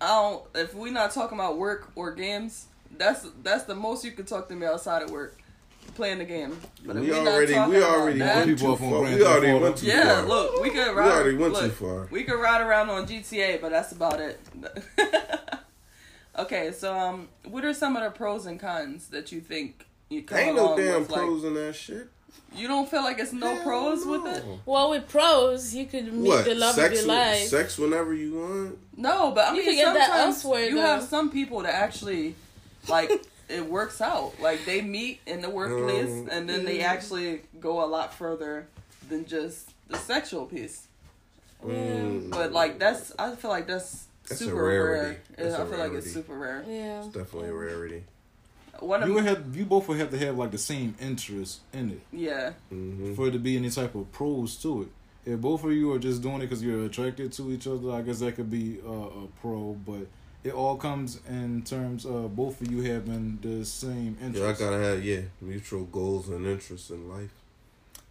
I 0.00 0.08
don't. 0.08 0.44
If 0.54 0.74
we 0.74 0.90
not 0.90 1.10
talking 1.10 1.38
about 1.38 1.58
work 1.58 1.90
or 1.94 2.12
games, 2.12 2.66
that's 2.96 3.26
that's 3.42 3.64
the 3.64 3.74
most 3.74 4.04
you 4.04 4.12
can 4.12 4.24
talk 4.24 4.48
to 4.48 4.54
me 4.54 4.66
outside 4.66 5.02
of 5.02 5.10
work, 5.10 5.40
playing 5.94 6.18
the 6.18 6.24
game. 6.24 6.56
But 6.84 6.96
if 6.96 7.02
we 7.02 7.10
we 7.10 7.16
already, 7.16 7.54
not 7.54 7.68
we 7.68 7.80
talking 7.80 8.00
already 8.00 8.20
about 8.20 8.46
went 8.46 8.58
too 8.58 8.76
far. 8.76 9.00
Grand 9.00 9.14
We 9.16 9.24
already 9.24 9.60
went 9.60 9.76
too 9.76 9.86
yeah. 9.86 9.94
far. 9.94 10.22
Yeah, 10.22 10.28
look, 10.28 10.62
we 10.62 10.70
could 10.70 10.94
ride. 10.94 11.06
we 11.06 11.12
already 11.12 11.36
went 11.36 11.52
look, 11.52 11.62
too 11.64 11.70
far. 11.70 12.08
We 12.10 12.24
could 12.24 12.40
ride 12.40 12.62
around 12.62 12.90
on 12.90 13.06
GTA, 13.06 13.60
but 13.60 13.70
that's 13.70 13.92
about 13.92 14.20
it. 14.20 14.40
okay, 16.38 16.72
so 16.72 16.98
um, 16.98 17.28
what 17.44 17.64
are 17.64 17.74
some 17.74 17.96
of 17.96 18.02
the 18.02 18.10
pros 18.10 18.46
and 18.46 18.58
cons 18.58 19.08
that 19.08 19.32
you 19.32 19.40
think 19.40 19.86
you 20.08 20.22
come 20.22 20.38
Ain't 20.38 20.56
no 20.56 20.76
damn 20.76 21.00
with? 21.00 21.10
Like, 21.10 21.20
pros 21.20 21.44
in 21.44 21.54
that 21.54 21.74
shit. 21.74 22.08
You 22.54 22.66
don't 22.68 22.88
feel 22.90 23.02
like 23.02 23.18
it's 23.18 23.32
no 23.32 23.54
Hell 23.54 23.62
pros 23.64 24.04
with 24.06 24.26
it? 24.36 24.44
Well, 24.66 24.90
with 24.90 25.08
pros, 25.08 25.74
you 25.74 25.86
could 25.86 26.12
meet 26.12 26.28
What? 26.28 26.44
the 26.44 26.54
love 26.54 26.74
sex, 26.74 27.00
of 27.00 27.06
your 27.06 27.14
life. 27.14 27.38
sex 27.48 27.78
whenever 27.78 28.12
you 28.14 28.34
want. 28.34 28.78
No, 28.96 29.30
but 29.32 29.44
I 29.48 29.50
You 29.54 29.56
mean, 29.58 29.64
can 29.66 29.74
get 29.76 29.94
that 29.94 30.08
sometimes 30.08 30.36
elsewhere, 30.36 30.64
you 30.68 30.74
though. 30.76 30.80
have 30.82 31.02
some 31.04 31.30
people 31.30 31.60
that 31.62 31.74
actually 31.74 32.34
like 32.88 33.10
it 33.48 33.64
works 33.66 34.00
out. 34.00 34.32
Like 34.40 34.64
they 34.64 34.80
meet 34.82 35.20
in 35.26 35.40
the 35.42 35.50
workplace, 35.50 36.10
Um, 36.10 36.28
and 36.30 36.48
then 36.48 36.64
they 36.64 36.80
actually 36.80 37.42
go 37.60 37.84
a 37.84 37.86
lot 37.86 38.12
further 38.14 38.66
than 39.08 39.24
just 39.26 39.70
the 39.88 39.96
sexual 39.98 40.46
piece. 40.46 40.86
Mm. 41.64 42.30
But 42.30 42.52
like 42.52 42.78
that's, 42.78 43.12
I 43.18 43.34
feel 43.36 43.50
like 43.50 43.66
that's, 43.66 44.06
That's 44.28 44.38
super 44.40 44.64
rarity. 44.64 45.00
rare. 45.08 45.20
That's 45.36 45.54
I 45.54 45.62
a 45.62 45.66
feel 45.66 45.78
like 45.78 45.92
it's 45.92 46.12
super 46.12 46.36
rare. 46.38 46.64
Yeah. 46.66 47.00
It's 47.04 47.08
definitely 47.08 47.50
a 47.50 47.54
rarity. 47.54 48.04
One 48.80 49.02
of 49.02 49.08
You 49.08 49.14
would 49.14 49.24
have, 49.24 49.56
you 49.56 49.64
both 49.64 49.88
would 49.88 49.98
have 49.98 50.10
to 50.10 50.18
have 50.18 50.36
like 50.38 50.50
the 50.50 50.58
same 50.58 50.94
interest 51.00 51.60
in 51.72 51.90
it 51.90 52.00
yeah, 52.12 52.52
hmm 52.68 53.14
for 53.14 53.28
it 53.28 53.32
to 53.32 53.38
be 53.38 53.56
any 53.56 53.70
type 53.70 53.94
of 53.94 54.10
pros 54.12 54.56
to 54.62 54.82
it. 54.82 54.88
If 55.32 55.40
both 55.40 55.64
of 55.64 55.72
you 55.72 55.92
are 55.92 55.98
just 55.98 56.22
doing 56.22 56.36
it 56.36 56.40
because 56.48 56.62
you're 56.62 56.86
attracted 56.86 57.32
to 57.34 57.52
each 57.52 57.66
other, 57.66 57.90
I 57.92 58.00
guess 58.02 58.20
that 58.20 58.36
could 58.36 58.50
be 58.50 58.78
a, 58.84 58.90
a 58.90 59.26
pro. 59.40 59.76
But 59.86 60.06
it 60.42 60.54
all 60.54 60.76
comes 60.76 61.20
in 61.28 61.62
terms 61.62 62.06
of 62.06 62.34
both 62.34 62.60
of 62.62 62.70
you 62.72 62.80
having 62.82 63.38
the 63.42 63.64
same 63.66 64.16
interest. 64.22 64.36
Yeah, 64.42 64.48
I 64.48 64.52
gotta 64.70 64.82
have 64.82 65.04
yeah 65.04 65.20
mutual 65.42 65.84
goals 65.84 66.28
and 66.30 66.46
interests 66.46 66.88
in 66.90 67.08
life, 67.08 67.32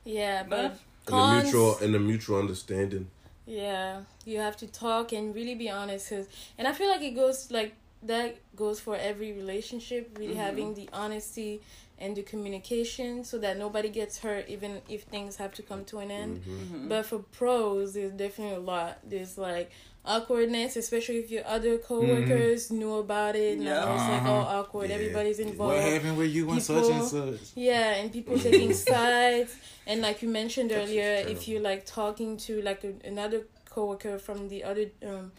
Yeah, 0.06 0.44
But- 0.44 0.78
but 1.06 1.14
and 1.14 1.38
the 1.40 1.44
mutual 1.44 1.78
and 1.80 1.94
the 1.96 2.00
mutual 2.00 2.40
understanding. 2.40 3.08
Yeah, 3.48 4.02
you 4.26 4.38
have 4.38 4.56
to 4.58 4.68
talk 4.68 5.12
and 5.12 5.34
really 5.34 5.56
be 5.56 5.72
honest. 5.72 6.10
Cause, 6.12 6.28
and 6.60 6.68
I 6.68 6.72
feel 6.74 6.88
like 6.88 7.02
it 7.02 7.16
goes 7.16 7.50
like 7.50 7.74
that 8.04 8.38
goes 8.56 8.80
for 8.80 8.96
every 8.96 9.32
relationship. 9.34 10.18
Really 10.18 10.34
Mhm. 10.36 10.38
having 10.48 10.74
the 10.74 10.90
honesty 10.94 11.62
and 12.02 12.16
the 12.16 12.24
communication, 12.24 13.26
so 13.26 13.38
that 13.40 13.58
nobody 13.58 13.90
gets 13.90 14.20
hurt, 14.20 14.48
even 14.48 14.82
if 14.88 15.04
things 15.04 15.36
have 15.36 15.54
to 15.56 15.62
come 15.62 15.84
to 15.86 16.00
an 16.00 16.10
end. 16.12 16.42
hmm 16.46 16.86
Mhm. 16.86 16.90
But 16.90 17.06
for 17.06 17.20
pros, 17.20 17.94
there's 17.94 18.14
definitely 18.14 18.56
a 18.56 18.60
lot. 18.60 19.00
There's 19.04 19.38
like 19.38 19.70
awkwardness, 20.06 20.78
especially 20.78 21.18
if 21.18 21.30
your 21.30 21.46
other 21.46 21.78
coworkers 21.78 22.72
knew 22.72 22.94
about 22.96 23.36
it. 23.36 23.58
Yeah. 23.60 23.74
Now 23.74 23.94
it's 23.96 24.08
like 24.10 24.24
all 24.24 24.46
awkward. 24.60 24.90
Yeah. 24.90 24.96
Everybody's 24.96 25.40
What 25.40 25.46
What 25.48 25.52
involved. 25.52 25.82
happened 25.94 26.18
with 26.18 26.32
you 26.34 26.50
and 26.50 26.64
such 26.64 26.90
and 26.90 27.04
such? 27.04 27.42
Yeah, 27.56 27.96
and 27.96 28.12
people 28.12 28.40
taking 28.40 28.74
sides, 28.94 29.56
and 29.86 30.02
like 30.02 30.22
you 30.22 30.30
mentioned 30.30 30.72
earlier, 30.72 31.12
if 31.28 31.48
you're 31.50 31.62
like 31.62 31.86
talking 31.86 32.38
to 32.48 32.62
like 32.62 32.84
a, 32.86 32.94
another 33.06 33.46
coworker 33.70 34.18
from 34.18 34.48
the 34.48 34.64
other 34.64 34.86
um, 35.06 35.32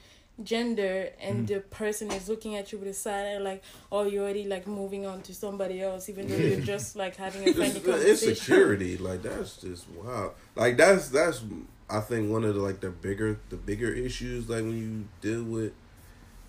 gender, 0.43 1.11
and 1.21 1.45
Mhm. 1.45 1.47
the 1.49 1.61
person 1.61 2.11
is 2.11 2.29
looking 2.29 2.57
at 2.57 2.73
you 2.73 2.79
with 2.79 2.89
a 2.89 2.95
side 2.95 3.27
eye, 3.37 3.39
like, 3.39 3.63
oh, 3.93 4.05
you're 4.05 4.23
already 4.25 4.45
like 4.45 4.67
moving 4.67 5.07
on 5.07 5.23
to 5.23 5.35
somebody 5.35 5.83
else, 5.83 6.09
even 6.09 6.29
though 6.29 6.37
you're 6.37 6.61
just 6.61 6.97
like 6.97 7.17
having 7.17 7.49
a 7.49 7.53
friendly 7.53 7.81
conversation. 7.81 8.31
insecurity, 8.33 8.97
like 8.99 9.23
that's 9.23 9.57
just 9.59 9.89
wow. 9.91 10.33
Like 10.57 10.77
that's 10.77 11.09
that's 11.11 11.43
I 11.89 12.01
think 12.01 12.31
one 12.31 12.45
of 12.45 12.55
the 12.55 12.61
like 12.61 12.81
the 12.81 12.91
bigger 12.91 13.39
the 13.49 13.57
bigger 13.57 13.93
issues 13.93 14.49
like 14.49 14.63
when 14.63 14.77
you 14.79 15.05
deal 15.21 15.43
with 15.45 15.73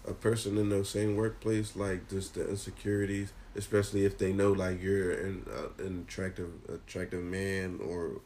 a 0.08 0.14
person 0.14 0.58
in 0.58 0.70
the 0.70 0.84
same 0.84 1.16
workplace, 1.16 1.76
like 1.76 2.10
just 2.10 2.36
the 2.36 2.50
insecurities. 2.50 3.34
especially 3.54 4.06
if 4.06 4.18
they 4.18 4.32
know 4.32 4.54
like 4.54 4.82
you're 4.82 5.12
an, 5.12 5.46
uh, 5.52 5.84
an 5.84 6.06
attractive 6.08 6.50
attractive 6.70 7.22
man 7.22 7.80
or 7.86 8.22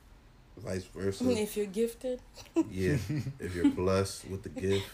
vice 0.58 0.86
versa. 0.86 1.30
If 1.30 1.58
you're 1.58 1.66
gifted. 1.66 2.20
Yeah, 2.72 2.98
if 3.40 3.56
you're 3.56 3.70
blessed 3.70 4.30
with 4.30 4.44
the 4.44 4.50
gift, 4.50 4.86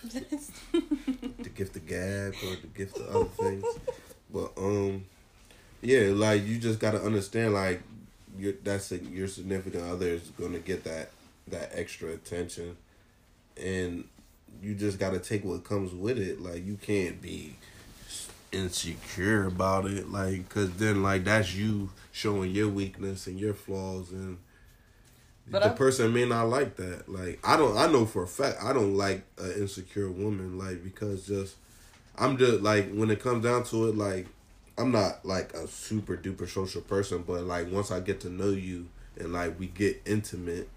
the 0.72 1.50
gift 1.50 1.76
of 1.76 1.88
gab 1.88 2.34
or 2.44 2.56
the 2.56 2.68
gift 2.74 2.98
of 2.98 3.16
other 3.16 3.26
things. 3.26 3.66
But 4.34 4.52
um, 4.58 5.06
yeah, 5.82 6.12
like 6.14 6.46
you 6.46 6.58
just 6.58 6.80
gotta 6.80 7.02
understand, 7.02 7.54
like 7.54 7.82
your 8.38 8.54
that's 8.64 8.92
a, 8.92 8.98
your 8.98 9.28
significant 9.28 9.84
other 9.84 10.08
is 10.08 10.30
gonna 10.40 10.60
get 10.60 10.84
that 10.86 11.12
that 11.48 11.72
extra 11.74 12.10
attention, 12.10 12.78
and 13.62 14.06
you 14.62 14.76
just 14.76 15.00
gotta 15.00 15.20
take 15.20 15.44
what 15.44 15.64
comes 15.64 15.94
with 15.94 16.18
it. 16.18 16.42
Like 16.42 16.66
you 16.66 16.78
can't 16.78 17.22
be 17.22 17.56
insecure 18.52 19.46
about 19.46 19.86
it, 19.86 20.12
like 20.12 20.48
because 20.48 20.74
then 20.74 21.04
like 21.04 21.24
that's 21.24 21.56
you 21.56 21.90
showing 22.12 22.52
your 22.52 22.70
weakness 22.70 23.28
and 23.28 23.40
your 23.40 23.54
flaws 23.54 24.12
and 24.12 24.38
But 25.52 25.64
the 25.64 25.70
I- 25.72 25.74
person 25.74 26.14
may 26.14 26.26
not 26.26 26.44
like 26.50 26.78
that. 26.78 27.10
Like 27.10 27.40
I 27.44 27.58
don't, 27.58 27.78
I 27.78 27.88
know 27.92 28.06
for 28.06 28.24
a 28.24 28.28
fact 28.28 28.58
I 28.64 28.74
don't 28.74 28.96
like 28.96 29.24
an 29.38 29.52
insecure 29.54 30.10
woman. 30.10 30.58
Like 30.58 30.84
because 30.84 31.28
just 31.28 31.56
I'm 32.18 32.38
just 32.38 32.62
like 32.62 32.92
when 32.94 33.10
it 33.12 33.20
comes 33.22 33.44
down 33.44 33.64
to 33.66 33.90
it, 33.90 33.98
like 33.98 34.28
I'm 34.78 34.92
not 34.92 35.26
like 35.26 35.54
a 35.54 35.68
super 35.68 36.16
duper 36.18 36.48
social 36.50 36.82
person, 36.82 37.24
but 37.28 37.44
like 37.44 37.70
once 37.72 37.92
I 37.92 38.00
get 38.00 38.22
to 38.22 38.30
know 38.30 38.50
you 38.50 38.88
and 39.20 39.34
like 39.34 39.60
we 39.60 39.68
get 39.68 40.02
intimate, 40.06 40.70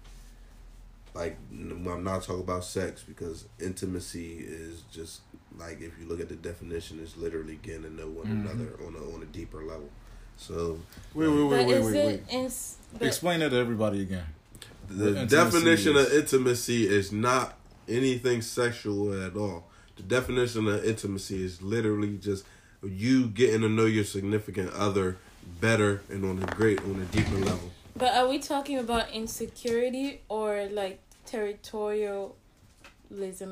like 1.13 1.37
n- 1.51 1.85
I'm 1.89 2.03
not 2.03 2.23
talking 2.23 2.41
about 2.43 2.63
sex 2.65 3.03
because 3.07 3.45
intimacy 3.59 4.39
is 4.45 4.81
just 4.91 5.21
like 5.57 5.79
if 5.81 5.93
you 5.99 6.05
look 6.07 6.19
at 6.19 6.27
the 6.29 6.35
definition, 6.35 6.99
it's 7.01 7.15
literally 7.15 7.59
getting 7.63 7.83
to 7.83 7.89
know 7.93 8.07
one 8.07 8.25
Mhm. 8.27 8.41
another 8.51 8.77
on 8.85 8.95
a 8.95 9.15
on 9.15 9.21
a 9.21 9.25
deeper 9.25 9.63
level. 9.63 9.89
So 10.37 10.79
Wait, 11.13 11.27
wait, 11.29 11.35
But 11.49 11.49
wait, 11.49 11.67
wait, 11.67 11.83
wait, 11.85 12.05
wait. 12.05 12.23
ins- 12.29 12.75
Explain 12.99 13.39
that 13.39 13.49
to 13.51 13.55
everybody 13.55 14.01
again. 14.01 14.25
The 14.89 15.21
intimacy 15.21 15.35
definition 15.35 15.95
is. 15.95 16.07
of 16.07 16.13
intimacy 16.13 16.87
is 16.87 17.11
not 17.11 17.57
anything 17.87 18.41
sexual 18.41 19.21
at 19.21 19.35
all. 19.35 19.67
The 19.95 20.03
definition 20.03 20.67
of 20.67 20.83
intimacy 20.83 21.43
is 21.43 21.61
literally 21.61 22.17
just 22.17 22.45
you 22.83 23.27
getting 23.27 23.61
to 23.61 23.69
know 23.69 23.85
your 23.85 24.03
significant 24.03 24.73
other 24.73 25.17
better 25.59 26.01
and 26.09 26.25
on 26.25 26.41
a 26.41 26.45
great 26.55 26.79
on 26.81 26.99
a 26.99 27.05
deeper 27.05 27.37
level. 27.37 27.71
But 27.95 28.13
are 28.13 28.27
we 28.27 28.39
talking 28.39 28.77
about 28.77 29.11
insecurity 29.11 30.21
or 30.27 30.67
like 30.71 30.99
territorialism, 31.27 32.35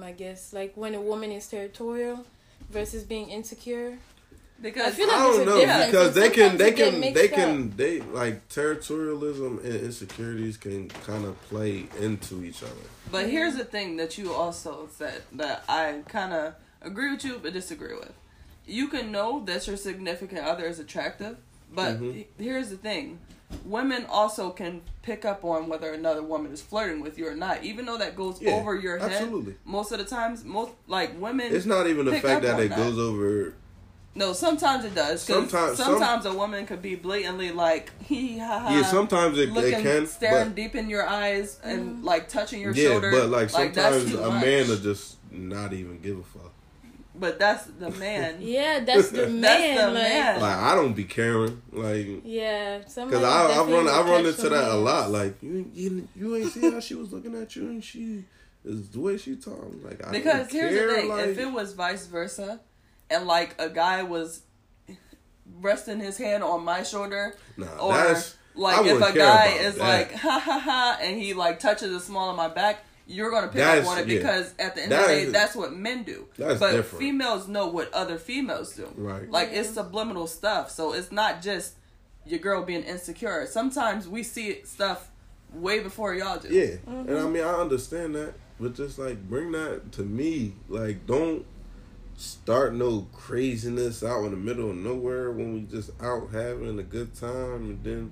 I 0.03 0.11
guess? 0.11 0.53
Like 0.53 0.73
when 0.75 0.93
a 0.95 1.01
woman 1.01 1.31
is 1.31 1.47
territorial 1.47 2.25
versus 2.69 3.03
being 3.03 3.29
insecure? 3.29 3.99
Because 4.61 4.87
I 4.87 4.91
feel 4.91 5.07
like 5.07 5.17
I 5.17 5.19
don't 5.23 5.45
know 5.45 5.57
difference, 5.59 5.85
because 5.87 6.15
they 6.15 6.29
can 6.29 6.57
they 6.57 6.67
it 6.69 6.75
get 6.75 6.91
can 6.91 7.01
they 7.13 7.27
up. 7.29 7.33
can 7.33 7.75
they 7.75 8.01
like 8.01 8.47
territorialism 8.49 9.63
and 9.63 9.75
insecurities 9.75 10.57
can 10.57 10.87
kind 10.89 11.25
of 11.25 11.41
play 11.49 11.85
into 11.99 12.43
each 12.45 12.63
other. 12.63 12.71
But 13.11 13.27
here's 13.29 13.55
the 13.55 13.65
thing 13.65 13.97
that 13.97 14.17
you 14.17 14.31
also 14.33 14.87
said 14.95 15.23
that 15.33 15.63
I 15.67 16.01
kind 16.07 16.33
of 16.33 16.53
agree 16.81 17.11
with 17.11 17.25
you 17.25 17.39
but 17.43 17.53
disagree 17.53 17.93
with. 17.95 18.13
You 18.65 18.87
can 18.87 19.11
know 19.11 19.43
that 19.45 19.67
your 19.67 19.75
significant 19.75 20.45
other 20.45 20.65
is 20.65 20.79
attractive, 20.79 21.37
but 21.73 21.99
Mhm. 21.99 22.25
here's 22.39 22.69
the 22.69 22.77
thing. 22.77 23.19
Women 23.65 24.05
also 24.09 24.49
can 24.49 24.81
pick 25.01 25.25
up 25.25 25.43
on 25.43 25.67
whether 25.67 25.91
another 25.91 26.23
woman 26.23 26.53
is 26.53 26.61
flirting 26.61 27.01
with 27.01 27.17
you 27.19 27.27
or 27.27 27.35
not, 27.35 27.63
even 27.63 27.85
though 27.85 27.97
that 27.97 28.15
goes 28.15 28.41
Yeah, 28.41 28.51
over 28.53 28.75
your 28.75 28.97
head. 28.97 29.11
absolutely. 29.11 29.55
Most 29.65 29.91
of 29.91 29.99
the 29.99 30.05
times, 30.05 30.43
most 30.45 30.71
like 30.87 31.19
women. 31.21 31.53
It's 31.53 31.65
not 31.65 31.85
even 31.87 32.05
the 32.05 32.19
fact 32.19 32.43
that 32.43 32.59
it 32.59 32.69
that. 32.69 32.77
goes 32.77 32.97
over. 32.97 33.53
No, 34.15 34.33
sometimes 34.33 34.85
it 34.85 34.93
does. 34.93 35.25
'cause 35.25 35.35
Sometimes- 35.49 35.77
Sometimes, 35.77 36.23
some- 36.23 36.35
a 36.35 36.37
woman 36.37 36.65
could 36.67 36.81
be 36.81 36.95
blatantly 36.95 37.51
like, 37.51 37.91
hee 38.03 38.37
ha 38.37 38.59
ha. 38.59 38.75
Yeah, 38.75 38.83
sometimes 38.83 39.37
it, 39.39 39.49
looking, 39.49 39.73
it 39.73 39.81
can. 39.81 40.07
staring 40.07 40.49
but, 40.49 40.55
deep 40.55 40.75
in 40.75 40.89
your 40.89 41.07
eyes 41.07 41.59
and 41.63 41.95
mm-hmm. 41.97 42.05
like 42.05 42.29
touching 42.29 42.61
your 42.61 42.73
yeah, 42.73 42.89
shoulder. 42.89 43.11
but 43.11 43.29
like 43.29 43.51
that's 43.51 43.53
sometimes 43.53 44.11
too 44.11 44.21
a 44.21 44.29
much. 44.29 44.45
man 44.45 44.67
will 44.67 44.77
just 44.77 45.17
not 45.31 45.73
even 45.73 45.99
give 45.99 46.19
a 46.19 46.23
fuck. 46.23 46.51
But 47.15 47.39
that's 47.39 47.65
the 47.65 47.89
man. 47.91 48.37
Yeah, 48.41 48.79
that's 48.81 49.09
the 49.09 49.27
man. 49.29 49.41
That's 49.41 49.81
the 49.81 49.85
like, 49.87 49.93
man. 50.03 50.41
Like 50.41 50.57
I 50.57 50.75
don't 50.75 50.93
be 50.93 51.03
caring, 51.05 51.61
like 51.71 52.21
Yeah, 52.23 52.79
because 52.79 52.97
I 53.23 53.51
I 53.51 53.63
run 53.63 53.87
I 53.87 54.01
run 54.01 54.25
into 54.25 54.33
some 54.33 54.51
that 54.51 54.69
a 54.71 54.75
lot. 54.75 55.09
Like 55.11 55.41
you 55.41 55.69
you 55.73 56.07
you 56.15 56.35
ain't 56.35 56.51
see 56.51 56.71
how 56.71 56.79
she 56.79 56.95
was 56.95 57.11
looking 57.11 57.35
at 57.35 57.55
you 57.55 57.63
and 57.67 57.83
she 57.83 58.25
is 58.65 58.89
the 58.89 58.99
way 58.99 59.17
she 59.17 59.35
talking. 59.35 59.81
Like 59.83 60.05
I 60.05 60.11
Because 60.11 60.47
don't 60.47 60.51
here's 60.51 60.75
care, 60.75 60.87
the 60.87 60.93
thing: 60.95 61.09
like, 61.09 61.25
if 61.27 61.37
it 61.39 61.51
was 61.51 61.73
vice 61.73 62.05
versa, 62.07 62.61
and 63.09 63.25
like 63.27 63.55
a 63.59 63.69
guy 63.69 64.03
was 64.03 64.41
resting 65.59 65.99
his 65.99 66.17
hand 66.17 66.43
on 66.43 66.63
my 66.63 66.83
shoulder, 66.83 67.35
nah, 67.57 67.67
or 67.77 67.93
that's 67.93 68.35
I 68.55 68.59
like 68.59 68.85
if 68.85 68.97
a 69.01 69.13
guy 69.17 69.47
is 69.59 69.75
that. 69.75 69.81
like 69.81 70.13
ha 70.13 70.39
ha 70.39 70.59
ha, 70.59 70.97
and 71.01 71.19
he 71.19 71.33
like 71.33 71.59
touches 71.59 71.91
the 71.91 71.99
small 71.99 72.29
of 72.29 72.35
my 72.37 72.47
back. 72.47 72.83
You're 73.05 73.31
gonna 73.31 73.47
pick 73.47 73.57
That's- 73.57 73.85
up 73.85 73.91
on 73.91 73.97
it 73.99 74.07
yeah. 74.07 74.17
because 74.19 74.53
at 74.57 74.75
the 74.75 74.83
end 74.83 74.93
of 74.93 75.01
the 75.01 75.07
day, 75.07 75.21
is- 75.23 75.33
that's 75.33 75.55
what 75.55 75.73
men 75.73 76.03
do. 76.03 76.25
That's 76.37 76.59
but 76.59 76.71
different. 76.71 77.03
females 77.03 77.47
know 77.49 77.67
what 77.67 77.93
other 77.93 78.17
females 78.17 78.75
do. 78.75 78.89
right. 78.95 79.29
Like 79.29 79.49
it's 79.51 79.71
subliminal 79.71 80.25
stuff. 80.27 80.71
So 80.71 80.93
it's 80.93 81.11
not 81.11 81.41
just 81.41 81.73
your 82.25 82.39
girl 82.39 82.63
being 82.63 82.83
insecure. 82.83 83.45
Sometimes 83.45 84.07
we 84.07 84.23
see 84.23 84.61
stuff 84.63 85.09
way 85.53 85.79
before 85.81 86.15
y'all 86.15 86.39
do. 86.39 86.47
Yeah, 86.47 86.77
Mm-hmm. 86.87 87.09
and 87.09 87.17
I 87.17 87.23
mean 87.27 87.43
I 87.43 87.53
understand 87.55 88.15
that, 88.15 88.35
but 88.57 88.73
just 88.73 88.97
like 88.97 89.21
bring 89.27 89.51
that 89.51 89.91
to 89.93 90.03
me. 90.03 90.53
Like 90.69 91.05
don't 91.05 91.45
start 92.17 92.73
no 92.73 93.07
craziness 93.13 94.03
out 94.03 94.25
in 94.25 94.31
the 94.31 94.37
middle 94.37 94.69
of 94.69 94.75
nowhere 94.77 95.31
when 95.31 95.53
we 95.53 95.61
just 95.61 95.91
out 96.01 96.29
having 96.31 96.79
a 96.79 96.83
good 96.83 97.15
time, 97.15 97.69
and 97.69 97.83
then 97.83 98.11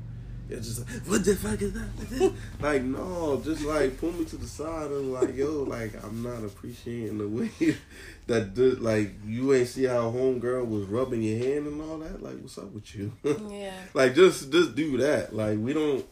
it's 0.51 0.67
just 0.67 0.79
like 0.79 1.07
what 1.07 1.23
the 1.23 1.35
fuck 1.35 1.61
is 1.61 1.73
that? 1.73 2.33
like 2.59 2.83
no, 2.83 3.41
just 3.43 3.63
like 3.63 3.97
pull 3.99 4.11
me 4.11 4.25
to 4.25 4.35
the 4.35 4.47
side 4.47 4.91
and 4.91 5.13
like 5.13 5.35
yo, 5.35 5.63
like 5.63 5.93
I'm 6.03 6.21
not 6.23 6.43
appreciating 6.43 7.19
the 7.19 7.27
way 7.27 7.49
that 8.27 8.53
the, 8.53 8.75
like 8.75 9.13
you 9.25 9.53
ain't 9.53 9.69
see 9.69 9.85
how 9.85 10.11
homegirl 10.11 10.67
was 10.67 10.85
rubbing 10.85 11.21
your 11.21 11.37
hand 11.37 11.67
and 11.67 11.81
all 11.81 11.97
that. 11.99 12.21
Like 12.21 12.37
what's 12.41 12.57
up 12.57 12.71
with 12.71 12.93
you? 12.95 13.13
Yeah. 13.49 13.71
like 13.93 14.13
just 14.13 14.51
just 14.51 14.75
do 14.75 14.97
that. 14.97 15.33
Like 15.33 15.57
we 15.57 15.71
don't 15.73 16.05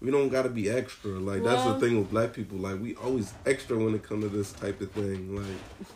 we 0.00 0.10
don't 0.10 0.28
gotta 0.28 0.48
be 0.48 0.70
extra. 0.70 1.12
Like 1.12 1.42
that's 1.42 1.64
the 1.64 1.80
thing 1.80 1.98
with 1.98 2.10
black 2.10 2.32
people. 2.32 2.58
Like 2.58 2.80
we 2.80 2.94
always 2.96 3.32
extra 3.46 3.76
when 3.76 3.94
it 3.94 4.04
comes 4.04 4.24
to 4.24 4.28
this 4.28 4.52
type 4.52 4.80
of 4.80 4.92
thing. 4.92 5.34
Like 5.34 5.88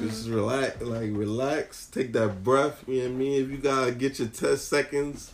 just 0.00 0.28
relax 0.28 0.80
like 0.82 1.10
relax, 1.12 1.86
take 1.86 2.12
that 2.12 2.42
breath, 2.44 2.84
you 2.86 2.98
know 2.98 3.04
what 3.04 3.10
I 3.10 3.14
mean? 3.14 3.44
If 3.44 3.50
you 3.50 3.58
gotta 3.58 3.92
get 3.92 4.18
your 4.18 4.28
test 4.28 4.68
seconds, 4.68 5.32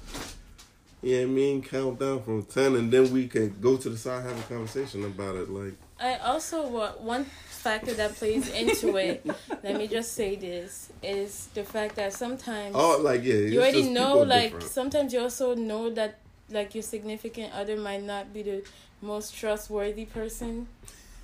you 1.02 1.16
know 1.16 1.22
what 1.22 1.30
I 1.30 1.34
mean, 1.34 1.62
count 1.62 1.98
down 1.98 2.22
from 2.22 2.44
ten 2.44 2.76
and 2.76 2.92
then 2.92 3.12
we 3.12 3.28
can 3.28 3.54
go 3.60 3.76
to 3.76 3.90
the 3.90 3.96
side 3.96 4.22
have 4.22 4.38
a 4.38 4.42
conversation 4.42 5.04
about 5.04 5.36
it. 5.36 5.50
Like 5.50 5.74
I 6.00 6.16
also 6.16 6.66
want 6.68 7.00
one 7.00 7.24
factor 7.48 7.94
that 7.94 8.14
plays 8.14 8.48
into 8.50 8.96
it. 8.96 9.24
let 9.62 9.76
me 9.76 9.86
just 9.86 10.12
say 10.14 10.36
this 10.36 10.90
is 11.02 11.48
the 11.54 11.64
fact 11.64 11.96
that 11.96 12.12
sometimes 12.12 12.74
oh 12.76 12.98
like 13.00 13.22
yeah, 13.24 13.34
you 13.34 13.60
already 13.60 13.88
know 13.88 14.18
like 14.18 14.52
different. 14.52 14.70
sometimes 14.70 15.12
you 15.12 15.20
also 15.20 15.54
know 15.54 15.90
that 15.90 16.18
like 16.50 16.74
your 16.74 16.82
significant 16.82 17.52
other 17.54 17.76
might 17.76 18.02
not 18.02 18.32
be 18.32 18.42
the 18.42 18.64
most 19.00 19.34
trustworthy 19.34 20.04
person 20.04 20.68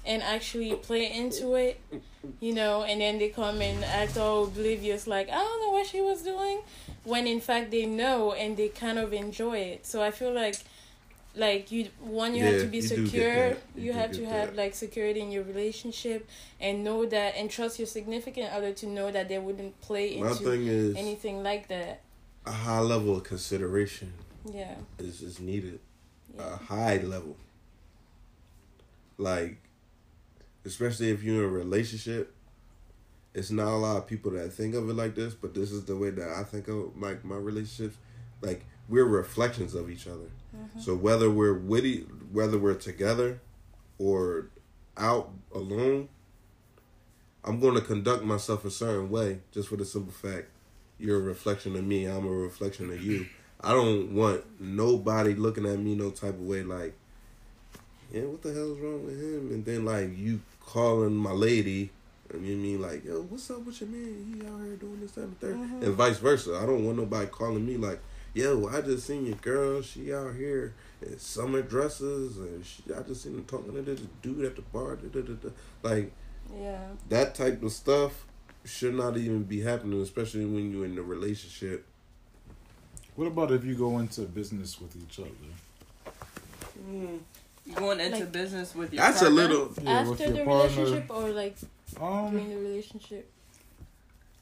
and 0.09 0.23
actually 0.23 0.75
play 0.89 1.05
into 1.23 1.55
it 1.55 1.81
you 2.41 2.53
know 2.55 2.83
and 2.83 3.01
then 3.01 3.19
they 3.19 3.29
come 3.29 3.61
and 3.61 3.85
act 3.85 4.17
all 4.17 4.45
oblivious 4.45 5.07
like 5.07 5.29
i 5.29 5.39
don't 5.47 5.61
know 5.63 5.71
what 5.77 5.87
she 5.87 6.01
was 6.01 6.23
doing 6.23 6.61
when 7.05 7.27
in 7.27 7.41
fact 7.41 7.71
they 7.71 7.87
know 7.87 8.33
and 8.33 8.57
they 8.57 8.69
kind 8.69 8.99
of 8.99 9.13
enjoy 9.13 9.57
it 9.59 9.87
so 9.87 10.03
i 10.03 10.11
feel 10.11 10.33
like 10.33 10.57
like 11.37 11.71
you 11.71 11.89
one 12.01 12.35
you 12.35 12.43
have 12.43 12.61
to 12.61 12.67
be 12.67 12.81
secure 12.81 13.49
you, 13.51 13.57
You 13.77 13.93
have 13.93 14.11
to 14.13 14.25
have 14.25 14.49
that. 14.49 14.57
like 14.57 14.75
security 14.75 15.21
in 15.21 15.31
your 15.31 15.45
relationship 15.45 16.29
and 16.61 16.83
know 16.83 17.07
that 17.07 17.37
and 17.37 17.49
trust 17.51 17.79
your 17.79 17.87
significant 17.87 18.53
other 18.53 18.73
to 18.81 18.87
know 18.87 19.11
that 19.13 19.29
they 19.29 19.39
wouldn't 19.39 19.81
play 19.81 20.19
My 20.21 20.31
into 20.31 20.51
is 20.53 20.97
anything 20.97 21.43
like 21.45 21.69
that 21.69 22.01
a 22.47 22.51
high 22.51 22.81
level 22.81 23.17
of 23.19 23.23
consideration 23.25 24.15
yeah 24.53 24.75
is, 24.99 25.21
is 25.23 25.39
needed. 25.39 25.79
Yeah. 26.37 26.55
a 26.55 26.57
high 26.57 26.97
level. 26.99 27.37
Like, 29.19 29.59
especially 30.69 31.11
if 31.11 31.23
you're 31.23 31.45
in 31.45 31.45
a 31.45 31.49
relationship, 31.49 32.35
it's 33.35 33.51
not 33.51 33.69
a 33.69 33.77
lot 33.77 33.97
of 33.97 34.07
people 34.07 34.33
that 34.33 34.53
think 34.53 34.75
of 34.75 34.89
it 34.89 34.95
like 34.95 35.15
this, 35.15 35.35
but 35.35 35.55
this 35.55 35.73
is 35.73 35.85
the 35.85 35.97
way 35.97 36.11
that 36.11 36.29
I 36.29 36.45
think 36.45 36.69
of 36.69 36.97
like 36.97 37.25
my 37.25 37.37
relationships. 37.37 37.97
Like 38.41 38.65
we're 38.89 39.05
reflections 39.05 39.75
of 39.75 39.91
each 39.91 40.07
other. 40.07 40.31
Mm-hmm. 40.57 40.81
So 40.81 40.95
whether 40.95 41.31
we're 41.31 41.59
witty, 41.59 42.07
whether 42.33 42.59
we're 42.59 42.75
together, 42.75 43.41
or 43.99 44.49
out 44.97 45.31
alone, 45.55 46.09
I'm 47.45 47.61
going 47.61 47.75
to 47.75 47.81
conduct 47.81 48.25
myself 48.25 48.65
a 48.65 48.71
certain 48.71 49.11
way 49.11 49.41
just 49.53 49.69
for 49.69 49.77
the 49.77 49.85
simple 49.85 50.13
fact 50.13 50.49
you're 50.99 51.17
a 51.17 51.23
reflection 51.23 51.77
of 51.77 51.85
me. 51.85 52.07
I'm 52.07 52.27
a 52.27 52.31
reflection 52.31 52.91
of 52.91 53.03
you. 53.03 53.27
I 53.61 53.73
don't 53.73 54.15
want 54.15 54.61
nobody 54.61 55.35
looking 55.35 55.67
at 55.67 55.79
me 55.79 55.95
no 55.95 56.11
type 56.11 56.35
of 56.35 56.41
way 56.41 56.63
like, 56.63 56.95
yeah, 58.13 58.23
what 58.23 58.43
the 58.43 58.53
hell's 58.53 58.79
wrong 58.79 59.05
with 59.05 59.21
him? 59.21 59.51
And 59.53 59.65
then 59.65 59.85
like 59.85 60.17
you 60.17 60.41
calling 60.73 61.15
my 61.15 61.33
lady 61.33 61.91
And 62.31 62.47
you 62.47 62.57
mean 62.59 62.83
like, 62.83 63.07
yo, 63.07 63.23
what's 63.23 63.51
up 63.51 63.65
with 63.65 63.81
your 63.81 63.89
man? 63.89 64.13
He 64.29 64.47
out 64.47 64.61
here 64.63 64.77
doing 64.77 65.01
this, 65.01 65.13
that, 65.13 65.23
and 65.23 65.41
the 65.41 65.47
3rd 65.47 65.57
Mhm. 65.57 65.83
and 65.83 65.95
vice 65.95 66.19
versa. 66.19 66.59
I 66.63 66.67
don't 66.67 66.85
want 66.85 66.99
nobody 66.99 67.27
calling 67.27 67.65
me 67.65 67.79
like, 67.79 68.01
yo, 68.35 68.69
I 68.69 68.83
just 68.83 69.07
seen 69.07 69.25
your 69.25 69.37
girl. 69.37 69.81
She 69.81 70.13
out 70.13 70.35
here 70.35 70.75
in 71.01 71.19
summer 71.19 71.63
dresses, 71.63 72.37
and 72.37 72.67
she, 72.67 72.83
I 72.95 73.01
just 73.01 73.23
seen 73.23 73.35
her 73.37 73.41
talking 73.47 73.73
to 73.73 73.81
this 73.81 74.01
dude 74.21 74.45
at 74.45 74.57
the 74.57 74.63
bar. 74.63 74.97
Da, 74.97 75.09
da, 75.09 75.23
da, 75.23 75.33
da. 75.43 75.49
Like 75.83 76.13
Yeah. 76.55 76.89
that 77.09 77.35
type 77.35 77.63
of 77.63 77.73
stuff 77.73 78.27
should 78.67 78.95
not 78.95 79.17
even 79.17 79.45
be 79.45 79.63
happening, 79.63 80.03
especially 80.03 80.45
when 80.45 80.71
you're 80.71 80.85
in 80.85 80.99
a 80.99 81.03
relationship. 81.03 81.87
What 83.17 83.27
about 83.29 83.53
if 83.53 83.65
you 83.65 83.75
go 83.75 83.99
into 84.01 84.21
business 84.23 84.79
with 84.79 84.95
each 84.97 85.19
other? 85.19 85.31
Going 87.75 88.01
into 88.01 88.21
Like- 88.21 88.33
business 88.33 88.75
with 88.75 88.93
your 88.95 89.03
That's 89.03 89.21
a 89.23 89.27
partner? 89.27 89.41
little. 89.43 89.73
Yeah, 89.83 89.91
After 90.01 90.31
the 90.33 90.45
partner. 90.45 90.45
relationship 90.85 91.11
or 91.11 91.31
like 91.31 91.57
Um, 92.01 92.31
during 92.31 92.49
the 92.51 92.57
relationship? 92.57 93.31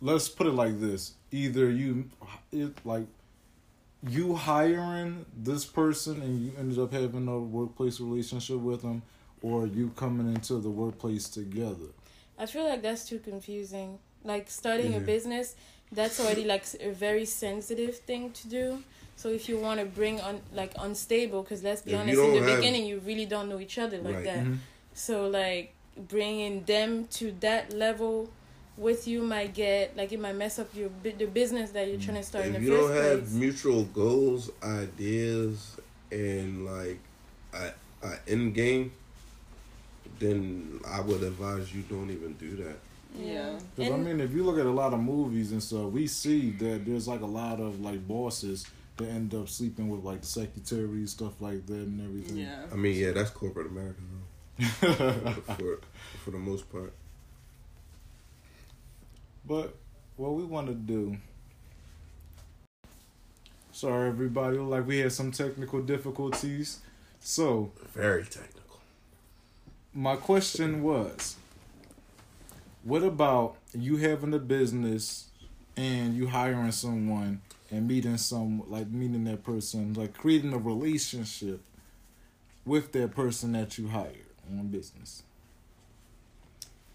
let's 0.00 0.28
put 0.28 0.46
it 0.46 0.52
like 0.52 0.78
this: 0.80 1.12
either 1.32 1.70
you, 1.70 2.08
it 2.52 2.72
like 2.84 3.06
you 4.08 4.34
hiring 4.36 5.26
this 5.36 5.64
person 5.64 6.22
and 6.22 6.40
you 6.44 6.52
ended 6.58 6.78
up 6.78 6.92
having 6.92 7.26
a 7.28 7.38
workplace 7.40 7.98
relationship 8.00 8.58
with 8.58 8.82
them, 8.82 9.02
or 9.42 9.66
you 9.66 9.90
coming 9.96 10.32
into 10.32 10.58
the 10.58 10.70
workplace 10.70 11.28
together. 11.28 11.90
I 12.38 12.46
feel 12.46 12.64
like 12.64 12.82
that's 12.82 13.08
too 13.08 13.18
confusing. 13.18 13.98
Like 14.22 14.50
starting 14.50 14.94
a 14.94 15.00
business, 15.00 15.56
that's 15.90 16.20
already 16.20 16.44
like 16.44 16.64
a 16.80 16.90
very 16.92 17.24
sensitive 17.24 17.96
thing 17.98 18.30
to 18.32 18.48
do. 18.48 18.82
So 19.16 19.30
if 19.30 19.48
you 19.48 19.58
want 19.58 19.80
to 19.80 19.86
bring 19.86 20.20
on 20.20 20.40
like 20.52 20.72
unstable, 20.78 21.42
because 21.42 21.62
let's 21.64 21.82
be 21.82 21.92
If 21.92 22.00
honest, 22.00 22.18
in 22.20 22.32
the 22.34 22.40
have- 22.50 22.56
beginning 22.60 22.86
you 22.86 23.00
really 23.00 23.26
don't 23.26 23.48
know 23.48 23.58
each 23.58 23.78
other 23.78 23.98
like 23.98 24.14
Right. 24.16 24.24
that. 24.24 24.44
Mhm. 24.44 24.58
So 24.94 25.28
like 25.28 25.72
bringing 26.08 26.64
them 26.64 27.06
to 27.18 27.32
that 27.40 27.72
level 27.72 28.28
with 28.76 29.08
you 29.08 29.22
might 29.22 29.54
get 29.54 29.96
like 29.96 30.12
it 30.12 30.20
might 30.20 30.34
mess 30.36 30.58
up 30.58 30.68
your 30.74 30.90
the 31.02 31.24
business 31.26 31.70
that 31.70 31.88
you're 31.88 31.98
trying 31.98 32.18
to 32.18 32.22
start 32.22 32.44
in 32.46 32.54
If 32.54 32.60
the 32.60 32.66
you 32.66 32.76
first 32.76 32.88
don't 32.94 33.02
have 33.04 33.20
place. 33.20 33.32
mutual 33.32 33.84
goals, 33.84 34.50
ideas, 34.62 35.76
and 36.12 36.66
like 36.66 36.98
a, 37.54 37.72
a 38.06 38.18
end 38.28 38.54
game, 38.54 38.92
then 40.18 40.80
I 40.86 41.00
would 41.00 41.22
advise 41.22 41.74
you 41.74 41.82
don't 41.82 42.10
even 42.10 42.34
do 42.34 42.56
that. 42.64 42.76
Yeah. 43.18 43.58
Because 43.74 43.92
I 43.92 43.96
mean, 43.96 44.20
if 44.20 44.32
you 44.34 44.44
look 44.44 44.58
at 44.58 44.66
a 44.66 44.70
lot 44.70 44.92
of 44.92 45.00
movies 45.00 45.52
and 45.52 45.62
stuff, 45.62 45.90
we 45.90 46.06
see 46.06 46.50
that 46.52 46.84
there's 46.84 47.08
like 47.08 47.22
a 47.22 47.26
lot 47.26 47.60
of 47.60 47.80
like 47.80 48.06
bosses 48.06 48.66
that 48.96 49.08
end 49.08 49.34
up 49.34 49.48
sleeping 49.48 49.88
with 49.88 50.04
like 50.04 50.20
the 50.22 50.26
secretaries, 50.26 51.10
stuff 51.12 51.40
like 51.40 51.66
that, 51.66 51.74
and 51.74 52.00
everything. 52.00 52.36
Yeah. 52.38 52.62
I 52.72 52.76
mean, 52.76 52.96
yeah, 52.96 53.12
that's 53.12 53.30
corporate 53.30 53.66
America 53.68 54.00
though, 54.60 54.62
for 55.54 55.80
for 56.24 56.30
the 56.30 56.38
most 56.38 56.70
part. 56.70 56.92
But 59.44 59.74
what 60.16 60.32
we 60.34 60.44
want 60.44 60.66
to 60.68 60.74
do. 60.74 61.16
Sorry, 63.72 64.08
everybody. 64.08 64.56
Like 64.58 64.86
we 64.86 64.98
had 64.98 65.12
some 65.12 65.30
technical 65.30 65.82
difficulties. 65.82 66.80
So 67.20 67.72
Very 67.92 68.24
technical. 68.24 68.78
my 69.92 70.16
question 70.16 70.82
was, 70.82 71.36
what 72.84 73.02
about 73.02 73.56
you 73.74 73.96
having 73.96 74.32
a 74.32 74.38
business 74.38 75.26
and 75.76 76.14
you 76.16 76.28
hiring 76.28 76.72
someone 76.72 77.42
and 77.70 77.88
meeting 77.88 78.16
some 78.16 78.62
like 78.70 78.88
meeting 78.88 79.24
that 79.24 79.42
person, 79.44 79.94
like 79.94 80.14
creating 80.16 80.52
a 80.52 80.58
relationship 80.58 81.60
with 82.64 82.92
that 82.92 83.14
person 83.14 83.52
that 83.52 83.78
you 83.78 83.88
hired 83.88 84.26
on 84.50 84.66
business. 84.68 85.22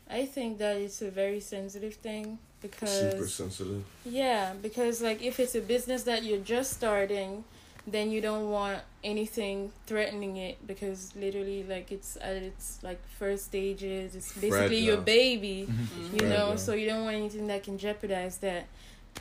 I 0.10 0.26
think 0.26 0.58
that 0.58 0.76
it's 0.78 1.02
a 1.02 1.10
very 1.10 1.40
sensitive 1.40 1.96
thing 1.96 2.38
because 2.62 2.90
Super 3.00 3.12
because 3.16 3.34
sensitive. 3.34 3.84
yeah, 4.06 4.54
because 4.62 5.02
like 5.02 5.22
if 5.22 5.40
it's 5.40 5.56
a 5.56 5.62
business 5.62 6.04
that 6.04 6.24
you're 6.24 6.40
just 6.40 6.74
starting, 6.74 7.44
then 7.88 8.12
you 8.12 8.20
don't 8.22 8.52
want 8.52 8.80
anything 9.04 9.72
threatening 9.88 10.36
it 10.38 10.66
because 10.68 11.16
literally 11.16 11.64
like 11.64 11.92
it's 11.92 12.18
at 12.22 12.36
its 12.36 12.80
like 12.84 13.00
first 13.18 13.46
stages. 13.46 14.16
It's 14.16 14.34
basically 14.34 14.80
your 14.80 14.98
Fragile. 14.98 15.04
baby, 15.06 15.68
Mhm. 15.70 16.14
you 16.22 16.28
know. 16.28 16.36
Fragile. 16.36 16.58
So 16.58 16.74
you 16.74 16.88
don't 16.88 17.04
want 17.06 17.16
anything 17.16 17.48
that 17.48 17.64
can 17.64 17.78
jeopardize 17.78 18.38
that. 18.40 18.66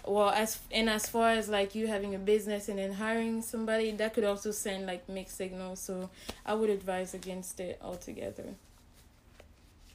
Well, 0.07 0.30
as 0.30 0.59
and 0.72 0.88
as 0.88 1.09
far 1.09 1.30
as 1.30 1.49
like 1.49 1.74
you 1.74 1.86
having 1.86 2.14
a 2.14 2.18
business 2.18 2.68
and 2.68 2.78
then 2.78 2.93
hiring 2.93 3.43
somebody, 3.43 3.91
that 3.93 4.14
could 4.14 4.24
also 4.24 4.51
send 4.51 4.86
like 4.86 5.09
mixed 5.09 5.36
signals. 5.36 5.80
So 5.80 6.11
I 6.47 6.55
would 6.55 6.70
advise 6.70 7.12
against 7.14 7.61
it 7.61 7.78
altogether. 7.82 8.55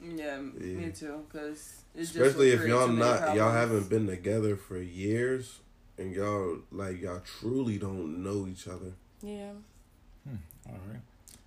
Yeah, 0.00 0.36
Yeah. 0.36 0.40
me 0.40 0.90
too. 0.90 1.24
Because 1.28 1.82
Especially 1.98 2.50
if 2.50 2.66
y'all 2.66 2.88
not 2.88 3.34
y'all 3.34 3.52
haven't 3.52 3.88
been 3.88 4.06
together 4.06 4.56
for 4.56 4.78
years 4.78 5.60
and 5.98 6.14
y'all 6.14 6.58
like 6.70 7.00
y'all 7.00 7.20
truly 7.40 7.78
don't 7.78 8.22
know 8.22 8.46
each 8.46 8.68
other. 8.68 8.92
Yeah. 9.22 9.52
Hmm, 10.28 10.36
all 10.68 10.80
right. 10.90 11.00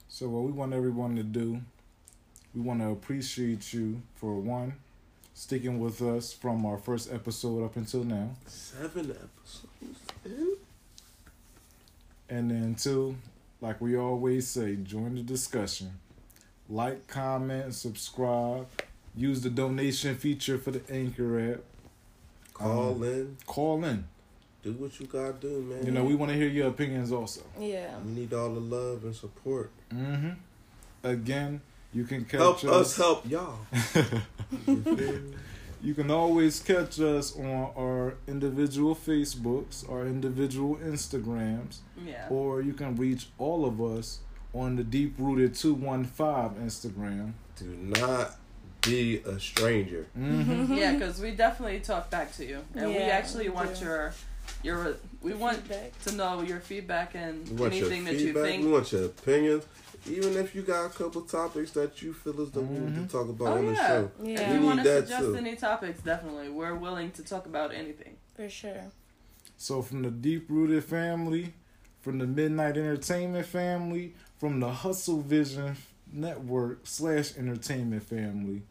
So 0.08 0.28
what 0.28 0.43
we 0.43 0.52
want 0.52 0.74
everyone 0.74 1.16
to 1.16 1.24
do, 1.24 1.62
we 2.56 2.62
want 2.62 2.82
to 2.82 2.89
appreciate 2.89 3.72
you 3.74 4.02
for 4.16 4.36
one, 4.36 4.74
sticking 5.44 5.80
with 5.80 6.02
us 6.02 6.34
from 6.34 6.66
our 6.66 6.78
first 6.78 7.10
episode 7.14 7.64
up 7.64 7.78
until 7.78 8.04
now, 8.04 8.30
Seven 8.46 9.10
episodes. 9.12 10.00
in? 10.26 10.58
and 12.30 12.52
then 12.52 12.76
two, 12.76 13.16
like 13.62 13.80
we 13.80 13.96
always 13.96 14.48
say, 14.50 14.76
join 14.76 15.16
the 15.16 15.22
discussion. 15.24 15.92
Like, 16.70 17.08
comment, 17.08 17.74
subscribe. 17.74 18.68
Use 19.16 19.40
the 19.42 19.50
donation 19.50 20.16
feature 20.16 20.58
for 20.58 20.72
the 20.72 20.82
Anchor 20.94 21.54
app. 21.54 21.60
Call 22.54 22.96
Um, 22.96 23.04
in. 23.04 23.38
Call 23.48 23.84
in. 23.86 24.04
Do 24.62 24.74
what 24.74 25.00
you 25.00 25.08
gotta 25.08 25.34
do, 25.34 25.62
man. 25.62 25.86
You 25.86 25.92
know, 25.94 26.04
we 26.04 26.16
want 26.16 26.32
to 26.32 26.38
hear 26.38 26.50
your 26.50 26.68
opinions 26.68 27.12
also. 27.14 27.42
Yeah. 27.58 27.98
we 28.06 28.12
need 28.12 28.34
all 28.34 28.50
the 28.54 28.60
love 28.60 29.06
and 29.06 29.16
support. 29.16 29.72
Mm-hmm. 29.90 30.32
Again, 31.04 31.62
you 31.94 32.04
can 32.06 32.26
catch 32.26 32.40
help 32.40 32.64
us. 32.64 32.66
us 32.66 32.98
help 32.98 33.30
y'all. 33.30 33.60
You 34.68 34.82
feel 34.82 34.96
me? 34.96 35.20
You 35.82 35.94
can 35.94 36.12
always 36.12 36.60
catch 36.60 37.00
us 37.00 37.38
on 37.38 37.72
our 37.78 38.16
individual 38.28 38.96
Facebooks, 38.96 39.90
our 39.90 40.06
individual 40.06 40.76
Instagrams, 40.78 41.78
Yeah. 42.06 42.28
or 42.30 42.62
you 42.62 42.74
can 42.74 42.96
reach 42.98 43.28
all 43.38 43.66
of 43.66 43.80
us 43.82 44.20
on 44.54 44.76
the 44.76 44.84
Deep 44.84 45.14
Rooted 45.18 45.56
215 45.56 46.66
Instagram. 46.66 47.34
do 47.58 47.66
not 47.66 48.36
be 48.82 49.18
a 49.20 49.40
stranger. 49.40 50.08
Mm-hmm. 50.18 50.74
Yeah, 50.78 50.94
because 50.94 51.22
we 51.22 51.32
definitely 51.32 51.80
talk 51.80 52.10
back 52.10 52.34
to 52.38 52.46
you, 52.46 52.60
and 52.76 52.88
we 52.90 52.98
actually 52.98 53.50
want 53.50 53.80
do. 53.80 53.86
your 53.86 54.14
your. 54.64 54.96
We 55.22 55.34
want 55.34 55.58
Feedback. 55.58 56.00
to 56.06 56.12
know 56.16 56.42
your 56.42 56.60
feedback 56.60 57.14
and 57.16 57.48
anything 57.62 58.04
your 58.06 58.14
that 58.14 58.20
you 58.22 58.34
think. 58.34 58.66
We 58.66 58.72
want 58.72 58.92
your 58.92 59.06
opinions. 59.06 59.66
Even 60.10 60.38
if 60.38 60.55
you 60.55 60.62
got 60.64 60.86
a 60.86 60.89
couple 60.89 61.22
topics 61.22 61.72
that 61.72 62.01
you 62.01 62.14
feel 62.14 62.41
as 62.41 62.51
though 62.51 62.62
we 62.62 62.78
need 62.80 62.95
Mhm. 62.95 63.05
to 63.07 63.12
talk 63.12 63.30
about 63.30 63.47
Oh 63.49 63.60
on 63.60 63.66
the 63.68 63.76
show. 63.76 64.12
Yeah. 64.24 64.41
If 64.41 64.47
We 64.49 64.55
you 64.60 64.66
want 64.66 64.84
to 64.84 65.01
suggest 65.01 65.24
too. 65.24 65.36
any 65.36 65.55
topics, 65.55 66.01
definitely 66.01 66.49
we're 66.49 66.76
willing 66.76 67.12
to 67.12 67.24
talk 67.24 67.45
about 67.45 67.74
anything. 67.74 68.16
For 68.36 68.49
sure. 68.49 68.86
So, 69.57 69.82
from 69.82 70.01
the 70.03 70.12
Deep 70.12 70.45
Rooted 70.49 70.84
family, 70.84 71.53
from 72.01 72.18
the 72.20 72.26
Midnight 72.28 72.78
Entertainment 72.78 73.45
family, 73.45 74.14
from 74.39 74.60
the 74.60 74.72
Hustle 74.72 75.22
Vision 75.22 75.76
Network 76.12 76.80
slash 76.88 77.36
Entertainment 77.38 78.03
family, 78.03 78.64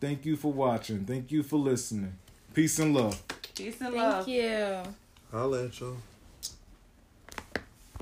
thank 0.00 0.24
you 0.24 0.36
for 0.36 0.52
watching. 0.52 1.04
Thank 1.04 1.30
you 1.30 1.42
for 1.42 1.56
listening. 1.58 2.14
Peace 2.54 2.78
and 2.78 2.94
love. 2.94 3.22
Peace 3.54 3.80
and 3.80 3.90
Thank 3.90 3.94
love. 3.96 4.24
Thank 4.24 4.36
you. 4.36 4.82
Holla 5.30 5.64
at 5.66 5.78
y'all. 5.80 5.96